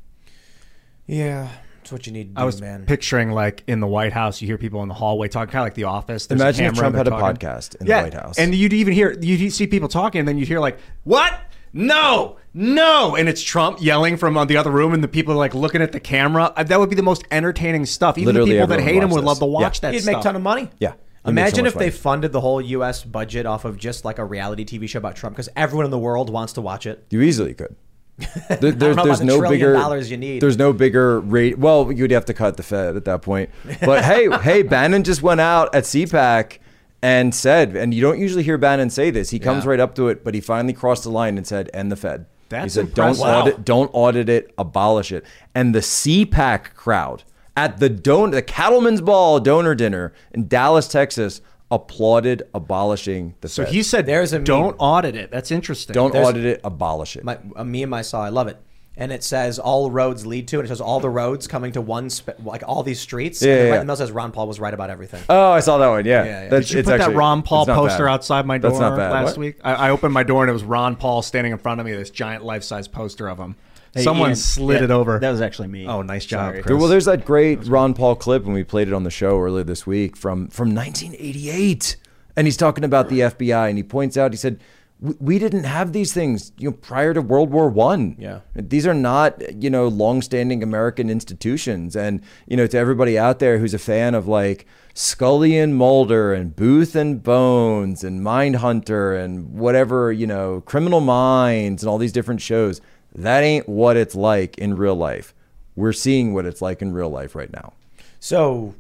[1.06, 1.50] Yeah.
[1.80, 2.86] That's what you need to do, I was man.
[2.86, 5.66] picturing like in the White House, you hear people in the hallway talking, kind of
[5.66, 6.28] like The Office.
[6.28, 8.40] There's a Imagine if Trump and had a podcast in the White House.
[8.40, 11.38] and you'd even hear you'd see people talking, and then you'd hear like, "What?
[11.74, 15.38] No, no!" And it's Trump yelling from uh, the other room, and the people are
[15.38, 16.54] like looking at the camera.
[16.56, 18.18] Uh, That would be the most entertaining stuff.
[18.18, 19.82] Even Literally the people that everyone hate him watch would love to watch Yeah.
[19.90, 20.14] that He'd stuff.
[20.14, 20.70] make a ton of money.
[20.80, 20.90] Yeah.
[20.90, 23.04] You'd make so Imagine much if they funded the whole U.S.
[23.04, 25.98] budget off of just like a reality TV show about Trump because everyone in the
[26.00, 27.06] world wants to watch it.
[27.10, 27.76] You easily could.
[28.60, 30.40] There, there's know there's the no trillion bigger dollars you need.
[30.42, 31.58] There's no bigger rate.
[31.58, 33.50] Well, you'd have to cut the Fed at that point.
[33.82, 36.60] But hey, hey, Bannon just went out at CPAC
[37.04, 39.30] and said, and you don't usually hear Bannon say this.
[39.30, 39.72] He comes Yeah.
[39.72, 42.26] right up to it, but he finally crossed the line and said, "End the Fed."
[42.50, 43.36] That's he That's said, "Don't impressive.
[43.36, 45.24] audit, don't audit it, abolish it."
[45.54, 47.24] And the CPAC crowd
[47.58, 53.64] at the don the Cattleman's Ball donor dinner in Dallas, Texas, applauded abolishing the So
[53.66, 53.74] Fed.
[53.74, 54.76] he said, There's a "Don't meme.
[54.80, 55.94] audit it." That's interesting.
[55.94, 57.24] don't there's- audit it, abolish it.
[57.24, 58.58] My, a meme I saw, I love it.
[58.96, 61.82] And it says all roads lead to, and it shows all the roads coming to
[61.82, 63.42] one, sp- like all these streets.
[63.42, 63.74] Yeah, and yeah, right yeah.
[63.76, 65.24] in the middle says Ron Paul was right about everything.
[65.30, 66.06] Oh, I saw that one.
[66.06, 66.50] Yeah, Yeah, yeah.
[66.50, 68.12] That's, Did you it's put actually- that Ron Paul poster bad.
[68.12, 69.12] outside my door That's not bad.
[69.12, 69.38] last What?
[69.40, 69.56] week?
[69.64, 71.94] I, I opened my door and it was Ron Paul standing in front of me,
[71.94, 73.56] this giant life size poster of him.
[73.96, 75.18] Hey, Someone Ian, slid yeah, it over.
[75.20, 75.88] That was actually me.
[75.88, 76.62] Oh, nice job, Sorry.
[76.64, 76.78] Chris.
[76.80, 79.64] Well, there's that great Ron Paul clip when we played it on the show earlier
[79.64, 81.96] this week from from 1988,
[82.36, 84.60] and he's talking about the FBI, and he points out, he said,
[85.04, 88.16] "We- "We didn't have these things, you know, prior to World War One.
[88.18, 88.40] Yeah.
[88.56, 89.32] these are not,
[89.62, 94.16] you know, longstanding American institutions." And you know, to everybody out there who's a fan
[94.16, 94.66] of like
[94.96, 101.84] Scully and Mulder and Booth and Bones and Mindhunter and whatever, you know, Criminal Minds
[101.84, 102.80] and all these different shows,
[103.14, 105.34] that ain't what it's like in real life.
[105.76, 107.74] We're seeing what it's like in real life right now.
[108.20, 108.76] So,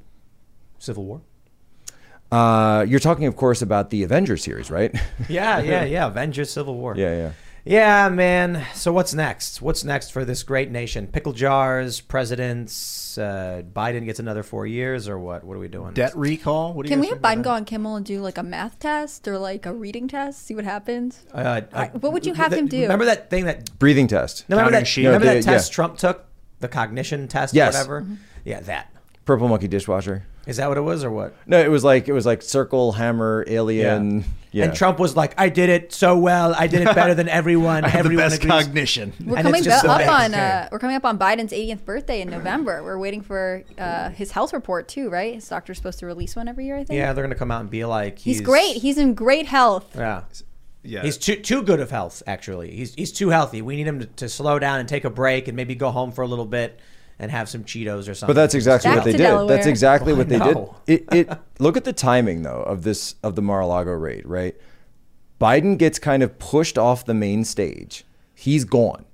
[0.80, 1.22] Civil War?
[2.34, 4.93] Uh, you're talking, of course, about the Avengers series, right?
[5.30, 6.07] Yeah, yeah, yeah.
[6.14, 6.95] Avengers Civil War.
[6.97, 7.31] yeah, yeah.
[7.65, 8.65] Yeah, man.
[8.73, 9.61] So what's next?
[9.61, 11.07] What's next for this great nation?
[11.07, 13.18] Pickle jars, presidents.
[13.18, 15.45] Uh, Biden gets another four years, or what?
[15.45, 15.93] What are we doing?
[15.93, 16.73] Debt recall.
[16.73, 18.80] What do you Can we have Biden go on Kimmel and do like a math
[18.80, 20.45] test or like a reading test?
[20.45, 21.23] See what happens.
[21.34, 22.81] Uh, uh, what would you have th- him do?
[22.81, 23.80] Remember that thing that?
[23.80, 24.43] Breathing test.
[24.49, 24.88] No, remember Counting that?
[24.88, 25.05] sheep.
[25.05, 25.76] Remember No, that test yeah.
[25.76, 26.26] Trump took,
[26.60, 27.76] the cognition test, Yes.
[27.76, 28.01] or whatever.
[28.01, 28.15] Mm-hmm.
[28.43, 28.93] Yeah, that.
[29.23, 30.26] Purple monkey dishwasher.
[30.45, 31.34] Is that what it was, or what?
[31.48, 34.26] No, it was like it was like circle, hammer, alien.
[34.52, 34.65] Yeah.
[34.65, 36.53] And Trump was like, "I did it so well.
[36.56, 37.86] I did it better than everyone.
[37.86, 39.14] I have the everyone best agrees." cognition.
[39.26, 42.30] We're And coming just up on uh, we're coming up on Biden's 80th birthday in
[42.30, 42.84] November.
[42.84, 45.34] We're waiting for uh, his health report too, right?
[45.34, 46.98] His doctor's supposed to release one every year, I think.
[46.98, 48.78] Yeah, they're gonna come out and be like, he's, great.
[48.78, 49.95] He's in great health.
[49.95, 50.24] yeah.
[50.86, 51.02] Yeah.
[51.03, 52.22] He's too too good of health.
[52.28, 53.61] Actually, he's he's too healthy.
[53.61, 56.11] We need him to, to slow down and take a break and maybe go home
[56.11, 56.78] for a little bit
[57.19, 58.27] and have some Cheetos or something.
[58.27, 59.23] But that's exactly Back what they to did.
[59.23, 59.56] Delaware.
[59.56, 60.57] That's exactly what they did.
[60.88, 64.56] It, it look at the timing though of this of the Mar-a-Lago raid, right?
[65.40, 68.06] Biden gets kind of pushed off the main stage.
[68.34, 69.06] He's gone.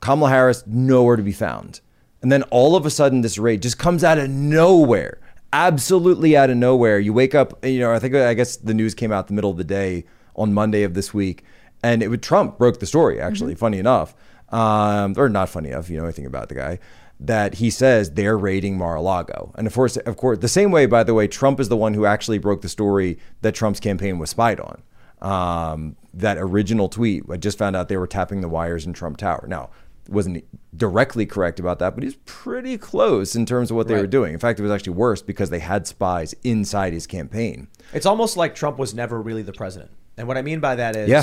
[0.00, 1.80] Kamala Harris nowhere to be found.
[2.22, 5.18] And then all of a sudden this raid just comes out of nowhere.
[5.52, 6.98] Absolutely out of nowhere.
[6.98, 9.50] You wake up, you know, I think I guess the news came out the middle
[9.50, 10.04] of the day
[10.34, 11.44] on Monday of this week
[11.82, 14.14] and it would Trump broke the story actually, funny enough.
[14.50, 16.78] Um, or not funny enough, you know anything about the guy
[17.20, 19.52] that he says they're raiding Mar-a-Lago.
[19.56, 21.94] And of course, of course, the same way, by the way, Trump is the one
[21.94, 24.82] who actually broke the story that Trump's campaign was spied on.
[25.22, 29.16] Um, that original tweet, I just found out they were tapping the wires in Trump
[29.16, 29.46] Tower.
[29.48, 29.70] Now,
[30.08, 30.44] wasn't
[30.76, 34.34] directly correct about that, but he's pretty close in terms of what they were doing.
[34.34, 37.68] In fact, it was actually worse because they had spies inside his campaign.
[37.94, 39.92] It's almost like Trump was never really the president.
[40.18, 41.22] And what I mean by that is Yeah.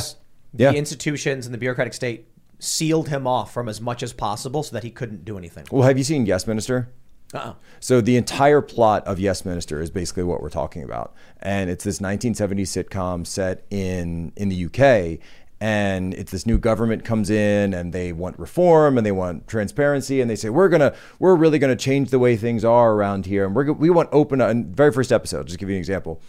[0.54, 0.72] the Yeah.
[0.72, 2.28] institutions and the bureaucratic state
[2.62, 5.66] sealed him off from as much as possible so that he couldn't do anything.
[5.72, 6.90] Well, have you seen Yes Minister?
[7.34, 7.54] Uh-uh.
[7.80, 11.84] So the entire plot of Yes Minister is basically what we're talking about, and it's
[11.84, 15.20] this 1970s sitcom set in in the UK,
[15.62, 20.20] and it's this new government comes in and they want reform and they want transparency
[20.20, 23.46] and they say we're gonna we're really gonna change the way things are around here
[23.46, 26.20] and we're we want open and very first episode just give you an example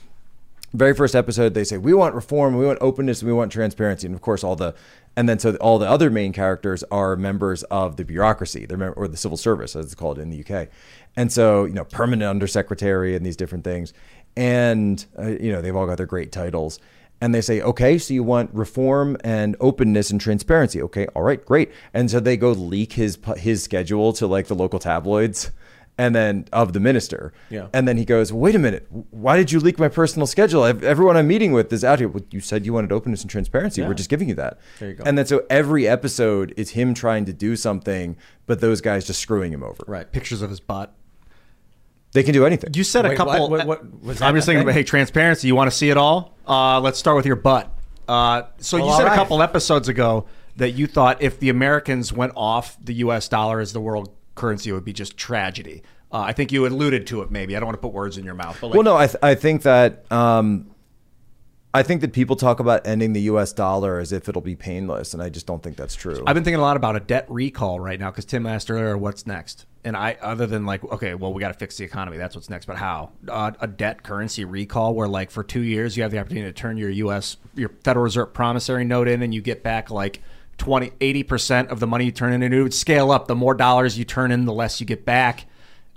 [0.74, 4.14] very first episode they say we want reform we want openness we want transparency and
[4.14, 4.74] of course all the
[5.16, 8.66] and then so all the other main characters are members of the bureaucracy.
[8.68, 10.68] Mem- or the civil service as it's called in the uk
[11.16, 13.92] and so you know permanent undersecretary and these different things.
[14.36, 16.78] And uh, you know they've all got their great titles.
[17.20, 20.82] And they say okay so you want reform and openness and transparency.
[20.82, 21.70] Okay all right great.
[21.94, 25.50] And so they go leak his his schedule to like the local tabloids
[26.02, 27.68] and then of the minister Yeah.
[27.72, 28.86] and then he goes, "Wait a minute.
[29.10, 30.64] Why did you leak my personal schedule?
[30.64, 32.08] Everyone I'm meeting with is out here.
[32.08, 33.82] Well, you said you wanted openness and transparency.
[33.82, 35.04] We're just giving you that." There you go.
[35.06, 38.16] And then so every episode is him trying to do something,
[38.46, 39.84] but those guys just screwing him over.
[39.86, 40.10] Right.
[40.10, 40.92] Pictures of his butt.
[42.12, 42.70] They can do anything.
[42.74, 43.48] You said a couple.
[43.48, 44.74] what- what- what- was that I'm just a thinking thing?
[44.74, 45.46] hey, transparency.
[45.46, 46.36] You want to see it all?
[46.46, 47.72] Uh, let's start with your butt.
[48.08, 50.26] Uh, so Well, you all said a couple episodes ago
[50.56, 53.28] that you thought if the Americans went off the U.S.
[53.28, 55.82] dollar as the world currency, would be just tragedy.
[56.10, 57.30] Uh, I think you alluded to it.
[57.30, 58.58] Maybe I don't want to put words in your mouth.
[58.60, 60.72] But like, well, no, I, th- I think that um,
[61.74, 63.52] I think that people talk about ending the U.S.
[63.54, 66.22] dollar as if it'll be painless, and I just don't think that's true.
[66.26, 68.98] I've been thinking a lot about a debt recall right now because Tim asked earlier,
[68.98, 72.18] "What's next?" And I, other than like, okay, well, we got to fix the economy.
[72.18, 72.66] That's what's next.
[72.66, 73.12] But how?
[73.26, 76.52] Uh, a debt currency recall, where like for two years you have the opportunity to
[76.52, 77.38] turn your U.S.
[77.54, 80.20] your Federal Reserve promissory note in, and you get back like
[80.58, 83.26] 20, 80 percent of the money you turn in, and it would scale up.
[83.26, 85.46] The more dollars you turn in, the less you get back.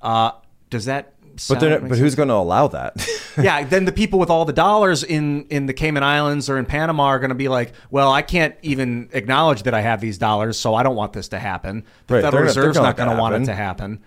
[0.01, 0.31] Uh,
[0.69, 1.13] does that?
[1.35, 3.05] but sound- they're make not, but who's going to allow that?
[3.37, 6.65] yeah, then the people with all the dollars in in the Cayman Islands or in
[6.65, 10.17] Panama are going to be like, "Well, I can't even acknowledge that I have these
[10.17, 12.77] dollars, so I don't want this to happen." The Right, Federal they're not- they're Reserve's
[12.77, 13.99] not going to want it to happen.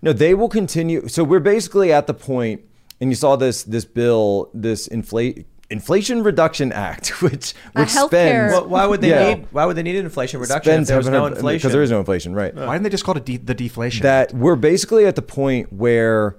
[0.00, 1.08] No, they will continue.
[1.08, 2.60] So we're basically at the point,
[3.00, 8.52] and you saw this this bill, this inflate Inflation Reduction Act, which which healthcare- spends.
[8.52, 9.34] Well, why would they Yeah.
[9.34, 9.48] need?
[9.50, 11.58] Why would they need an inflation reduction if spends there was no inflation?
[11.58, 12.54] because there is no inflation, right?
[12.54, 14.02] Why didn't they just call it de- the deflation?
[14.02, 16.36] that we're basically at the point where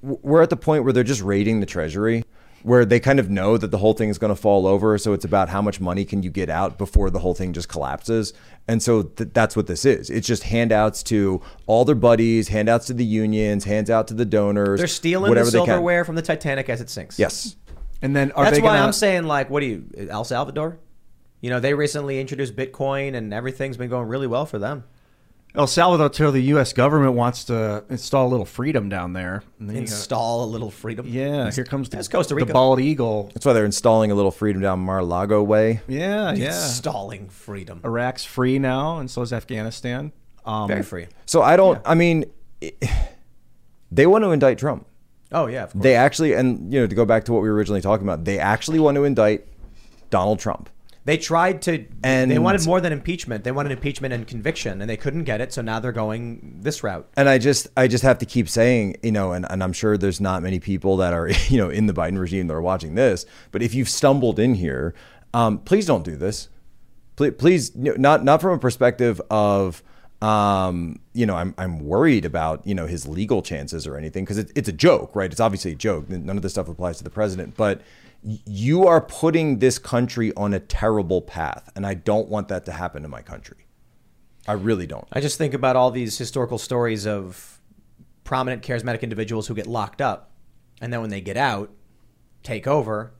[0.00, 2.24] we're at the point where they're just raiding the treasury
[2.64, 5.12] where they kind of know that the whole thing is going to fall over so
[5.12, 8.32] it's about how much money can you get out before the whole thing just collapses
[8.68, 12.86] and so th- that's what this is it's just handouts to all their buddies handouts
[12.86, 16.22] to the unions hands out to the donors They're stealing whatever the silverware from the
[16.22, 17.18] Titanic as it sinks.
[17.18, 17.56] yes
[18.02, 20.78] and then are That's they why gonna, I'm saying, like, what do you, El Salvador?
[21.40, 24.84] You know, they recently introduced Bitcoin, and everything's been going really well for them.
[25.54, 26.72] El Salvador till the U.S.
[26.72, 29.42] government wants to install a little freedom down there.
[29.58, 31.06] And then you got- Install a little freedom.
[31.06, 32.46] yeah, here comes the, That's Costa Rica.
[32.46, 33.30] the bald eagle.
[33.34, 36.46] that's why they're installing a little freedom down mar-a-lago way Yeah, yeah.
[36.46, 37.82] Installing freedom.
[37.84, 40.12] Iraq's free now, and so is Afghanistan.
[40.46, 41.06] Um, Very free.
[41.26, 42.24] so i don't i mean
[43.92, 44.86] they want to indict trump
[45.32, 45.82] Oh yeah, of course.
[45.82, 48.24] They actually, and you know, to go back to what we were originally talking about,
[48.24, 49.46] they actually want to indict
[50.10, 50.68] Donald Trump.
[51.04, 53.42] They tried to, And- they wanted more than impeachment.
[53.42, 55.52] They wanted impeachment and conviction, and they couldn't get it.
[55.52, 57.08] So now they're going this route.
[57.16, 59.98] and I just I just have to keep saying, you know, and, and I'm sure
[59.98, 62.94] there's not many people that are, you know, in the Biden regime that are watching
[62.94, 64.94] this, but if you've stumbled in here,
[65.34, 66.48] um, please don't do this.
[67.16, 69.82] Please, please not not from a perspective of
[70.22, 74.38] um, you know, I'm I'm worried about, you know, his legal chances or anything because
[74.38, 75.30] it, it's a joke, right?
[75.30, 76.08] It's obviously a joke.
[76.08, 77.82] None of this stuff applies to the president, but
[78.22, 82.72] you are putting this country on a terrible path, and I don't want that to
[82.72, 83.66] happen to my country.
[84.46, 85.08] I really don't.
[85.12, 87.60] I just think about all these historical stories of
[88.22, 90.30] prominent charismatic individuals who get locked up,
[90.80, 91.72] and then when they get out,
[92.44, 93.12] take over,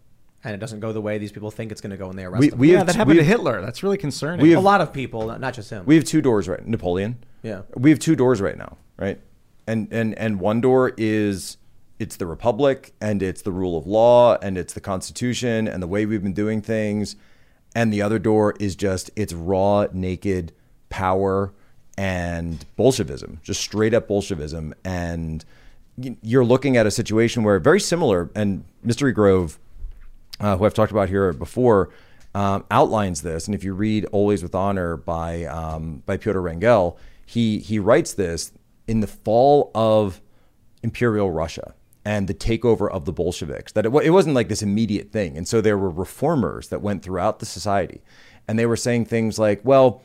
[0.44, 2.24] and it doesn't go the way these people think it's going to go when they
[2.24, 2.58] arrest We, them.
[2.58, 3.60] we yeah, have that happened we to Hitler.
[3.60, 4.42] That's really concerning.
[4.42, 5.84] We have, a lot of people, not just him.
[5.86, 6.66] We have two doors right.
[6.66, 7.22] Napoleon.
[7.42, 7.62] Yeah.
[7.74, 9.20] We have two doors right now, right?
[9.66, 11.56] And and and one door is
[11.98, 15.86] it's the republic and it's the rule of law and it's the constitution and the
[15.86, 17.14] way we've been doing things.
[17.74, 20.52] And the other door is just it's raw, naked
[20.88, 21.52] power
[21.96, 24.74] and Bolshevism, just straight up Bolshevism.
[24.84, 25.44] And
[26.22, 29.58] you're looking at a situation where very similar, and Mystery Grove
[30.42, 31.90] uh, who I've talked about here before,
[32.34, 33.46] um, outlines this.
[33.46, 38.14] And if you read "Always with Honor" by um, by Pyotr Wrangel, he he writes
[38.14, 38.52] this
[38.86, 40.20] in the fall of
[40.82, 41.74] Imperial Russia
[42.04, 43.72] and the takeover of the Bolsheviks.
[43.72, 47.02] That it, it wasn't like this immediate thing, and so there were reformers that went
[47.02, 48.02] throughout the society,
[48.48, 50.02] and they were saying things like, "Well."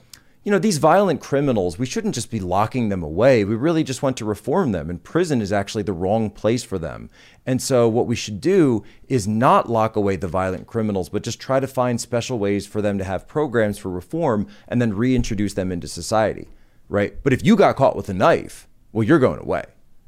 [0.47, 3.43] You know, these violent criminals, we shouldn't just be locking them away.
[3.43, 4.89] We really just want to reform them.
[4.89, 7.09] And prison is actually the wrong place for them.
[7.45, 11.41] And so, what we should do is not lock away the violent criminals, but just
[11.41, 15.53] try to find special ways for them to have programs for reform and then reintroduce
[15.53, 16.47] them into society.
[16.87, 17.21] Right.
[17.23, 19.65] But if you got caught with a knife, well, you're going away,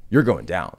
[0.10, 0.78] you're going down.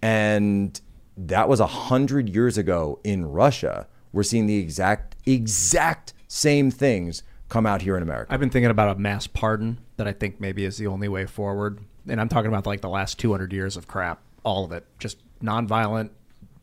[0.00, 0.80] And
[1.16, 3.88] that was a hundred years ago in Russia.
[4.12, 8.32] We're seeing the exact, exact same things come out here in America.
[8.32, 11.26] I've been thinking about a mass pardon that I think maybe is the only way
[11.26, 11.80] forward.
[12.08, 15.18] And I'm talking about like the last 200 years of crap, all of it, just
[15.42, 16.10] nonviolent.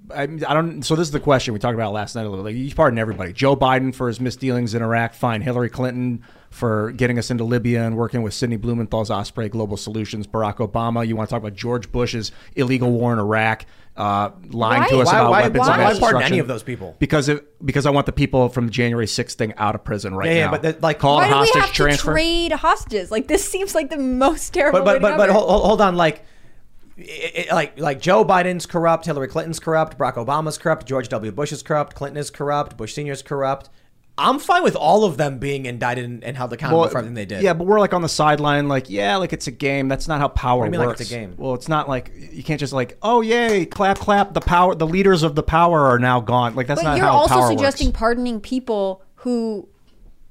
[0.09, 0.83] I, I don't.
[0.83, 2.45] So this is the question we talked about last night a little.
[2.45, 3.33] Like you pardon everybody.
[3.33, 5.41] Joe Biden for his misdealings in Iraq, fine.
[5.41, 10.25] Hillary Clinton for getting us into Libya and working with Sidney Blumenthal's Osprey Global Solutions.
[10.25, 11.05] Barack Obama.
[11.05, 13.65] You want to talk about George Bush's illegal war in Iraq,
[13.97, 16.47] uh, lying to us Why- about why- weapons why- of why mass pardon any of
[16.47, 16.95] those people?
[16.99, 20.15] Because it, because I want the people from the January 6th thing out of prison
[20.15, 20.51] right Yeah, yeah, now.
[20.51, 22.05] but the- like- call Why it do we hostage have transfer.
[22.11, 23.11] to trade hostages?
[23.11, 24.79] Like this seems like the most terrible.
[24.79, 26.23] but way but but but hold, hold on like
[26.97, 31.31] it, it- like like Joe Biden's corrupt, Hillary Clinton's corrupt, Barack Obama's corrupt, George W.
[31.31, 33.69] Bush is corrupt, Clinton is corrupt, Bush Senior is corrupt.
[34.19, 37.25] I'm fine with all of them being indicted and, and held accountable for everything they
[37.25, 37.43] did.
[37.43, 39.87] Yeah, but we're like on the sideline, like, yeah, like it's a game.
[39.87, 41.01] That's not how power What do you mean, like works.
[41.01, 41.35] it's a game?
[41.37, 44.33] Well, it's not like you can't just like, oh yay, clap, clap.
[44.33, 46.55] The power, the leaders of the power are now gone.
[46.55, 47.29] Like that's but not how power works.
[47.29, 47.99] you're how also power suggesting works.
[47.99, 49.67] pardoning people who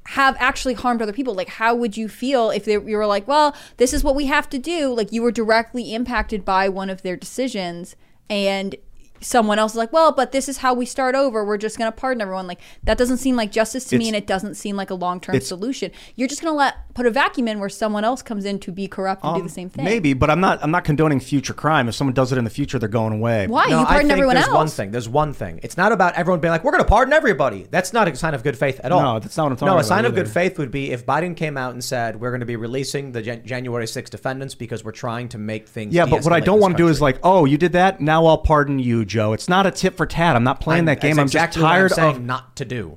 [0.08, 1.34] have actually harmed other people.
[1.34, 4.26] Like, how would you feel if they, you were like, well, this is what we
[4.26, 4.92] have to do?
[4.92, 7.96] Like, you were directly impacted by one of their decisions,
[8.30, 8.76] and
[9.20, 11.44] someone else is like, well, but this is how we start over.
[11.44, 12.46] We're just going to pardon everyone.
[12.46, 15.20] Like, that doesn't seem like justice to me, and it doesn't seem like a long
[15.20, 15.90] term solution.
[16.14, 18.72] You're just going to let put a vacuum in where someone else comes in to
[18.72, 19.84] be corrupt and do the same thing.
[19.84, 20.62] Um, Maybe, but I'm not.
[20.62, 21.88] I'm not condoning future crime.
[21.88, 23.46] If someone does it in the future, they're going away.
[23.46, 23.66] Why?
[23.66, 24.54] No, you I pardon think everyone there's else.
[24.54, 24.90] one thing.
[24.90, 25.60] There's one thing.
[25.62, 27.66] It's not about everyone being like, we're going to pardon everybody.
[27.70, 29.02] That's not a sign of good faith at all.
[29.02, 29.72] No, that's not what I'm talking about.
[29.72, 32.20] No, a about sign of good faith would be if Biden came out and said,
[32.20, 35.68] we're going to be releasing the Jan- January 6th defendants because we're trying to make
[35.68, 35.94] things.
[35.94, 38.00] Yeah, but what I don't want to do is like, oh, you did that.
[38.00, 39.32] Now I'll pardon you, Joe.
[39.32, 40.36] It's not a tit for tat.
[40.36, 41.18] I'm not playing that game.
[41.18, 42.22] I'm exactly just tired I'm saying of.
[42.22, 42.96] not to do.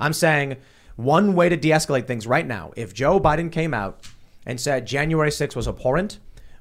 [0.00, 0.56] I'm saying
[0.96, 2.72] one way to de-escalate things right now.
[2.76, 4.06] If Joe Biden came out
[4.46, 6.18] and said January 6th was abhorrent,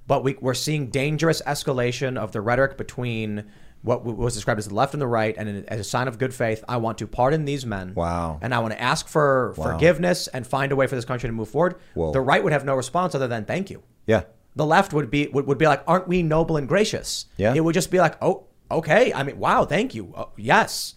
[0.07, 3.45] but we, we're seeing dangerous escalation of the rhetoric between
[3.82, 6.34] what was described as the left and the right, and as a sign of good
[6.34, 7.94] faith, I want to pardon these men.
[7.94, 8.40] Wow.
[8.41, 11.34] And I want to ask for forgiveness and find a way for this country to
[11.34, 11.76] move forward.
[11.94, 12.12] Whoa.
[12.12, 13.84] The right would have no response other than thank you.
[14.07, 14.24] yeah.
[14.57, 17.26] The left would be would, would be like, aren't we noble and gracious?
[17.36, 17.53] Yeah.
[17.53, 19.14] It would just be like, oh, okay.
[19.14, 20.14] I mean, wow, thank you.
[20.16, 20.96] Oh, yes.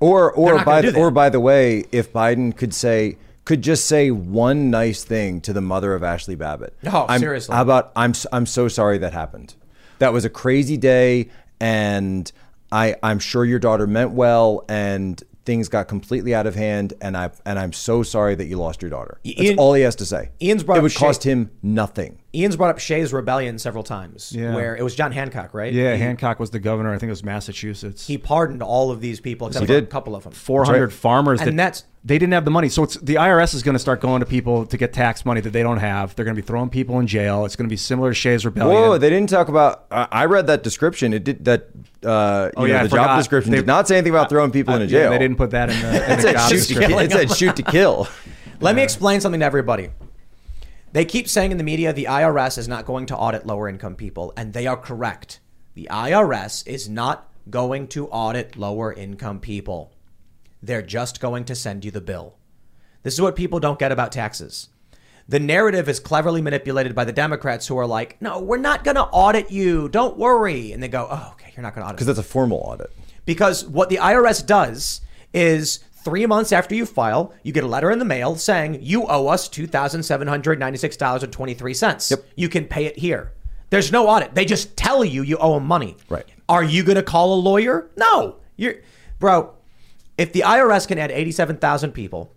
[0.00, 4.10] Or or by the, or by the way, if Biden could say could just say
[4.10, 6.76] one nice thing to the mother of Ashley Babbitt.
[6.86, 7.54] Oh, I'm, seriously.
[7.54, 9.54] How about I'm I'm so sorry that happened.
[9.98, 12.30] That was a crazy day and
[12.70, 17.16] I I'm sure your daughter meant well and things got completely out of hand and
[17.16, 19.20] I and I'm so sorry that you lost your daughter.
[19.24, 20.30] That's Ian- all he has to say.
[20.40, 22.18] Ian's brought it would cost him nothing.
[22.34, 24.54] Ian's brought up Shays' rebellion several times, Yeah.
[24.54, 25.70] where it was John Hancock, right?
[25.72, 26.88] Yeah, he, Hancock was the governor.
[26.94, 28.06] I think it was Massachusetts.
[28.06, 29.90] he pardoned all of these people except he for a did.
[29.90, 30.32] couple of them.
[30.32, 30.92] 400 right.
[30.92, 33.74] farmers And that that's They didn't have the money, so it's the IRS is going
[33.74, 36.14] to start going to people to get tax money that they don't have.
[36.16, 37.44] They're going to be throwing people in jail.
[37.44, 38.74] It's going to be similar to Shays Rebellion.
[38.80, 39.84] Whoa, they didn't talk about.
[39.90, 41.12] I I read that description.
[41.12, 41.68] It did that.
[42.02, 44.50] Uh, you Oh, yeah, I the job description They- did not say anything about throwing
[44.50, 45.10] people Uh, in a yeah, jail.
[45.10, 46.98] they didn't put that in the, in the job description.
[46.98, 48.08] it said shoot to kill.
[48.60, 49.90] Let me explain something to everybody.
[50.92, 53.94] They keep saying in the media the IRS is not going to audit lower income
[53.96, 55.40] people, and they are correct.
[55.74, 59.92] The IRS is not going to audit lower income people.
[60.62, 62.36] They're just going to send you the bill.
[63.02, 64.68] This is what people don't get about taxes.
[65.28, 68.96] The narrative is cleverly manipulated by the Democrats who are like, no, we're not going
[68.96, 69.88] to audit you.
[69.88, 70.72] Don't worry.
[70.72, 72.92] And they go, oh, okay, you're not going to audit Because that's a formal audit.
[73.24, 75.00] because what the IRS does
[75.32, 79.06] is three months after you file, you get a letter in the mail saying you
[79.06, 82.10] owe us two thousand seven hundred ninety six dollars and twenty three cents.
[82.10, 82.24] Yep.
[82.36, 83.32] You can pay it here.
[83.70, 84.34] There's no audit.
[84.34, 85.96] They just tell you you owe them money.
[86.08, 86.26] Right.
[86.48, 87.90] Are you going to call a lawyer?
[87.96, 88.36] No.
[88.56, 88.74] You're,
[89.18, 89.54] bro.
[90.18, 92.34] If the IRS can add eighty seven thousand people,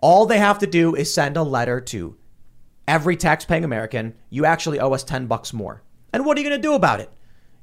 [0.00, 2.16] all they have to do is send a letter to
[2.86, 4.14] every tax-paying American.
[4.28, 5.82] You actually owe us ten bucks more.
[6.12, 7.10] And what are you going to do about it?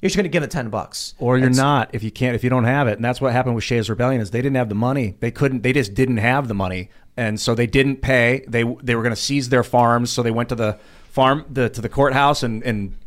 [0.04, 1.14] You're just going to give it ten bucks.
[1.18, 2.98] or you're not if you can't if you don't have it.
[2.98, 5.16] And that's what happened with Shays Rebellion is they didn't have the money.
[5.22, 6.90] They couldn't they just didn't have the money.
[7.16, 8.44] And so they didn't pay.
[8.46, 10.12] They they were going to seize their farms.
[10.12, 10.78] So they went to the
[11.10, 12.98] farm the to the courthouse and and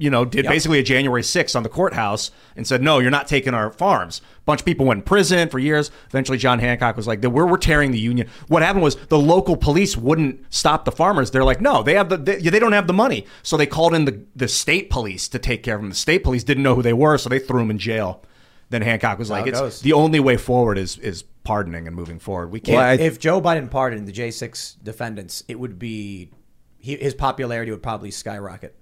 [0.00, 3.28] you know did basically a January 6th on the courthouse and said no you're not
[3.28, 6.96] taking our farms a bunch of people went in prison for years eventually John Hancock
[6.96, 10.84] was like we're, we're tearing the union what happened was the local police wouldn't stop
[10.84, 13.56] the farmers they're like no they have the they, they don't have the money so
[13.56, 16.42] they called in the the state police to take care of them the state police
[16.42, 18.24] didn't know who they were so they threw them in jail
[18.70, 19.80] then Hancock was like, it "It's goes.
[19.80, 22.52] the only way forward is is pardoning and moving forward.
[22.52, 26.30] We can't." Well, I- if Joe Biden pardoned the J6 defendants, it would be
[26.78, 28.76] he, his popularity would probably skyrocket.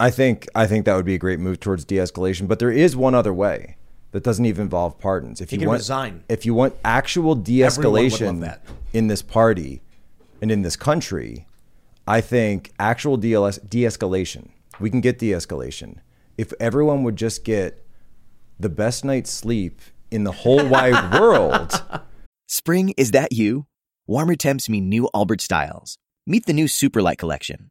[0.00, 2.48] I think I think that would be a great move towards de-escalation.
[2.48, 3.76] But there is one other way
[4.12, 5.40] that doesn't even involve pardons.
[5.40, 6.24] If He you can want, resign.
[6.28, 8.64] if you want actual de-escalation that.
[8.92, 9.82] in this party
[10.40, 11.46] and in this country,
[12.08, 14.48] I think actual DLS, de-escalation.
[14.80, 15.98] We can get de-escalation
[16.38, 17.84] if everyone would just get
[18.58, 21.82] the best night's sleep in the whole wide world.
[22.48, 23.66] Spring, is that you?
[24.06, 25.98] Warmer temps mean new Allbirds styles.
[26.26, 27.70] Meet the new Superlight collection,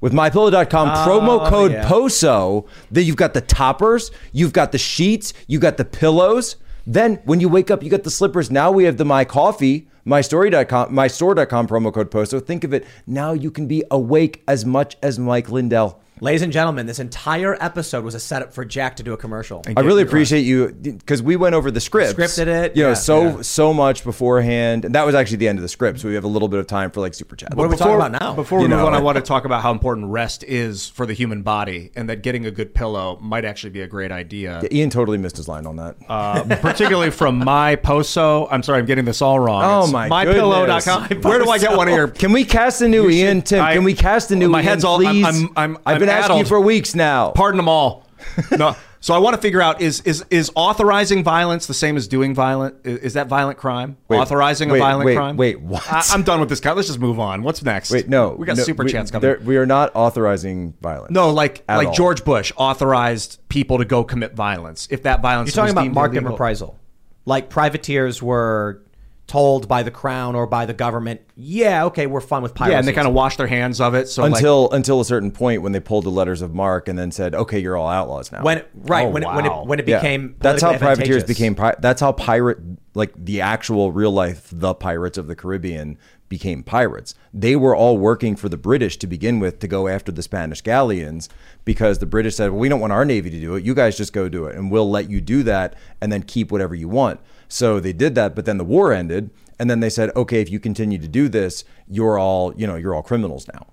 [0.00, 1.88] With mypillow.com promo code yeah.
[1.88, 6.56] POSO, then you've got the toppers, you've got the sheets, you got the pillows.
[6.86, 8.50] Then when you wake up, you got the slippers.
[8.50, 12.44] Now we have the my coffee, mystory.com, mystore.com promo code POSO.
[12.44, 12.86] Think of it.
[13.06, 16.00] Now you can be awake as much as Mike Lindell.
[16.22, 19.62] Ladies and gentlemen, this entire episode was a setup for Jack to do a commercial.
[19.76, 22.14] I really appreciate you because we went over the scripts.
[22.14, 23.42] Scripted it, You know, yeah, so yeah.
[23.42, 24.86] so much beforehand.
[24.86, 26.00] And that was actually the end of the script.
[26.00, 27.54] So we have a little bit of time for like super chat.
[27.54, 28.32] What are we talking about now?
[28.32, 30.42] Before we You move know, on, I I- want to talk about how important rest
[30.44, 33.86] is for the human body, and that getting a good pillow might actually be a
[33.86, 34.62] great idea.
[34.72, 35.96] Ian totally missed his line on that.
[36.08, 38.48] Uh, particularly from my Poso.
[38.50, 39.62] I'm sorry, I'm getting this all wrong.
[39.62, 41.08] Oh, It's my mypillow.com.
[41.08, 41.24] goodness.
[41.26, 42.08] Where do I get one of your?
[42.08, 43.64] Can we cast the new You Ian, should- Tim?
[43.66, 45.24] I- Can we cast the new My Ian, head's all- I'm- please?
[45.26, 47.30] I'm- I'm- I've I'm been asking you for weeks now.
[47.30, 48.04] Pardon them all.
[48.56, 48.74] No.
[49.06, 52.34] So I want to figure out is is is authorizing violence the same as doing
[52.34, 52.74] violent?
[52.84, 53.98] Is, is that violent crime?
[54.08, 55.36] Wait, authorizing wait, a violent wait, crime?
[55.36, 55.84] wait, what?
[55.92, 56.72] I, am done with this guy.
[56.72, 57.44] Let's just move on.
[57.44, 57.92] What's next?
[57.92, 58.30] Wait, no.
[58.30, 59.22] we got no, super we, chats coming.
[59.22, 61.12] there- We are not authorizing violence.
[61.12, 61.94] No, like like all.
[61.94, 64.88] George Bush authorized people to go commit violence.
[64.90, 66.32] If that violence You're talking was about market illegal.
[66.32, 66.78] reprisal.
[67.26, 68.82] Like privateers were
[69.26, 72.72] told by the crown or by the government, yeah, okay, we're fine with piracy.
[72.72, 74.08] Yeah, and they kind of washed their hands of it.
[74.08, 76.98] So like, until until a certain point when they pulled the letters of marque and
[76.98, 79.80] then said, "Okay, you're all outlaws now." when right Oh, when it, when it when
[79.80, 79.98] it Yeah.
[79.98, 81.54] became that's how privateers became.
[81.54, 82.58] Pi- that's how pirate
[82.94, 85.98] like the actual real life the pirates of the Caribbean
[86.28, 87.14] became pirates.
[87.34, 90.60] They were all working for the British to begin with to go after the Spanish
[90.60, 91.28] galleons
[91.64, 93.64] because the British said, "Well, we don't want our navy to do it.
[93.64, 96.50] You guys just go do it, and we'll let you do that, and then keep
[96.52, 99.90] whatever you want." So they did that, but then the war ended, and then they
[99.90, 103.46] said, "Okay, if you continue to do this, you're all you know, you're all criminals
[103.52, 103.66] now."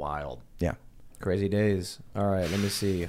[0.00, 0.40] wild.
[0.58, 0.74] Yeah.
[1.20, 2.00] Crazy days.
[2.16, 3.06] All right, let me see.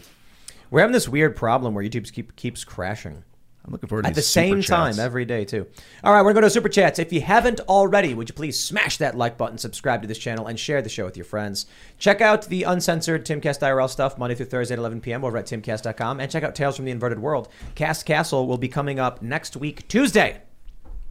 [0.69, 3.23] We're having this weird problem where YouTube keep, keeps crashing.
[3.63, 5.67] I'm looking forward to At the same time every day too.
[6.03, 6.97] All right, we're gonna go to super chats.
[6.97, 10.47] If you haven't already, would you please smash that like button, subscribe to this channel,
[10.47, 11.67] and share the show with your friends.
[11.99, 15.23] Check out the uncensored Timcast IRL stuff Monday through Thursday at 11 p.m.
[15.23, 17.49] over at timcast.com, and check out Tales from the Inverted World.
[17.75, 20.41] Cast Castle will be coming up next week Tuesday.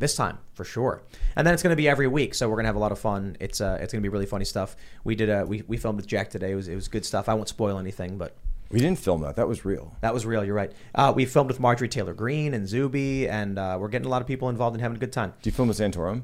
[0.00, 1.02] this time for sure.
[1.36, 2.90] And then it's going to be every week, so we're going to have a lot
[2.92, 3.36] of fun.
[3.38, 4.74] It's uh, it's going to be really funny stuff.
[5.04, 6.52] We did uh, we we filmed with Jack today.
[6.52, 7.28] It was it was good stuff.
[7.28, 8.34] I won't spoil anything, but
[8.70, 9.36] We didn't film that.
[9.36, 9.96] That was real.
[10.00, 10.44] that was real.
[10.44, 10.72] You're right.
[10.94, 14.22] Uh, we filmed with Marjorie Taylor Greene and Zuby, and uh, we're getting a lot
[14.22, 15.34] of people involved and having a good time.
[15.42, 16.22] Do you film with Santorum?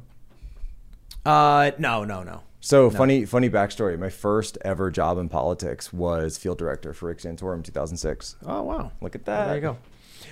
[1.24, 2.42] Uh, no, no, no.
[2.60, 3.98] So funny, funny backstory.
[3.98, 8.36] My first ever job in politics was field director for Rick Santorum, 2006.
[8.46, 8.92] Oh wow.
[9.00, 9.46] Look at that.
[9.46, 9.78] There you go.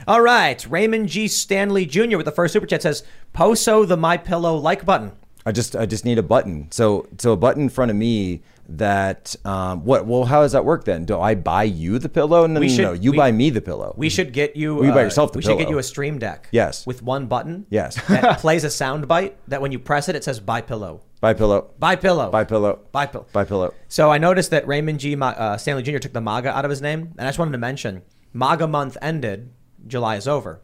[0.08, 1.28] All right, Raymond G.
[1.28, 2.16] Stanley Jr.
[2.16, 5.12] with the first super chat says, "Poso the My Pillow like button."
[5.46, 6.68] I just, I just need a button.
[6.72, 10.06] So, so a button in front of me that, um, what?
[10.06, 11.04] Well, how does that work then?
[11.04, 12.46] Do I buy you the pillow?
[12.46, 12.92] No, We no, should- no.
[12.92, 13.94] You we- buy me the pillow.
[13.96, 14.84] We should get you.
[14.84, 16.48] You buy uh, yourself the we should get you a stream deck.
[16.50, 16.86] Yes.
[16.86, 17.66] With one button.
[17.70, 17.96] Yes.
[18.08, 21.32] that plays a sound bite that when you press it, it says "Buy pillow." buy
[21.32, 21.70] pillow.
[21.78, 22.30] Buy pillow.
[22.30, 22.80] Buy pillow.
[22.92, 23.26] Buy pillow.
[23.32, 23.72] Buy pillow.
[23.88, 25.14] So I noticed that Raymond G.
[25.16, 25.96] Ma- uh, Stanley Jr.
[25.98, 28.02] took the MAGA out of his name, and I just wanted to mention
[28.34, 29.50] MAGA month ended.
[29.86, 30.60] July is over.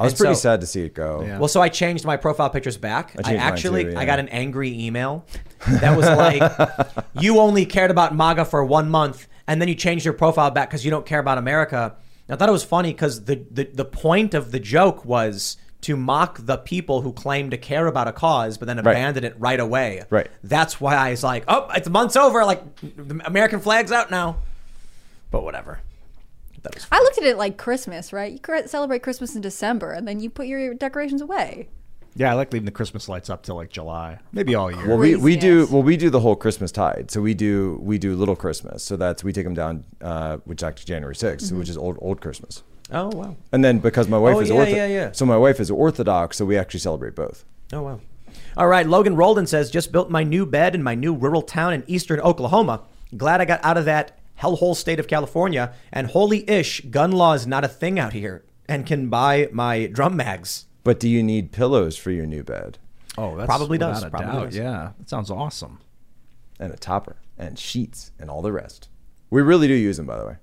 [0.00, 1.22] I was And pretty so- sad to see it go.
[1.26, 1.38] Yeah.
[1.38, 3.10] Well, so I changed my profile pictures back.
[3.18, 3.98] I, changed mine actually too, yeah.
[4.00, 5.24] I got an angry email
[5.68, 10.04] that was like, "You only cared about MAGA for one month, and then you changed
[10.04, 11.96] your profile back because you don't care about America."
[12.28, 15.56] And I thought it was funny because the, the the point of the joke was
[15.80, 18.92] to mock the people who claim to care about a cause, but then Right.
[18.92, 20.02] abandon it right away.
[20.10, 20.28] Right.
[20.44, 22.44] That's why I was like, "Oh, it's month's over.
[22.44, 24.36] Like, the American flag's out now."
[25.30, 25.80] But whatever.
[26.62, 28.32] That was I looked at it like Christmas, right?
[28.32, 31.68] You celebrate Christmas in December, and then you put your decorations away.
[32.14, 34.88] Yeah, I like leaving the Christmas lights up till like July, maybe all year.
[34.88, 37.10] Well, we, we do well we do the whole Christmas tide.
[37.12, 38.82] So we do we do little Christmas.
[38.82, 41.58] So that's we take them down, uh, which is actually January 6th, Mm-hmm.
[41.58, 42.64] which is old old Christmas.
[42.90, 43.36] Oh wow.
[43.52, 45.12] And then because my wife Oh, is yeah, ortho- yeah, yeah.
[45.12, 47.44] so my wife is Orthodox, so we actually celebrate both.
[47.72, 48.00] Oh wow.
[48.56, 51.72] All right, Logan Roldan says just built my new bed in my new rural town
[51.72, 52.82] in eastern Oklahoma.
[53.16, 55.74] Glad I got out of that hellhole state of California.
[55.92, 59.86] And holy ish, gun law is not a thing out here, and can buy my
[59.86, 60.66] drum mags.
[60.84, 62.78] But do you need pillows for your new bed
[63.18, 64.44] oh, that's Probably does, without a probably doubt.
[64.46, 64.56] does.
[64.56, 65.80] Yeah, that sounds awesome.
[66.60, 68.88] and a topper and sheets and all the rest?
[69.30, 70.36] We really do use them, by the way.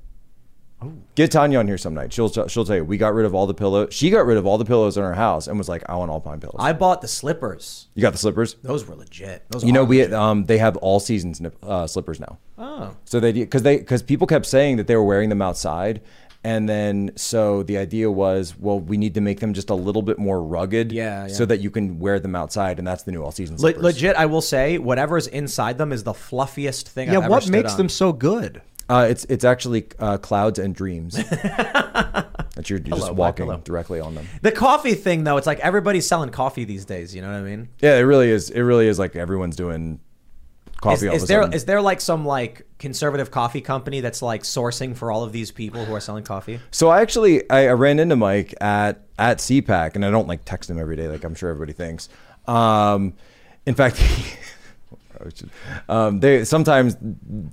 [0.81, 0.91] Oh.
[1.15, 2.11] Get Tanya on here some night.
[2.11, 3.93] She'll she'll tell you we got rid of all the pillows.
[3.93, 6.11] She got rid of all the pillows in her house and was like, I want
[6.11, 6.57] all pine pillows.
[6.59, 7.87] I bought the slippers.
[7.95, 8.55] you got the slippers?
[8.61, 9.43] Those were legit.
[9.49, 10.13] Those You know, are we legit.
[10.13, 12.39] um they have all seasons uh, slippers now.
[12.57, 12.95] Oh.
[13.05, 16.01] So they because they because people kept saying that they were wearing them outside,
[16.43, 20.01] and then so the idea was, well, we need to make them just a little
[20.01, 21.33] bit more rugged, Yeah, yeah.
[21.33, 24.15] so that you can wear them outside, and that's the new all season Le- legit,
[24.17, 27.43] I will say, whatever is inside them is the fluffiest thing Yeah, I've ever what
[27.43, 27.77] stood makes on.
[27.77, 28.61] them so good?
[28.87, 31.15] Uh, it's it's actually uh, clouds and dreams
[32.55, 33.61] that you're just Hello, walking hello.
[33.63, 34.27] directly on them.
[34.41, 37.15] The coffee thing, though, it's like everybody's selling coffee these days.
[37.15, 37.69] You know what I mean?
[37.79, 38.49] Yeah, it really is.
[38.49, 39.99] It really is like everyone's doing
[40.81, 41.07] coffee.
[41.07, 45.11] Is, is there is there like some like conservative coffee company that's like sourcing for
[45.11, 46.59] all of these people who are selling coffee?
[46.71, 50.45] So I actually I, I ran into Mike at at CPAC, and I don't like
[50.45, 52.09] text him every day like I'm sure everybody thinks.
[52.47, 53.15] Um,
[53.65, 54.01] in fact,
[55.89, 56.95] Um, they sometimes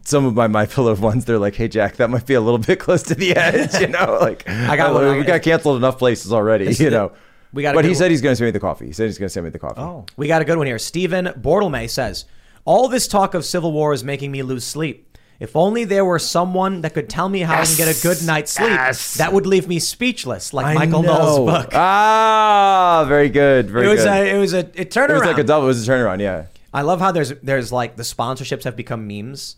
[0.05, 2.59] some of my my pillow ones they're like, hey Jack, that might be a little
[2.59, 4.19] bit close to the edge, you know.
[4.21, 5.17] Like I got one.
[5.19, 7.13] we got canceled enough places already, you know.
[7.53, 7.97] we got But he one.
[7.97, 8.87] said he's going to send me the coffee.
[8.87, 9.81] He said he's going to send me the coffee.
[9.81, 10.79] Oh, We got a good one here.
[10.79, 12.25] Stephen Bordelmay says,
[12.65, 15.09] "All this talk of civil war is making me lose sleep."
[15.41, 18.25] If only there were someone that could tell me how I can get a good
[18.25, 19.15] night's sleep, Yes.
[19.15, 21.45] that would leave me speechless, like I Michael know.
[21.47, 21.75] Book.
[21.75, 23.91] Ah, very good, very good.
[23.91, 24.13] it was good.
[24.13, 25.31] a, it was a it turned it was around.
[25.33, 25.65] like a double.
[25.65, 26.21] It was a turnaround.
[26.21, 26.45] Yeah.
[26.73, 29.57] I love how there's there's like the sponsorships have become memes.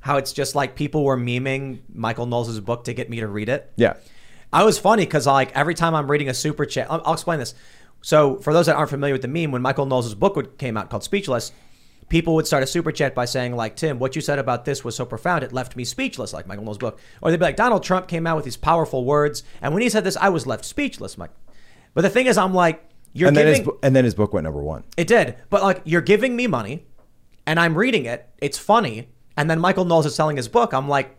[0.00, 3.48] How it's just like people were memeing Michael Knowles' book to get me to read
[3.48, 3.72] it.
[3.76, 3.94] Yeah.
[4.52, 7.38] I was funny because like every time I'm reading a super chat, I'll, I'll explain
[7.38, 7.54] this.
[8.00, 10.76] So for those that aren't familiar with the meme, when Michael Knowles' book would, came
[10.76, 11.52] out called Speechless,
[12.08, 14.84] people would start a super chat by saying like, "Tim, what you said about this
[14.84, 16.98] was so profound, it left me speechless," like Michael Knowles' book.
[17.20, 19.88] Or they'd be like, "Donald Trump came out with these powerful words, and when he
[19.88, 21.30] said this, I was left speechless." Mike.
[21.94, 22.87] But the thing is, I'm like,
[23.18, 24.84] you're and then his and then his book went number one.
[24.96, 26.86] it did, but like you're giving me money,
[27.46, 28.28] and I'm reading it.
[28.38, 30.72] It's funny, and then Michael Knowles is selling his book.
[30.72, 31.16] I'm like,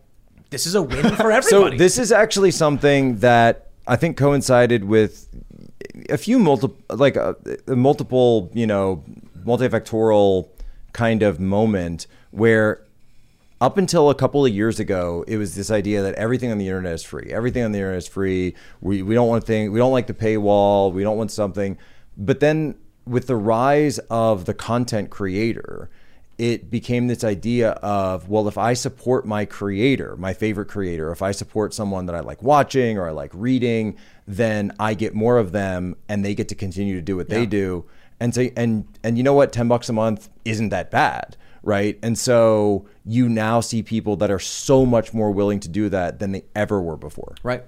[0.50, 1.78] this is a win for everybody.
[1.78, 5.28] So this is actually something that I think coincided with
[6.10, 7.36] a few multiple, like a,
[7.68, 9.04] a multiple, you know,
[9.46, 10.48] multifactorial
[10.94, 12.84] kind of moment where
[13.62, 16.68] up until a couple of years ago, it was this idea that everything on the
[16.68, 17.30] internet is free.
[17.32, 18.56] Everything on the internet is free.
[18.80, 19.72] We, we don't want thing.
[19.72, 20.94] We don't like the paywall.
[20.94, 21.78] We don't want something.
[22.16, 22.76] But then
[23.06, 25.90] with the rise of the content creator,
[26.38, 31.22] it became this idea of well, if I support my creator, my favorite creator, if
[31.22, 35.38] I support someone that I like watching or I like reading, then I get more
[35.38, 37.86] of them, and they get to continue to do what they do.
[38.22, 41.98] And say and and you know what, ten bucks a month isn't that bad right?
[42.02, 46.20] And so you now see people that are so much more willing to do that
[46.20, 47.36] than they ever were before.
[47.44, 47.64] Right.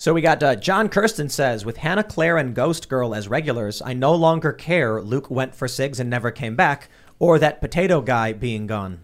[0.00, 3.82] So we got uh, John Kirsten says, with Hannah Claire and Ghost Girl as regulars,
[3.82, 8.00] I no longer care Luke went for cigs and never came back, or that potato
[8.00, 9.00] guy being gone.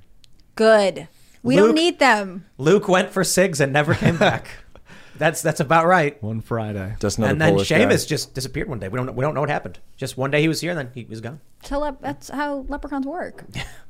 [0.54, 1.08] Good.
[1.42, 2.44] We Luke- don't need them.
[2.58, 4.48] Luke went for cigs and never came back.
[5.16, 6.20] that's that's about right.
[6.22, 6.94] One Friday.
[7.00, 7.80] Just another and then Polish guy.
[7.80, 8.88] Seamus just disappeared one day.
[8.88, 9.80] We don't we don't know what happened.
[9.96, 11.40] Just one day he was here, and then he was gone.
[11.64, 13.44] So lep- that's how leprechauns work.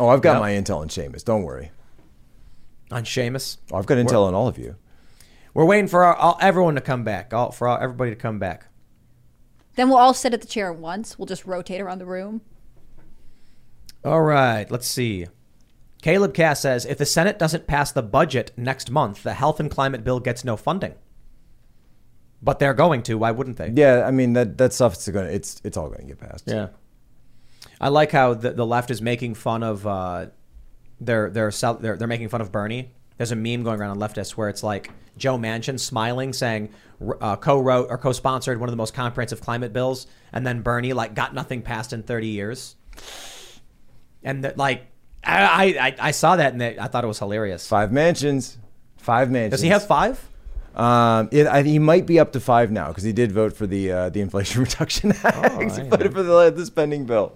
[0.00, 0.40] Oh, I've got Yep.
[0.40, 1.24] my intel on Seamus.
[1.24, 1.70] Don't worry.
[2.90, 4.76] On Seamus, Oh, I've got intel on all of you.
[5.54, 7.32] we're waiting for our, all, everyone to come back.
[7.32, 8.66] All for all, everybody to come back.
[9.76, 11.18] then we'll all sit at the chair at once.
[11.18, 12.40] We'll just rotate around the room.
[14.04, 15.26] All right, let's see.
[16.02, 19.70] Caleb Cass says if the Senate doesn't pass the budget next month, the health and
[19.70, 20.94] climate bill gets no funding.
[22.42, 23.14] But they're going to.
[23.14, 23.70] Why wouldn't they?
[23.74, 25.26] Yeah, I mean that that stuff's going.
[25.26, 26.44] to It's it's all going to get passed.
[26.46, 26.68] Yeah.
[27.84, 30.28] I like how the, the left is making fun of uh,
[31.02, 32.92] they're they're sell- they're they're making fun of Bernie.
[33.18, 36.70] There's a meme going around on leftists where it's like Joe Manchin smiling, saying
[37.20, 41.14] uh, co-wrote or co-sponsored one of the most comprehensive climate bills, and then Bernie like
[41.14, 42.74] got nothing passed in 30 years.
[44.22, 44.86] And that like
[45.22, 47.68] I, I I saw that and I thought it was hilarious.
[47.68, 48.56] Five mansions.
[48.96, 49.50] Five mansions.
[49.50, 50.26] Does he have five?
[50.74, 53.66] Um, it, I, he might be up to five now because he did vote for
[53.66, 55.36] the uh, the Inflation Reduction Act.
[55.36, 57.34] Oh, he voted for the, the spending bill.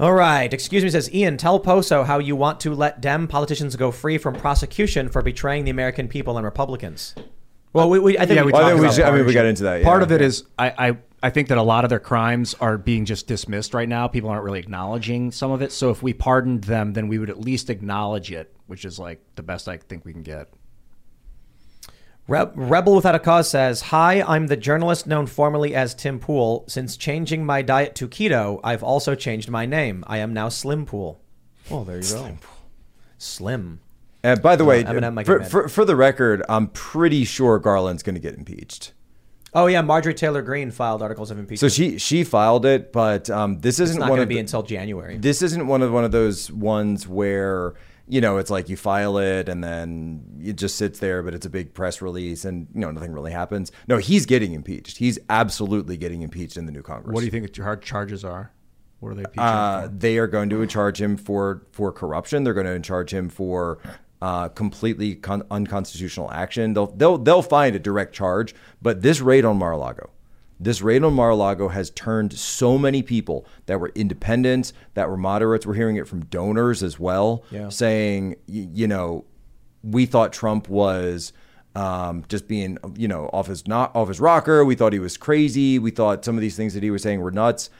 [0.00, 0.52] All right.
[0.52, 1.36] Excuse me, says Ian.
[1.36, 5.64] Tell Poso how you want to let Dem politicians go free from prosecution for betraying
[5.64, 7.14] the American people and Republicans.
[7.72, 9.26] Well, we, we I think Yeah, we, we Well, I, think we should- I mean,
[9.26, 9.82] we got into that.
[9.82, 12.78] Part of it is I, I I think that a lot of their crimes are
[12.78, 14.06] being just dismissed right now.
[14.06, 15.72] People aren't really acknowledging some of it.
[15.72, 19.20] So if we pardoned them, then we would at least acknowledge it, which is like
[19.34, 20.48] the best I think we can get.
[22.28, 26.64] Re- Rebel Without a Cause says, Hi, I'm the journalist known formerly as Tim Pool.
[26.68, 30.04] Since changing my diet to keto, I've also changed my name.
[30.06, 31.22] I am now Slim Pool.
[31.70, 32.36] Oh, there you go.
[33.16, 33.80] Slim.
[34.22, 38.14] And by the way, Eminem for, for, for the record, I'm pretty sure Garland's going
[38.14, 38.92] to get impeached.
[39.54, 39.80] Oh, yeah.
[39.80, 41.72] Marjorie Taylor Greene filed articles of impeachment.
[41.72, 45.16] So she she filed it, but um, this isn't going to be until January.
[45.16, 47.74] this isn't one of one of those ones where
[48.08, 51.46] you know it's like you file it and then it just sits there, but it's
[51.46, 53.70] a big press release and you know nothing really happens.
[53.86, 54.96] No, he's getting impeached.
[54.98, 57.14] He's absolutely getting impeached in the new Congress.
[57.14, 58.52] What do you think the hard charges are?
[59.00, 62.44] What are they impeaching Uh, they are going to charge him for for corruption.
[62.44, 63.78] They're going to charge him for
[64.20, 66.74] uh, completely con- unconstitutional action.
[66.74, 68.54] They'll they'll they'll find a direct charge.
[68.82, 70.10] But this raid on Mar-a-Lago,
[70.60, 75.66] this raid on Mar-a-Lago has turned so many people that were independents, that were moderates.
[75.66, 77.68] We're hearing it from donors as well, Yeah.
[77.68, 79.24] saying you know
[79.82, 81.32] we thought Trump was.
[81.76, 84.64] Um, just being, you know, off his not off his rocker.
[84.64, 85.78] We thought he was crazy.
[85.78, 87.70] We thought some of these things that he was saying were nuts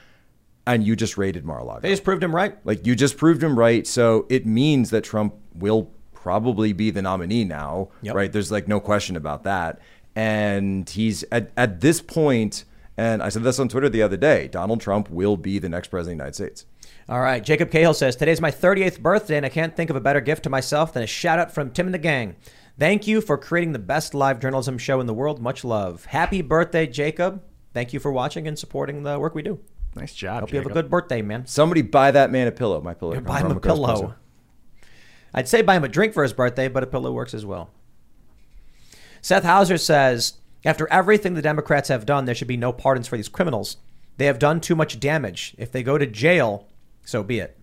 [0.68, 1.80] and you just raided Mar-a-Lago.
[1.80, 2.54] they just proved him right.
[2.64, 3.86] Like you just proved him right.
[3.88, 8.14] So it means that Trump will probably be the nominee now, Yep.
[8.14, 8.30] right?
[8.30, 9.80] There's like no question about that.
[10.14, 12.64] And he's at, at this point,
[12.98, 15.86] and I said this on Twitter the other day, Donald Trump will be the next
[15.88, 16.66] president of the United States.
[17.08, 17.42] All right.
[17.42, 20.42] Jacob Cahill says, Today's my 38th birthday, and I can't think of a better gift
[20.42, 22.34] to myself than a shout out from Tim and the gang.
[22.76, 25.40] Thank you for creating the best live journalism show in the world.
[25.40, 26.06] Much love.
[26.06, 27.42] Happy birthday, Jacob.
[27.72, 29.60] Thank you for watching and supporting the work we do.
[29.94, 30.40] Nice job.
[30.40, 31.46] Hope you have a good birthday, man.
[31.46, 32.80] Somebody buy that man a pillow.
[32.80, 33.20] My pillow.
[33.20, 34.14] Buy him a pillow.
[35.32, 37.70] I'd say buy him a drink for his birthday, but a pillow works as well.
[39.20, 40.34] Seth Hauser says,
[40.68, 43.78] after everything the Democrats have done, there should be no pardons for these criminals.
[44.18, 45.54] They have done too much damage.
[45.58, 46.66] If they go to jail,
[47.04, 47.58] so be it.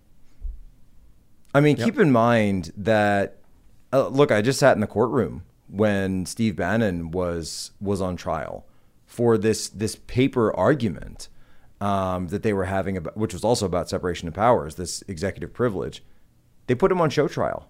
[1.53, 3.38] I mean, keep in mind that
[3.94, 8.65] uh, look, I just sat in the courtroom when Steve Bannon was was on trial
[9.06, 11.30] for this this paper argument
[11.80, 15.53] um, that they were having about, which was also about separation of powers, this executive
[15.53, 16.03] privilege.
[16.68, 17.69] They put him on show trial.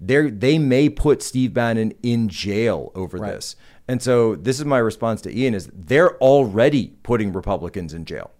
[0.00, 3.34] They they may put Steve Bannon in jail over Right.
[3.34, 3.54] this,
[3.88, 8.30] and so this is my response to Ian: is they're already putting Republicans in jail.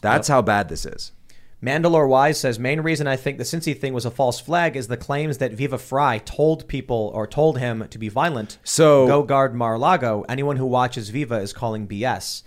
[0.00, 1.12] That's how bad this is.
[1.62, 4.86] Mandalore Wise says main reason I think the Cincy thing was a false flag is
[4.86, 8.58] the claims that Viva Frei told people or told him to be violent.
[8.62, 10.24] So- go guard Mar-a-Lago.
[10.28, 12.44] Anyone who watches Viva is calling BS.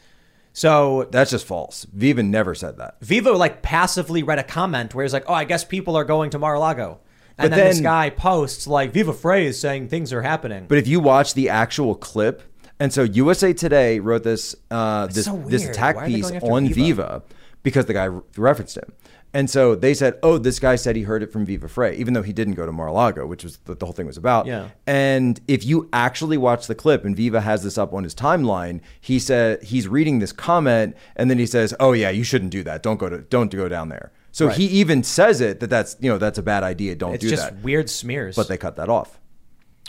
[0.53, 1.85] So That's just false.
[1.93, 2.97] Viva never said that.
[3.01, 6.29] Viva like passively read a comment where he's like, "Oh, I guess people are going
[6.31, 6.99] to Mar-a-Lago,"
[7.41, 10.77] and But then, this guy posts like, "Viva Frei is saying things are happening." But
[10.77, 12.43] if you watch the actual clip,
[12.79, 16.31] and so USA Today wrote this uh, this so this attack Why are they piece
[16.31, 16.73] on Viva?
[16.73, 17.23] Viva?
[17.63, 18.91] because the guy re- referenced him.
[19.33, 22.13] And so they said, "Oh, this guy said he heard it from Viva Frei, even
[22.13, 24.69] though he didn't go to Mar-a-Lago, which was what the whole thing was about." Yeah.
[24.85, 28.81] And if you actually watch the clip, and Viva has this up on his timeline,
[28.99, 32.61] he said he's reading this comment, and then he says, "Oh yeah, you shouldn't do
[32.63, 32.83] that.
[32.83, 34.57] Don't go to don't go down there." So Right.
[34.57, 36.95] he even says it that that's you know that's a bad idea.
[36.95, 37.61] Don't it's do just that.
[37.63, 38.35] weird smears.
[38.35, 39.19] But they cut that off.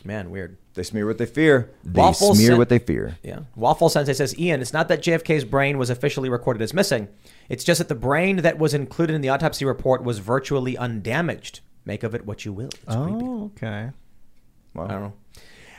[0.05, 0.57] Man, weird.
[0.75, 1.71] They smear what they fear.
[1.85, 3.19] They Waffle smear sen- what they fear.
[3.23, 3.41] Yeah.
[3.55, 7.07] Waffle Sensei says, Ian, it's not that JFK's brain was officially recorded as missing.
[7.49, 11.61] It's just that the brain that was included in the autopsy report was virtually undamaged.
[11.85, 12.69] Make of it what you will.
[12.69, 13.25] It's oh, creepy.
[13.25, 13.91] Oh, okay.
[14.75, 15.13] I don't know.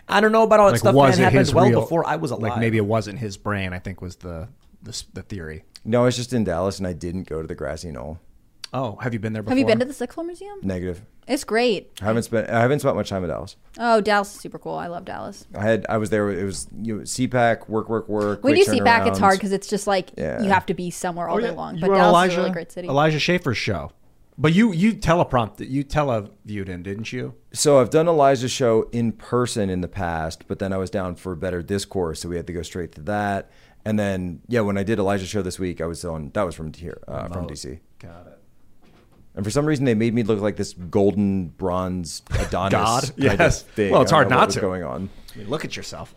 [0.07, 0.95] I don't know about all that Like, stuff.
[0.95, 1.81] was man, it happened his well real?
[1.81, 2.51] before I was alive.
[2.51, 3.73] Like maybe it wasn't his brain.
[3.73, 4.47] I think was the
[4.83, 5.63] the, the theory.
[5.83, 8.19] No, I was just in Dallas and I didn't go to the grassy knoll.
[8.73, 9.51] Oh, have you been there before?
[9.51, 10.59] Have you been to the Sixth Floor Museum?
[10.63, 11.01] Negative.
[11.27, 11.91] It's great.
[12.01, 12.49] I haven't spent.
[12.49, 13.55] I haven't spent much time in Dallas.
[13.79, 14.75] Oh, Dallas is super cool.
[14.75, 15.45] I love Dallas.
[15.55, 15.85] I had.
[15.87, 16.29] I was there.
[16.31, 18.43] It was you know, CPAC, work, work, work.
[18.43, 20.41] When you see back, it's hard because it's just like Yeah.
[20.41, 21.75] you have to be somewhere all Oh, day long.
[21.75, 22.87] You But were on Dallas Elijah, is a really great city.
[22.87, 23.91] Elijah Schaffer's show.
[24.37, 27.35] But you you teleprompted you televiewed in, didn't you?
[27.53, 31.15] So I've done Elijah's show in person in the past, but then I was down
[31.15, 33.51] for better discourse, so we had to go straight to that.
[33.85, 36.31] And then yeah, when I did Elijah's show this week, I was on.
[36.33, 37.79] That was from here, uh, from DC.
[37.99, 38.32] Got it.
[39.35, 43.01] And for some reason, they made me look like this golden bronze Adonis God?
[43.03, 43.61] kind Yes.
[43.61, 43.91] of thing.
[43.91, 44.59] Well, it's hard don't know what to.
[44.61, 45.09] going on.
[45.33, 46.13] I mean, look at yourself.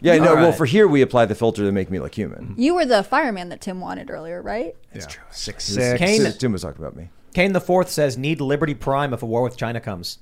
[0.00, 0.30] Yeah, no.
[0.30, 2.50] All Well, for here, we apply the filter to make me look human.
[2.50, 2.60] Mm-hmm.
[2.60, 4.74] You were the fireman that Tim wanted earlier, right?
[4.92, 5.22] That's true.
[5.30, 5.98] Six It six.
[5.98, 7.10] Kane- Tim was talking about me.
[7.34, 10.18] Kane the Fourth says, need Liberty Prime if a war with China comes.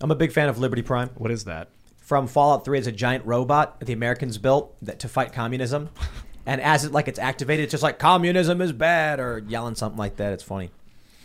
[0.00, 1.10] I'm a big fan of Liberty Prime.
[1.16, 1.70] What is that?
[1.96, 5.90] From Fallout 3, it's a giant robot that the Americans built that, to fight communism.
[6.46, 9.98] And as it like it's activated, it's just like communism is bad or yelling something
[9.98, 10.32] like that.
[10.32, 10.70] It's funny.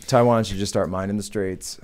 [0.06, 1.80] Taiwan should just start mining the straits.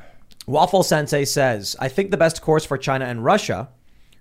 [0.47, 3.69] Waffle Sensei says, I think the best course for China and Russia,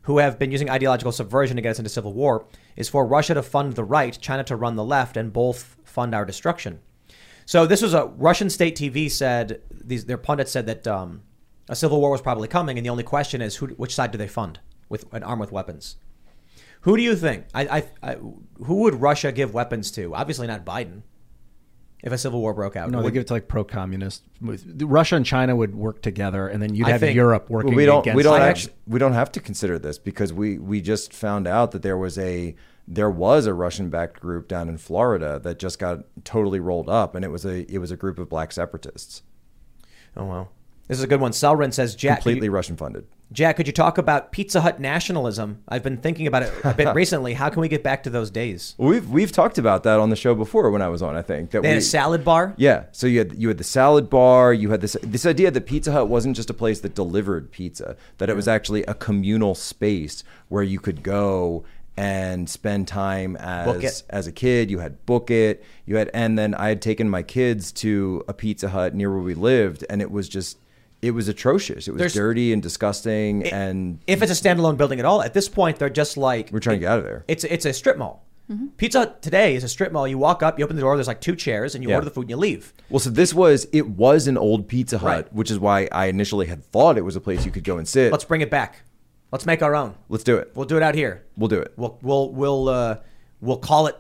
[0.04, 2.46] who have been using ideological subversion to get us into civil war,
[2.76, 6.14] is for Russia to fund the right, China to run the left, and both fund
[6.14, 6.80] our destruction.
[7.46, 11.24] So this was a Russian state TV said these their pundits said that um,
[11.68, 14.18] a civil war was probably coming, and the only question is who, which side do
[14.18, 15.96] they fund with an arm with weapons?
[16.82, 17.46] Who do you think?
[17.54, 20.16] I, I, I, who would Russia give weapons to?
[20.16, 21.02] Obviously not Biden.
[22.02, 24.24] If a civil war broke out, No, they Would- give it to like pro-communist.
[24.42, 28.00] Russia and China would work together, and then you'd have think- Europe working we don't.
[28.02, 28.16] against.
[28.16, 28.74] We don't actually.
[28.88, 32.18] We don't have to consider this because we we just found out that there was
[32.18, 32.56] a
[32.88, 37.26] there was a Russian-backed group down in Florida that just got totally rolled up, and
[37.26, 39.22] it was a it was a group of black separatists,
[40.16, 40.52] oh well,
[40.88, 41.32] this is a good one.
[41.32, 43.06] Selrin says, Jack, could you- completely Russian-funded.
[43.32, 45.62] Jack, could you talk about Pizza Hut nationalism?
[45.68, 47.34] I've been thinking about it a bit recently.
[47.34, 48.74] How can we get back to those days?
[48.78, 51.16] We've we've talked about that on the show before when I was on.
[51.16, 52.56] I think that They had a salad bar.
[52.58, 54.52] Yeah, so you had you had the salad bar.
[54.52, 57.96] You had this this idea that Pizza Hut wasn't just a place that delivered pizza;
[58.18, 61.64] that it was actually a communal space where you could go
[61.96, 64.72] and spend time as as a kid.
[64.72, 65.64] You had book it.
[65.86, 69.22] You had, and then I had taken my kids to a Pizza Hut near where
[69.22, 70.58] we lived, and it was just
[71.02, 71.88] it was atrocious.
[71.88, 75.34] It was There's- dirty and disgusting, and If it's a standalone building at all, at
[75.34, 77.24] this point they're just like we're trying to get out of there.
[77.28, 78.26] It's it's a strip mall.
[78.78, 80.08] Pizza today is a strip mall.
[80.08, 80.98] You walk up, you open the door.
[80.98, 81.96] There's like two chairs, and you Yeah.
[81.98, 82.74] order the food and you leave.
[82.90, 85.34] Well, so this was it was an old Pizza Hut, Right.
[85.34, 87.88] which is why I initially had thought it was a place you could go and
[87.88, 88.12] sit.
[88.12, 88.82] Let's bring it back.
[89.32, 89.94] Let's make our own.
[90.10, 90.52] Let's do it.
[90.56, 91.22] We'll do it out here.
[91.38, 91.74] We'll do it.
[91.78, 92.96] We'll we'll we'll uh,
[93.40, 93.96] we'll call it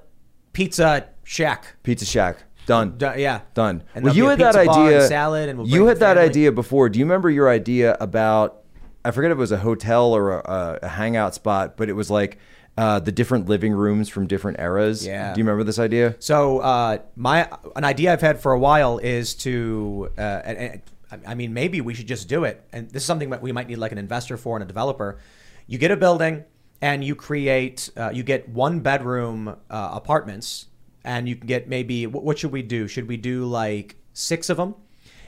[0.53, 1.75] Pizza Shack.
[1.83, 2.37] Pizza Shack.
[2.69, 2.97] Done.
[2.97, 3.41] Do- yeah.
[3.55, 3.83] Done.
[3.95, 5.07] And well, you had that idea.
[5.07, 6.29] salad, and we'll you had that family.
[6.29, 6.87] idea before.
[6.87, 8.61] Do you remember your idea about?
[9.03, 12.11] I forget if it was a hotel or a, a hangout spot, but it was
[12.11, 12.37] like
[12.77, 15.05] uh, the different living rooms from different eras.
[15.05, 15.33] Yeah.
[15.33, 16.15] Do you remember this idea?
[16.19, 20.81] So uh, my an idea I've had for a while is to, uh, and,
[21.11, 22.63] and, I mean, maybe we should just do it.
[22.71, 25.17] And this is something that we might need like an investor for and a developer.
[25.65, 26.43] You get a building
[26.81, 30.67] and you create, uh, you get one bedroom uh, apartments,
[31.09, 32.87] and you can get maybe what, should we do?
[32.87, 34.75] Should we do like six of them?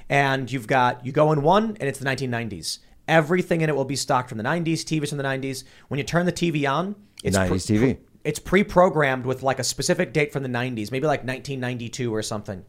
[0.09, 2.77] And you've got you go in one, and it's the 1990s.
[3.07, 5.63] Everything in it will be stocked from the 90s, TVs from the 90s.
[5.87, 7.97] When you turn the TV on, it's 90s TV.
[8.23, 12.63] it's pre-programmed with like a specific date from the 90s, maybe like 1992 or something.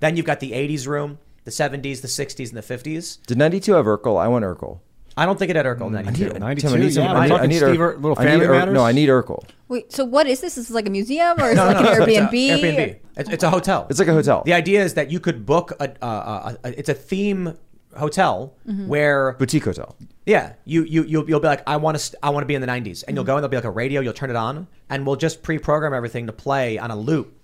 [0.00, 3.24] Then you've got the 80s room, the 70s, the 60s, and the 50s.
[3.26, 4.20] Did 92 have Urkel?
[4.20, 4.80] I want Urkel.
[5.18, 6.30] I don't think it had Urkel 92.
[6.30, 8.18] Tim, 92, I need some- yeah, I need- talking I need Steve Ur- Ur- Little
[8.18, 8.74] I need Family Ur- Matters?
[8.74, 9.44] No, I need Urkel.
[9.68, 10.52] Wait, so what is this?
[10.52, 12.30] Is this is like a museum or is it like an Airbnb?
[12.60, 12.96] Airbnb.
[13.16, 13.86] It's, it's a hotel.
[13.90, 14.42] It's like a hotel.
[14.44, 17.54] The idea is that you could book a, a, a, a it's a theme
[17.96, 18.86] hotel Mm-hmm.
[18.86, 19.96] where Boutique hotel.
[20.26, 22.54] yeah you you you'll, you'll be like I want to st- I want to be
[22.54, 24.36] in the 90s and you'll go and there'll be like a radio you'll turn it
[24.36, 27.34] on and we'll just pre-program everything to play on a loop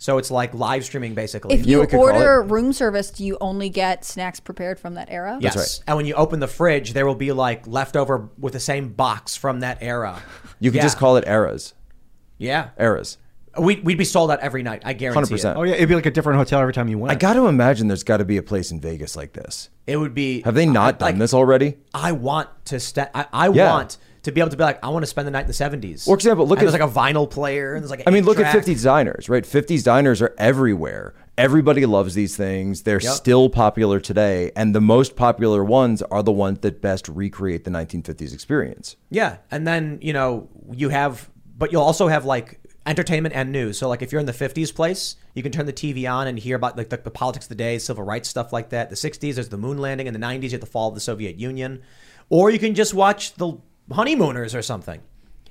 [0.00, 3.36] so it's like live streaming basically If You you could order room service, do you
[3.40, 5.36] only get snacks prepared from that era?
[5.40, 5.56] Yes.
[5.56, 5.84] right.
[5.86, 9.36] And when you open the fridge, there will be like leftover with the same box
[9.36, 10.22] from that era.
[10.58, 10.82] You could Yeah.
[10.84, 11.74] just call it eras.
[12.38, 12.70] Yeah.
[12.78, 13.18] Eras.
[13.58, 14.82] We'd, we'd be sold out every night.
[14.86, 15.50] I guarantee 100%.
[15.52, 15.56] it.
[15.58, 17.12] Oh yeah, it'd be like a different hotel every time you went.
[17.12, 19.68] I got to imagine there's got to be a place in Vegas like this.
[19.86, 20.40] It would be.
[20.42, 21.76] Have they not I- done like, this already?
[21.92, 22.78] I want to.
[22.80, 23.70] St- I, I Yeah.
[23.74, 25.52] want to be able to be like, I want to spend the night in the
[25.52, 26.04] 70s.
[26.04, 28.02] For example, look And at- there's like a vinyl player and there's like.
[28.06, 28.64] I mean, look at eight-track.
[28.66, 29.44] 50s diners, right?
[29.44, 31.14] 50s diners are everywhere.
[31.38, 32.82] Everybody loves these things.
[32.82, 33.12] They're Yep.
[33.14, 37.70] still popular today, and the most popular ones are the ones that best recreate the
[37.70, 38.96] 1950s experience.
[39.10, 43.78] Yeah, and then you know you have, but you'll also have like entertainment and news.
[43.78, 46.38] So like if you're in the '50s place, you can turn the TV on and
[46.38, 48.90] hear about like the, the politics of the day, civil rights stuff like that.
[48.90, 50.06] The '60s, there's the moon landing.
[50.08, 51.80] In the '90s, you have the fall of the Soviet Union,
[52.28, 53.54] or you can just watch the
[53.92, 55.00] honeymooners or something.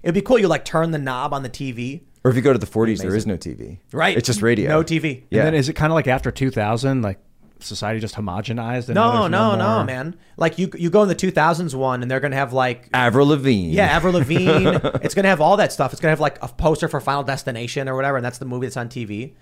[0.03, 0.40] It'd be cool.
[0.40, 2.02] You like turn the knob on the TV.
[2.24, 3.80] Or if you go to the 40s, there is no TV.
[3.94, 4.18] Right.
[4.18, 4.70] It's just radio.
[4.70, 5.24] No TV.
[5.30, 5.40] Yeah.
[5.40, 7.20] And then is it kind of like after 2000, like
[7.60, 8.88] society just homogenized?
[8.88, 10.16] And now No, no, no, more- man.
[10.38, 13.72] Like you, you go in the 2000s one, and they're gonna have like Avril Lavigne.
[13.74, 14.68] Yeah, Avril Lavigne.
[15.03, 15.91] it's gonna have all that stuff.
[15.94, 18.68] It's gonna have like a poster for Final Destination or whatever, and that's the movie
[18.68, 19.34] that's on TV.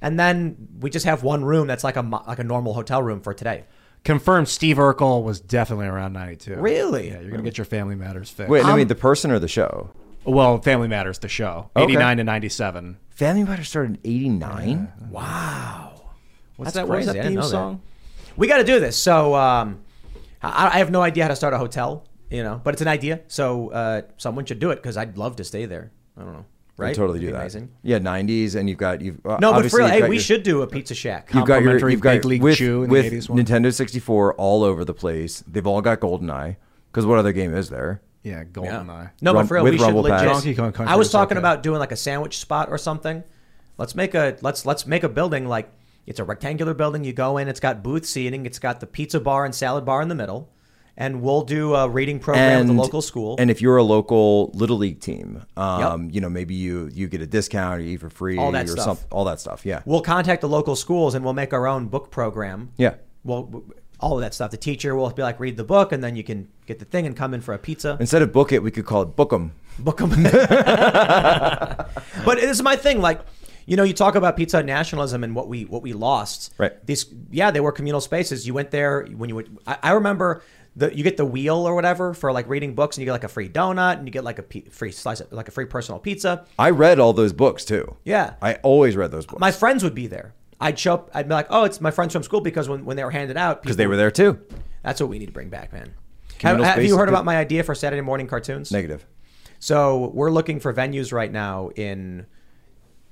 [0.00, 3.20] And then we just have one room that's like a like a normal hotel room
[3.20, 3.64] for today.
[4.04, 6.56] Confirmed Steve Urkel was definitely around 92.
[6.56, 7.08] Really?
[7.08, 8.50] Yeah, you're going to get your Family Matters fixed.
[8.50, 9.90] Wait, I Um, mean the person or the show?
[10.24, 11.70] Well, Family Matters, the show.
[11.76, 11.84] Okay.
[11.84, 12.98] 89 to 97.
[13.10, 14.92] Family Matters started in 89?
[15.10, 15.92] wow
[16.56, 16.88] What's That's that?
[16.88, 17.10] What crazy.
[17.10, 17.48] I that theme know that.
[17.48, 17.80] song?
[18.36, 18.96] We got to do this.
[18.96, 19.80] So um,
[20.42, 22.88] I, I have no idea how to start a hotel, you know, but it's an
[22.88, 23.20] idea.
[23.28, 25.92] So uh, someone should do it because I'd love to stay there.
[26.16, 26.44] I don't know.
[26.78, 26.94] We'll Right?
[26.96, 27.40] totally do that.
[27.40, 27.70] Amazing.
[27.82, 30.16] Yeah, 90s, and you've got you've uh, No, but obviously for real, hey, got we
[30.16, 31.30] your- should do a Pizza Shack.
[31.34, 33.38] You've got your you've got Big League with, Chew in the with 80s one.
[33.44, 35.44] Nintendo 64 all over the place.
[35.46, 36.56] They've all got GoldenEye.
[36.90, 38.00] Because what other game is there?
[38.22, 38.44] Yeah, Yeah.
[38.44, 39.10] GoldenEye.
[39.20, 40.28] No, Rum- but for real, with we should Rumble legit.
[40.28, 41.42] Donkey Kong Country I was was talking okay.
[41.42, 43.22] about doing like a sandwich spot or something.
[43.78, 45.70] Let's make a let's let's make a building like
[46.06, 47.04] it's a rectangular building.
[47.04, 50.00] You go in, it's got booth seating, it's got the pizza bar and salad bar
[50.02, 50.48] in the middle,
[50.96, 53.36] and we'll do a reading program with the local school.
[53.38, 57.20] And if you're a local little league team, um, you know maybe you you get
[57.22, 58.84] a discount or you eat for free All that or stuff.
[58.84, 59.06] something.
[59.10, 59.64] All that stuff.
[59.64, 59.82] Yeah.
[59.86, 62.70] we'll contact the local schools and we'll make our own book program.
[62.76, 62.94] Yeah.
[63.24, 63.64] Well,
[64.00, 64.50] all of that stuff.
[64.50, 67.06] The teacher will be like, read the book, and then you can get the thing
[67.06, 67.96] and come in for a pizza.
[68.00, 69.52] Instead of book it, we could call it book 'em.
[69.78, 70.10] book them.
[72.24, 73.00] but it is my thing.
[73.00, 73.20] Like,
[73.66, 76.52] you know, you talk about Pizza Hut nationalism and what we what we lost.
[76.58, 76.84] Right.
[76.84, 78.46] These, yeah, they were communal spaces.
[78.46, 79.56] You went there when you would.
[79.66, 80.42] I, I remember
[80.76, 83.24] the you get the wheel or whatever for like reading books, and you get like
[83.24, 85.98] a free donut, and you get like a free slice, of, like a free personal
[85.98, 86.44] pizza.
[86.58, 87.96] I read all those books too.
[88.04, 88.34] Yeah.
[88.40, 90.34] I always read those books My friends would be there.
[90.60, 91.10] I'd show up.
[91.12, 93.36] I'd be like, "Oh, it's my friends from school," because when, when they were handed
[93.36, 94.38] out, because they were there too.
[94.82, 95.92] That's what we need to bring back, man.
[96.40, 98.70] Have, have you heard about my idea for Saturday morning cartoons?
[98.72, 99.04] Negative.
[99.60, 102.26] So we're looking for venues right now in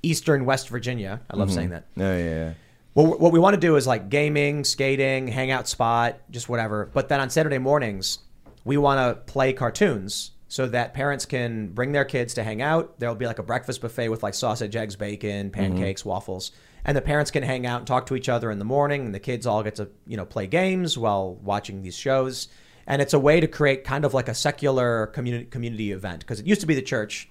[0.03, 1.21] eastern West Virginia.
[1.29, 1.55] I love Mm-hmm.
[1.55, 1.85] saying that.
[1.95, 2.53] Yeah, yeah, yeah.
[2.93, 6.89] Well, what we want to do is like gaming, skating, hangout spot, just whatever.
[6.93, 8.19] But then on Saturday mornings,
[8.65, 12.99] we want to play cartoons so that parents can bring their kids to hang out.
[12.99, 15.61] There'll be like a breakfast buffet with like sausage, eggs, bacon, mm-hmm.
[15.61, 16.51] pancakes, waffles.
[16.83, 19.15] And the parents can hang out and talk to each other in the morning, and
[19.15, 22.49] the kids all get to you know play games while watching these shows.
[22.87, 26.39] And it's a way to create kind of like a secular community community event because
[26.39, 27.29] it used to be the church,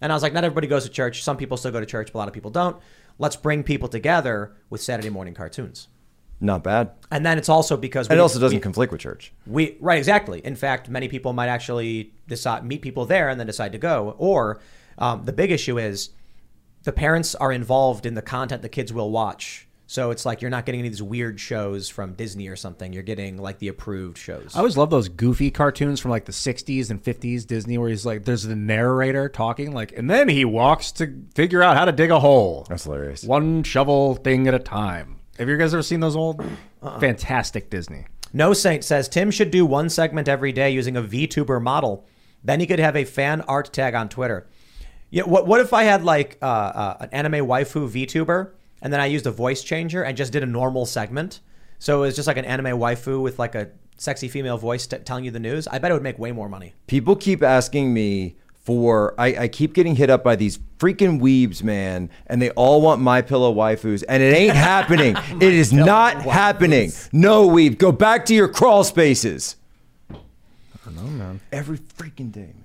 [0.00, 1.22] and I was like, not everybody goes to church.
[1.22, 2.76] Some people still go to church, but a lot of people don't.
[3.18, 5.88] Let's bring people together with Saturday morning cartoons.
[6.40, 6.90] Not bad.
[7.10, 9.32] And then it's also because And it also doesn't we, conflict with church.
[9.46, 10.40] we right exactly.
[10.44, 14.16] In fact, many people might actually decide meet people there and then decide to go.
[14.18, 14.60] Or
[14.98, 16.10] um, the big issue is
[16.82, 19.68] the parents are involved in the content the kids will watch.
[19.92, 22.94] So it's like you're not getting any of these weird shows from Disney or something.
[22.94, 24.56] You're getting like the approved shows.
[24.56, 28.06] I always love those goofy cartoons from like the 60s and 50s Disney where he's
[28.06, 31.92] like, there's the narrator talking, like, and then he walks to figure out how to
[31.92, 32.64] dig a hole.
[32.70, 33.22] That's hilarious.
[33.22, 35.16] One shovel thing at a time.
[35.38, 36.42] Have you guys ever seen those old?
[36.98, 38.06] Fantastic Disney.
[38.32, 42.06] No Saint says Tim should do one segment every day using a VTuber model.
[42.42, 44.48] Then he could have a fan art tag on Twitter.
[45.10, 48.52] Yeah, what what if I had like uh, uh, an anime waifu VTuber
[48.82, 51.40] and then I used a voice changer and just did a normal segment?
[51.78, 54.98] So it was just like an anime waifu with like a sexy female voice t-
[54.98, 55.66] telling you the news.
[55.68, 56.74] I bet it would make way more money.
[56.86, 61.62] People keep asking me for I, I keep getting hit up by these freaking weebs,
[61.64, 65.16] man, and they all want my pillow waifus, and it ain't happening.
[65.40, 66.92] it is not happening.
[67.12, 67.78] No weeb.
[67.78, 69.56] Go back to your crawl spaces.
[70.10, 70.16] I
[70.84, 71.40] don't know, man.
[71.50, 72.64] Every freaking day, man.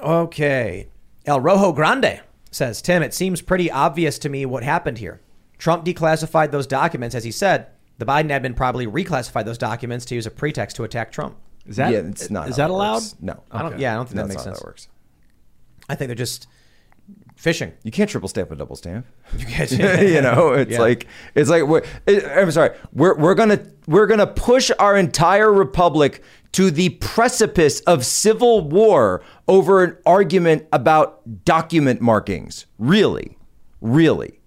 [0.00, 0.88] Okay.
[1.26, 2.20] El Rojo Grande
[2.50, 5.20] says, Tim, it seems pretty obvious to me what happened here.
[5.58, 7.66] Trump declassified those documents, as he said.
[7.98, 11.36] The Biden admin probably reclassified those documents to use a pretext to attack Trump.
[11.66, 12.48] Is that yeah, it's not.
[12.48, 12.94] Is how that allowed?
[12.94, 13.14] works.
[13.20, 14.58] No, I don't, yeah, I don't think that That's makes not how sense.
[14.60, 14.88] that works.
[15.88, 16.46] I think they're just
[17.36, 17.72] fishing.
[17.84, 19.06] You can't triple stamp a double stamp.
[19.38, 20.78] You get it you know, it's Yeah.
[20.80, 22.70] like it's like we're, it, I'm sorry.
[22.92, 26.22] We're we're gonna we're gonna push our entire republic
[26.52, 32.66] to the precipice of civil war over an argument about document markings.
[32.78, 33.38] Really,
[33.80, 34.40] really,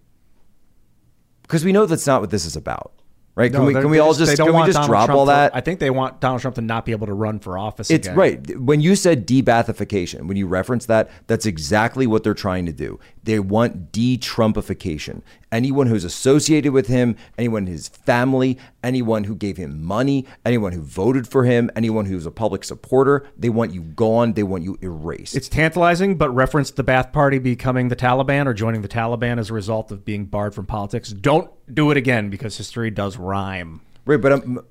[1.44, 2.94] because we know that's not what this is about,
[3.36, 3.52] right?
[3.52, 5.56] Can we can we all just can we just Donald drop Trump all to- that?
[5.56, 7.90] I think they want Donald Trump to not be able to run for office.
[7.90, 8.18] It's again.
[8.18, 8.60] right.
[8.60, 13.00] When you said de-Baathification, when you reference that, that's exactly what they're trying to do.
[13.24, 15.22] They want de-Trumpification.
[15.52, 20.72] Anyone who's associated with him, anyone in his family, anyone who gave him money, anyone
[20.74, 24.34] who voted for him, anyone who's a public supporter, they want you gone.
[24.34, 25.36] They want you erased.
[25.36, 29.50] It's tantalizing, but reference the Ba'ath Party becoming the Taliban or joining the Taliban as
[29.50, 31.10] a result of being barred from politics.
[31.10, 33.82] Don't do it again because history does rhyme.
[34.06, 34.66] Right, but um,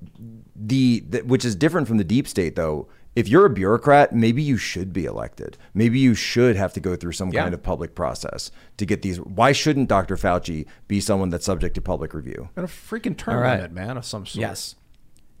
[0.55, 2.87] the, the which is different from the deep state though.
[3.15, 5.57] If you're a bureaucrat, maybe you should be elected.
[5.73, 7.43] Maybe you should have to go through some Yeah.
[7.43, 9.17] kind of public process to get these.
[9.19, 10.15] Why shouldn't Dr.
[10.17, 12.49] Fauci be someone that's subject to public review?
[12.55, 13.57] And a freaking term All right.
[13.57, 14.41] limit, man, of some sort.
[14.41, 14.75] Yes.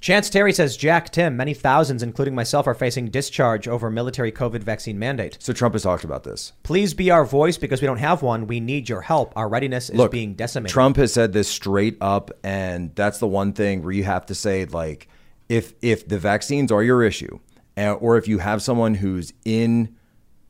[0.01, 4.61] Chance Terry says, Jack, Tim, many thousands, including myself, are facing discharge over military COVID
[4.61, 5.37] vaccine mandate.
[5.39, 6.51] So Trump has talked about this.
[6.63, 8.45] Please be our voice because we don't have one.
[8.45, 9.31] We need your help.
[9.37, 10.73] Our readiness is Look, being decimated.
[10.73, 14.35] Trump has said this straight up, and that's the one thing where you have to
[14.35, 15.07] say like,
[15.47, 17.39] if if the vaccines are your issue,
[17.77, 19.95] or if you have someone who's in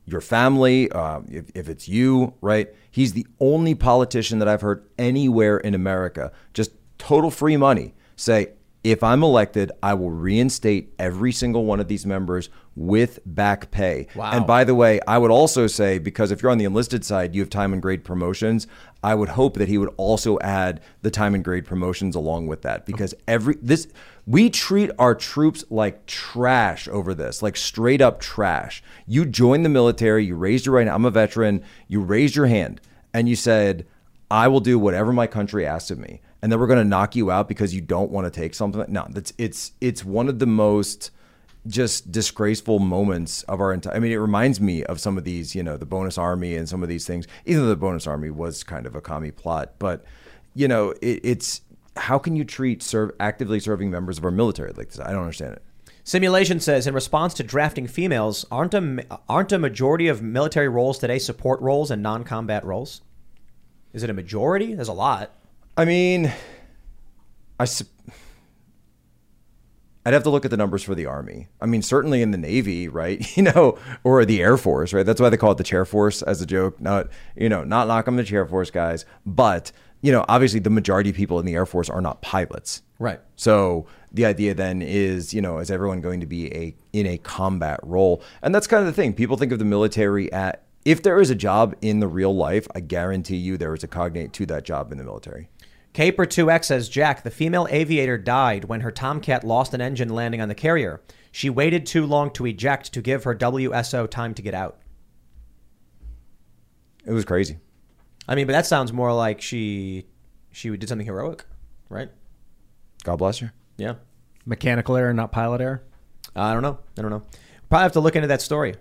[0.06, 2.68] your family, uh, if, if it's you, right?
[2.90, 8.48] He's the only politician that I've heard anywhere in America, just total free money, say,
[8.82, 14.08] if I'm elected, I will reinstate every single one of these members with back pay.
[14.14, 14.30] Wow.
[14.32, 17.34] And by the way, I would also say, because if you're on the enlisted side,
[17.34, 18.66] you have time and grade promotions.
[19.02, 22.60] I would hope that he would also add the time and grade promotions along with
[22.60, 23.88] that, because every this
[24.26, 28.82] we treat our troops like trash over this, like straight up trash.
[29.06, 30.86] You joined the military, you raised your right.
[30.86, 30.94] Hand.
[30.94, 31.62] I'm a veteran.
[31.88, 32.80] You raised your hand
[33.12, 33.86] and you said,
[34.30, 37.14] "I will do whatever my country asks of me," and then we're going to knock
[37.14, 38.84] you out because you don't want to take something.
[38.88, 41.10] No, that's it's it's one of the most
[41.66, 43.94] just disgraceful moments of our entire.
[43.94, 46.68] I mean, it reminds me of some of these, you know, the bonus army and
[46.68, 47.26] some of these things.
[47.46, 50.04] Even though the bonus army was kind of a commie plot, but
[50.54, 51.60] you know, it, it's
[51.96, 55.00] how can you treat serve actively serving members of our military like this?
[55.00, 55.62] I don't understand it.
[56.06, 60.98] Simulation says, in response to drafting females, aren't a, aren't a majority of military roles
[60.98, 63.00] today support roles and non combat roles?
[63.94, 64.74] Is it a majority?
[64.74, 65.30] There's a lot.
[65.76, 66.32] I mean,
[67.58, 67.64] I.
[67.64, 67.88] sup-
[70.06, 71.48] I'd have to look at the numbers for the Army.
[71.62, 73.24] I mean, certainly in the Navy, right?
[73.36, 75.06] You know, or the Air Force, right?
[75.06, 76.80] That's why they call it the Chair Force as a joke.
[76.80, 79.72] Not, you know, not knock on the Chair Force guys, but
[80.04, 82.82] you know, obviously the majority of people in the Air Force are not pilots.
[82.98, 83.20] Right.
[83.36, 87.16] So the idea then is, you know, is everyone going to be a in a
[87.16, 88.22] combat role?
[88.42, 89.14] And that's kind of the thing.
[89.14, 92.68] People think of the military at if there is a job in the real life,
[92.74, 95.48] I guarantee you there is a cognate to that job in the military.
[95.94, 100.42] Caper 2X says, Jack, the female aviator died when her Tomcat lost an engine landing
[100.42, 101.00] on the carrier.
[101.32, 104.80] She waited too long to eject to give her WSO time to get out.
[107.06, 107.56] It was crazy.
[108.26, 110.06] I mean, but that sounds more like she
[110.52, 111.44] she did something heroic,
[111.88, 112.10] right?
[113.02, 113.52] God bless her.
[113.76, 113.94] Yeah.
[114.46, 115.82] Mechanical error, not pilot error.
[116.34, 116.78] I don't know.
[116.98, 117.22] I don't know.
[117.68, 118.74] Probably have to look into that story.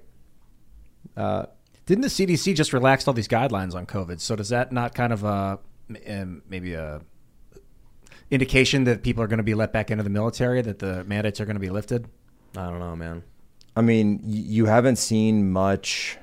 [1.15, 1.45] Uh,
[1.85, 4.19] Didn't the CDC just relaxed all these guidelines on COVID?
[4.19, 5.57] So does that not kind of uh,
[6.07, 7.01] um, maybe a
[8.31, 11.39] indication that people are going to be let back into the military, that the mandates
[11.39, 12.07] are going to be lifted?
[12.55, 13.23] I don't know, man.
[13.75, 16.17] I mean, you haven't seen much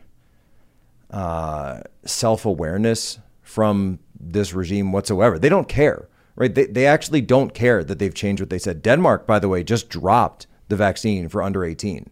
[1.11, 5.39] uh, self awareness from this regime whatsoever.
[5.39, 6.55] They don't care, right?
[6.55, 8.83] They, they actually don't care that they've changed what they said.
[8.83, 12.09] Denmark, by the way, just dropped the vaccine for under 18.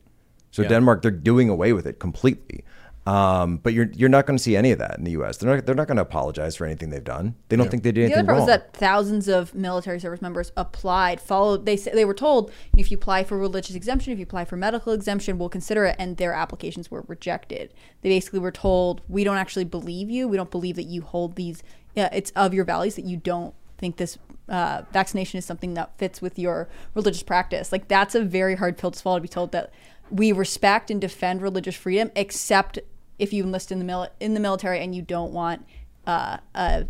[0.50, 2.64] So Denmark, they're doing away with it completely.
[3.08, 5.38] Um, but you're you're not going to see any of that in the U.S.
[5.38, 7.36] They're not they're not going to apologize for anything they've done.
[7.48, 8.46] They don't think they did The anything other part wrong.
[8.46, 11.64] was that thousands of military service members applied, followed.
[11.64, 14.58] They said they were told if you apply for religious exemption, if you apply for
[14.58, 17.72] medical exemption, we'll consider it, and their applications were rejected.
[18.02, 20.28] They basically were told, we don't actually believe you.
[20.28, 21.62] We don't believe that you hold these.
[21.96, 24.18] Uh, it's of your values that you don't think this
[24.50, 27.72] uh, vaccination is something that fits with your religious practice.
[27.72, 29.72] Like that's a very hard pill to swallow to be told that
[30.10, 32.78] we respect and defend religious freedom, except
[33.18, 35.64] if you enlist in the mil- in the military and you don't want
[36.06, 36.84] uh, uh,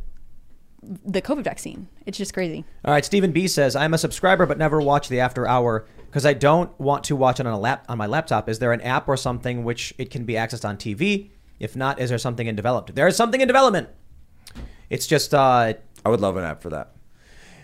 [0.83, 1.89] the COVID vaccine.
[2.07, 2.65] It's just crazy.
[2.85, 6.25] All right, Stephen B says, I'm a subscriber but never watch the after hour because
[6.25, 8.49] I don't want to watch it on a lap on my laptop.
[8.49, 11.31] Is there an app or something which it can be accessed on TV?
[11.59, 12.95] If not, is there something in development?
[12.95, 13.89] There is something in development.
[14.89, 15.75] It's just uh
[16.05, 16.93] I would love an app for that.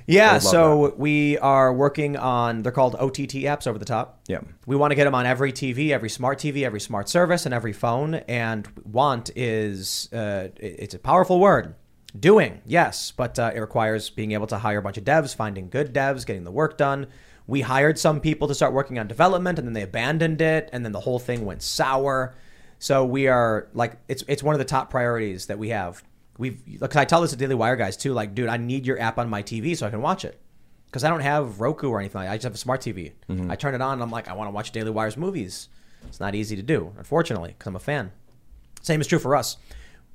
[0.07, 4.21] Yeah, so we are working on they're called OTT apps over the top.
[4.29, 4.41] Yeah.
[4.67, 7.55] We want to get them on every TV, every smart TV, every smart service, and
[7.55, 8.15] every phone.
[8.15, 11.75] And want is uh, it's a powerful word.
[12.19, 15.69] Doing, yes, but uh, it requires being able to hire a bunch of devs, finding
[15.69, 17.09] good devs, getting the work done.
[17.49, 20.85] We hired some people to start working on development, and then they abandoned it, and
[20.85, 22.37] then the whole thing went sour.
[22.79, 26.05] So we are like, it's it's one of the top priorities that we have.
[26.39, 28.99] We've, because I tell this to Daily Wire guys too, like, dude, I need your
[29.01, 30.41] app on my TV so I can watch it
[30.87, 32.19] because I don't have Roku or anything.
[32.21, 32.33] like that.
[32.33, 33.13] I just have a smart TV.
[33.29, 33.51] Mm-hmm.
[33.51, 35.69] I turn it on and I'm like, I want to watch Daily Wire's movies.
[36.07, 38.11] It's not easy to do, unfortunately, because I'm a fan.
[38.83, 39.57] Same is true for us.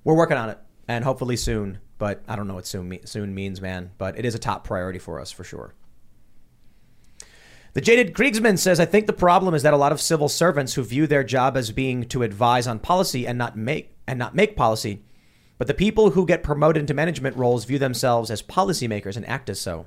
[0.04, 0.58] We're working on it.
[0.88, 1.80] and hopefully soon.
[1.98, 3.92] But I don't know what soon me- soon means, man.
[3.98, 5.74] But it is a top priority for us for sure.
[7.74, 10.74] The jaded Kriegsman says, I think the problem is that a lot of civil servants
[10.74, 14.34] who view their job as being to advise on policy and not make and not
[14.34, 15.04] make policy,
[15.60, 19.50] but the people who get promoted into management roles view themselves as policymakers and act
[19.50, 19.86] as so.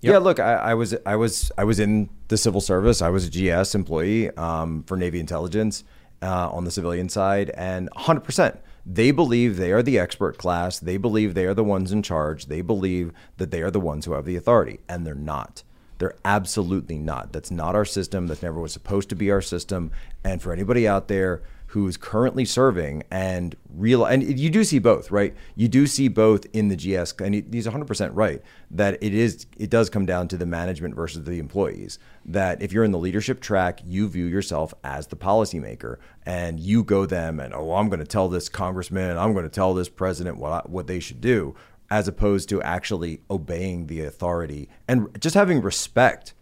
[0.00, 3.00] Yeah, look, I, I was I was I was in the civil service.
[3.00, 5.84] I was a GS employee um, for Navy intelligence
[6.20, 10.80] uh, on the civilian side, and 100 percent they believe they are the expert class.
[10.80, 12.46] They believe they are the ones in charge.
[12.46, 15.62] They believe that they are the ones who have the authority, and they're not.
[15.98, 17.32] They're absolutely not.
[17.32, 18.26] That's not our system.
[18.26, 19.92] That never was supposed to be our system.
[20.24, 21.42] And for anybody out there
[21.72, 25.34] who's currently serving and real and you do see both right?
[25.56, 29.70] You do see both in the gs and he's 100% right that it is it
[29.70, 31.98] does come down to the management versus the employees.
[32.26, 35.96] That if you're in the leadership track you view yourself as the policymaker
[36.26, 39.50] and you go them and oh i'm going to tell this congressman i'm going to
[39.50, 41.54] tell this president what I, what they should do
[41.90, 46.34] as opposed to actually obeying the authority and just having respect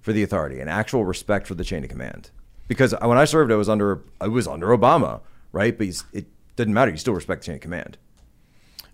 [0.00, 2.30] for the authority and actual respect for the chain of command
[2.68, 5.20] because when I served, I was under I was under Obama,
[5.52, 5.76] right?
[5.76, 6.90] But it didn't matter.
[6.90, 7.98] You still respect the chain of command.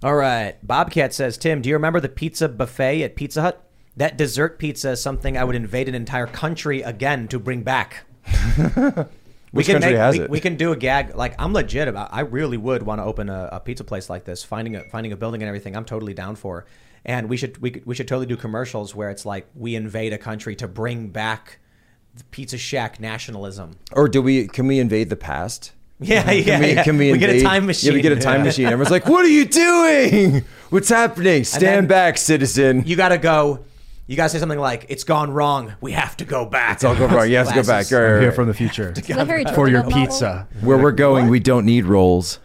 [0.02, 0.54] All right.
[0.66, 3.70] Bobcat says, Tim, do you remember the pizza buffet at Pizza Hut?
[3.96, 8.04] That dessert pizza is something I would invade an entire country again to bring back.
[9.52, 10.30] Which country make, has we, it?
[10.30, 11.14] we can do a gag.
[11.14, 12.12] Like I'm legit about.
[12.12, 14.42] I really would want to open a, a pizza place like this.
[14.42, 15.76] Finding a finding a building and everything.
[15.76, 16.66] I'm totally down for.
[17.04, 20.18] And we should we we should totally do commercials where it's like we invade a
[20.18, 21.60] country to bring back
[22.30, 23.72] Pizza Shack nationalism.
[23.92, 24.48] Or do we?
[24.48, 25.72] Can we invade the past?
[26.00, 26.42] Yeah, yeah.
[26.44, 26.84] Can we, yeah.
[26.84, 27.90] can we, get a time machine?
[27.90, 28.66] Yeah, we get a time machine.
[28.66, 30.44] Everyone's like, "What are you doing?
[30.70, 31.44] What's happening?
[31.44, 33.64] Stand back, citizen." You got to go.
[34.06, 35.74] You got to say something like, "It's gone wrong.
[35.80, 37.28] We have to go back." It's all go wrong.
[37.28, 37.88] You have to go back.
[37.88, 37.92] Glasses.
[37.92, 38.34] Right, right, here right.
[38.36, 40.06] from the future Is that Harry for your Turtledove novel?
[40.06, 40.48] pizza.
[40.60, 42.38] Where we're going, we don't need rolls.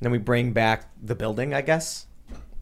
[0.00, 2.07] Then we bring back the building, I guess.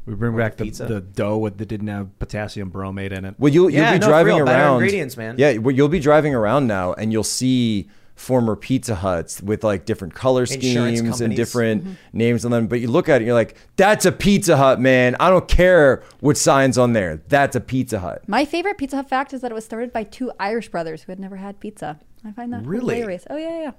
[0.07, 0.87] We bring back the, pizza.
[0.87, 3.35] the dough with, that didn't have potassium bromate in it.
[3.39, 4.75] Well, you'll you'll Yeah, be no, driving real, around.
[4.83, 5.35] ingredients, man.
[5.39, 9.85] Yeah, well, you'll be driving around now, and you'll see former Pizza Huts with like
[9.85, 11.93] different color schemes and different Mm-hmm.
[12.15, 12.67] names on them.
[12.67, 15.17] But you look at it, and you're like, "That's a Pizza Hut, man.
[15.21, 17.21] I don't care what signs on there.
[17.29, 20.05] That's a Pizza Hut." My favorite Pizza Hut fact is that it was started by
[20.05, 21.99] two Irish brothers who had never had pizza.
[22.25, 22.95] I find that Really?
[22.95, 23.27] hilarious.
[23.29, 23.71] Oh yeah, yeah, yeah.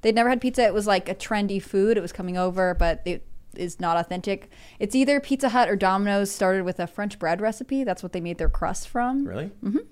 [0.00, 0.64] They'd never had pizza.
[0.64, 1.96] It was like a trendy food.
[1.96, 3.24] It was coming over, but it
[3.56, 4.50] is not authentic.
[4.78, 7.84] It's either Pizza Hut or Domino's started with a French bread recipe.
[7.84, 9.26] That's what they made their crust from.
[9.26, 9.50] Really?
[9.64, 9.86] Mhm.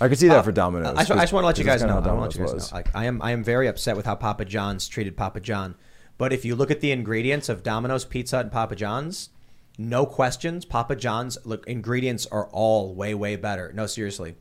[0.00, 0.88] I could see that for Domino's.
[0.88, 1.88] Uh, I just, I just want to let you guys know.
[1.90, 2.76] I want to let you guys Domino's know.
[2.76, 5.74] Like, I am, I am very upset with how Papa John's treated Papa John.
[6.16, 9.28] But if you look at the ingredients of Domino's Pizza and Papa John's,
[9.76, 10.64] no questions.
[10.64, 13.72] Papa John's look ingredients are all way, way better.
[13.74, 14.36] No, seriously.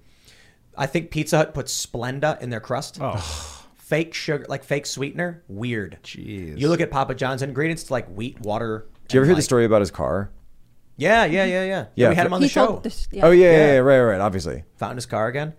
[0.77, 2.97] I think Pizza Hut puts Splenda in their crust.
[3.01, 3.56] Oh.
[3.89, 5.43] Fake sugar, like fake sweetener.
[5.47, 5.97] Weird.
[6.03, 6.59] Jeez.
[6.59, 8.85] You look at Papa John's ingredients, it's like wheat, water.
[9.07, 10.29] Did you ever and hear the story about his car?
[10.95, 11.85] Yeah, yeah, yeah, yeah.
[11.95, 12.81] Yeah, we had him on the He show.
[12.83, 13.25] this, yeah.
[13.25, 13.73] Oh yeah, yeah, Yeah.
[13.73, 14.63] yeah, right, right, obviously.
[14.77, 15.53] Found his car again.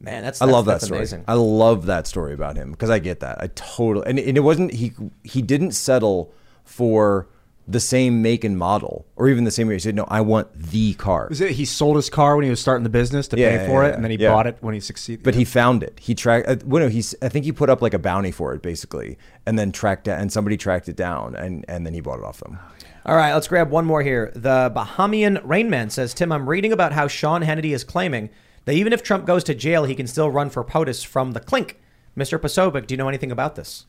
[0.00, 0.98] Man, that's, I love that that's story.
[0.98, 1.24] amazing.
[1.28, 3.40] I love that story about him because I get that.
[3.40, 4.92] I totally and, and it wasn't he
[5.22, 6.34] he didn't settle
[6.64, 7.28] for
[7.68, 9.74] the same make and model or even the same way.
[9.74, 12.50] He said, "No, I want the car." Was it he sold his car when he
[12.50, 14.32] was starting the business to Yeah, pay for yeah, it, and then he yeah.
[14.32, 15.24] bought it when he succeeded?
[15.24, 15.98] But he found it.
[16.00, 16.48] He tracked.
[16.48, 17.14] Uh, well, no, he's.
[17.22, 20.12] I think he put up like a bounty for it, basically, and then tracked it.
[20.12, 22.58] And somebody tracked it down, and and then he bought it off them.
[23.04, 24.32] All right, let's grab one more here.
[24.34, 28.30] The Bahamian Rainman says, Tim, I'm reading about how Sean Hannity is claiming
[28.64, 31.38] that even if Trump goes to jail, he can still run for POTUS from the
[31.38, 31.78] clink.
[32.16, 32.36] Mr.
[32.36, 33.86] Posobiec, do you know anything about this?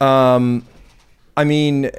[0.00, 0.66] Um,
[1.36, 1.90] I mean,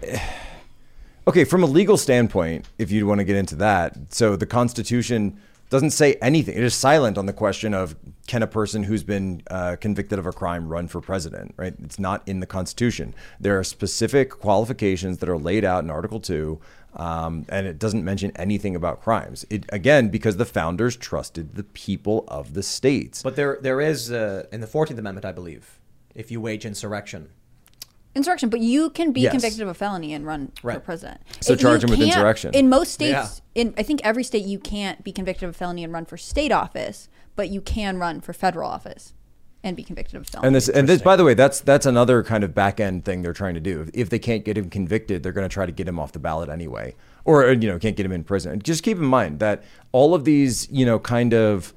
[1.27, 5.39] okay, from a legal standpoint, if you want to get into that, so the Constitution
[5.69, 6.55] doesn't say anything.
[6.55, 7.95] It is silent on the question of
[8.27, 11.73] can a person who's been uh, convicted of a crime run for president, right?
[11.83, 13.15] It's not in the Constitution.
[13.39, 16.59] There are specific qualifications that are laid out in Article 2.
[16.95, 19.47] Um, and it doesn't mention anything about crimes.
[19.49, 23.23] It again because the founders trusted the people of the states.
[23.23, 25.79] But there, there is uh, in the Fourteenth Amendment, I believe,
[26.13, 27.31] if you wage insurrection.
[28.15, 29.31] Insurrection, but you can be Yes.
[29.31, 31.21] convicted of a felony and run for president.
[31.41, 32.53] So If charge him with insurrection.
[32.53, 33.61] In most states, Yeah.
[33.63, 36.17] in I think every state, you can't be convicted of a felony and run for
[36.17, 39.13] state office, but you can run for federal office
[39.63, 40.47] and be convicted of a felony.
[40.47, 43.23] And this, and this, by the way, that's that's another kind of back end thing
[43.23, 43.81] they're trying to do.
[43.81, 46.11] If, if they can't get him convicted, they're going to try to get him off
[46.11, 46.95] the ballot anyway,
[47.25, 48.61] or you know, can't get him in prison.
[48.61, 51.73] Just keep in mind that all of these, you know, kind of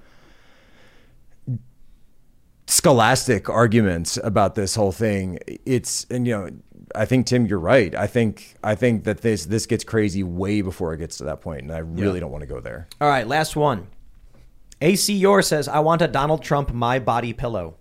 [2.67, 6.51] scholastic arguments about this whole thing, it's and you know,
[6.95, 7.95] I think Tim, you're right.
[7.95, 11.41] I think I think that this this gets crazy way before it gets to that
[11.41, 12.89] point, and I really don't want to go there.
[13.01, 13.89] All right, last one.
[14.81, 17.77] AC Yor says, I want a Donald Trump My Body pillow.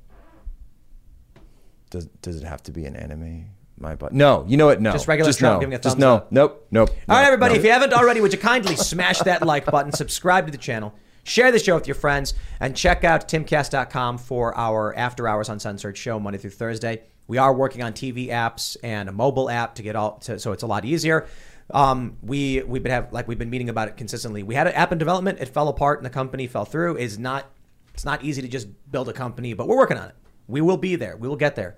[1.90, 4.14] Does does it have to be an anime my butt.
[4.14, 4.82] No, you know what?
[4.82, 5.60] No, Just regular just Trump no.
[5.60, 6.16] giving a thumbs just no.
[6.16, 6.32] up.
[6.32, 6.68] Nope.
[6.72, 6.90] Nope.
[7.10, 7.60] All right, everybody, no.
[7.60, 10.94] if you haven't already, would you kindly smash that like button, subscribe to the channel,
[11.26, 15.98] share the show with your friends, and check out timcast.com for our After Hours Uncensored
[15.98, 17.04] show Monday through Thursday.
[17.28, 20.52] We are working on TV apps and a mobile app to get all to, so
[20.52, 21.28] it's a lot easier.
[21.74, 24.44] Um, we we've been have like we've been meeting about it consistently.
[24.44, 26.98] We had an app in development, it fell apart, and the company fell through.
[26.98, 27.50] Is not
[27.96, 30.16] it's not easy to just build a company, but we're working on it.
[30.48, 31.18] We will be there.
[31.18, 31.78] We will get there.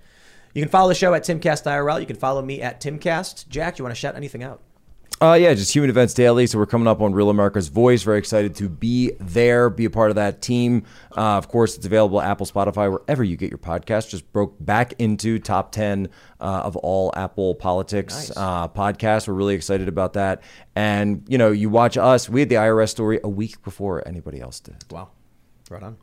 [0.53, 2.01] You can follow the show at Timcast IRL.
[2.01, 3.47] You can follow me at Timcast.
[3.47, 4.61] Jack, you want to shout anything out?
[5.19, 6.45] Uh, yeah, just Human Events Daily.
[6.45, 8.03] So we're coming up on Real America's Voice.
[8.03, 10.83] Very excited to be there, be a part of that team.
[11.15, 14.09] Uh, of course, it's available at Apple, Spotify, wherever you get your podcast.
[14.09, 19.27] Just broke back into top 10 uh, of all Apple politics uh, podcasts.
[19.27, 20.43] We're really excited about that.
[20.75, 22.29] And, you know, you watch us.
[22.29, 24.75] We had the IRS story a week before anybody else did.
[24.91, 25.09] Wow.
[25.71, 25.97] Right on.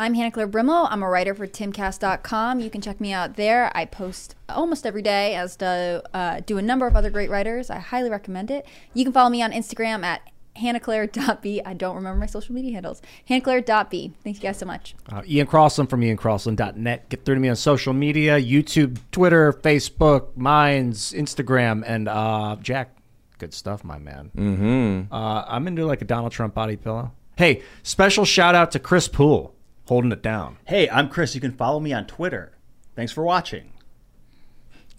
[0.00, 0.86] I'm Hannah Claire Brimelow.
[0.88, 2.60] I'm a writer for timcast.com.
[2.60, 3.76] You can check me out there.
[3.76, 7.68] I post almost every day, as do, uh, do a number of other great writers.
[7.68, 8.64] I highly recommend it.
[8.94, 10.22] You can follow me on Instagram at
[10.56, 11.62] hannahclaire.b.
[11.64, 13.02] I don't remember my social media handles.
[13.28, 14.12] hannahclaire.b.
[14.22, 14.94] Thank you guys so much.
[15.10, 17.08] Uh, Ian Crossland from iancrossland.net.
[17.08, 22.96] Get through to me on social media YouTube, Twitter, Facebook, Minds, Instagram, and uh, Jack.
[23.38, 24.30] Good stuff, my man.
[24.36, 25.12] Mm-hmm.
[25.12, 27.10] Uh, I'm into like a Donald Trump body pillow.
[27.36, 29.56] Hey, special shout out to Chris Poole
[29.88, 30.58] holding it down.
[30.66, 31.34] Hey, I'm Chris.
[31.34, 32.52] You can follow me on Twitter.
[32.94, 33.72] Thanks for watching.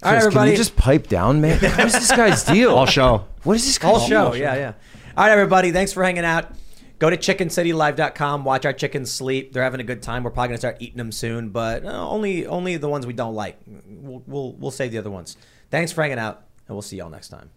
[0.02, 0.52] All right, everybody.
[0.52, 1.60] Can you just pipe down, man?
[1.62, 2.74] What is this guy's deal?
[2.74, 3.26] All show.
[3.44, 4.32] What is this guy's Whole show.
[4.32, 4.42] deal?
[4.42, 4.74] Yeah, yeah.
[5.18, 5.72] All right, everybody.
[5.72, 6.52] Thanks for hanging out.
[7.00, 8.44] Go to chickencitylive.com.
[8.46, 9.54] Watch our chickens sleep.
[9.54, 10.24] They're having a good time.
[10.24, 13.36] We're probably gonna start eating them soon, but uh, only only the ones we don't
[13.36, 13.58] like.
[13.88, 15.38] We'll, we'll we'll save the other ones.
[15.72, 17.52] Thanks for hanging out, and we'll see y'all next time.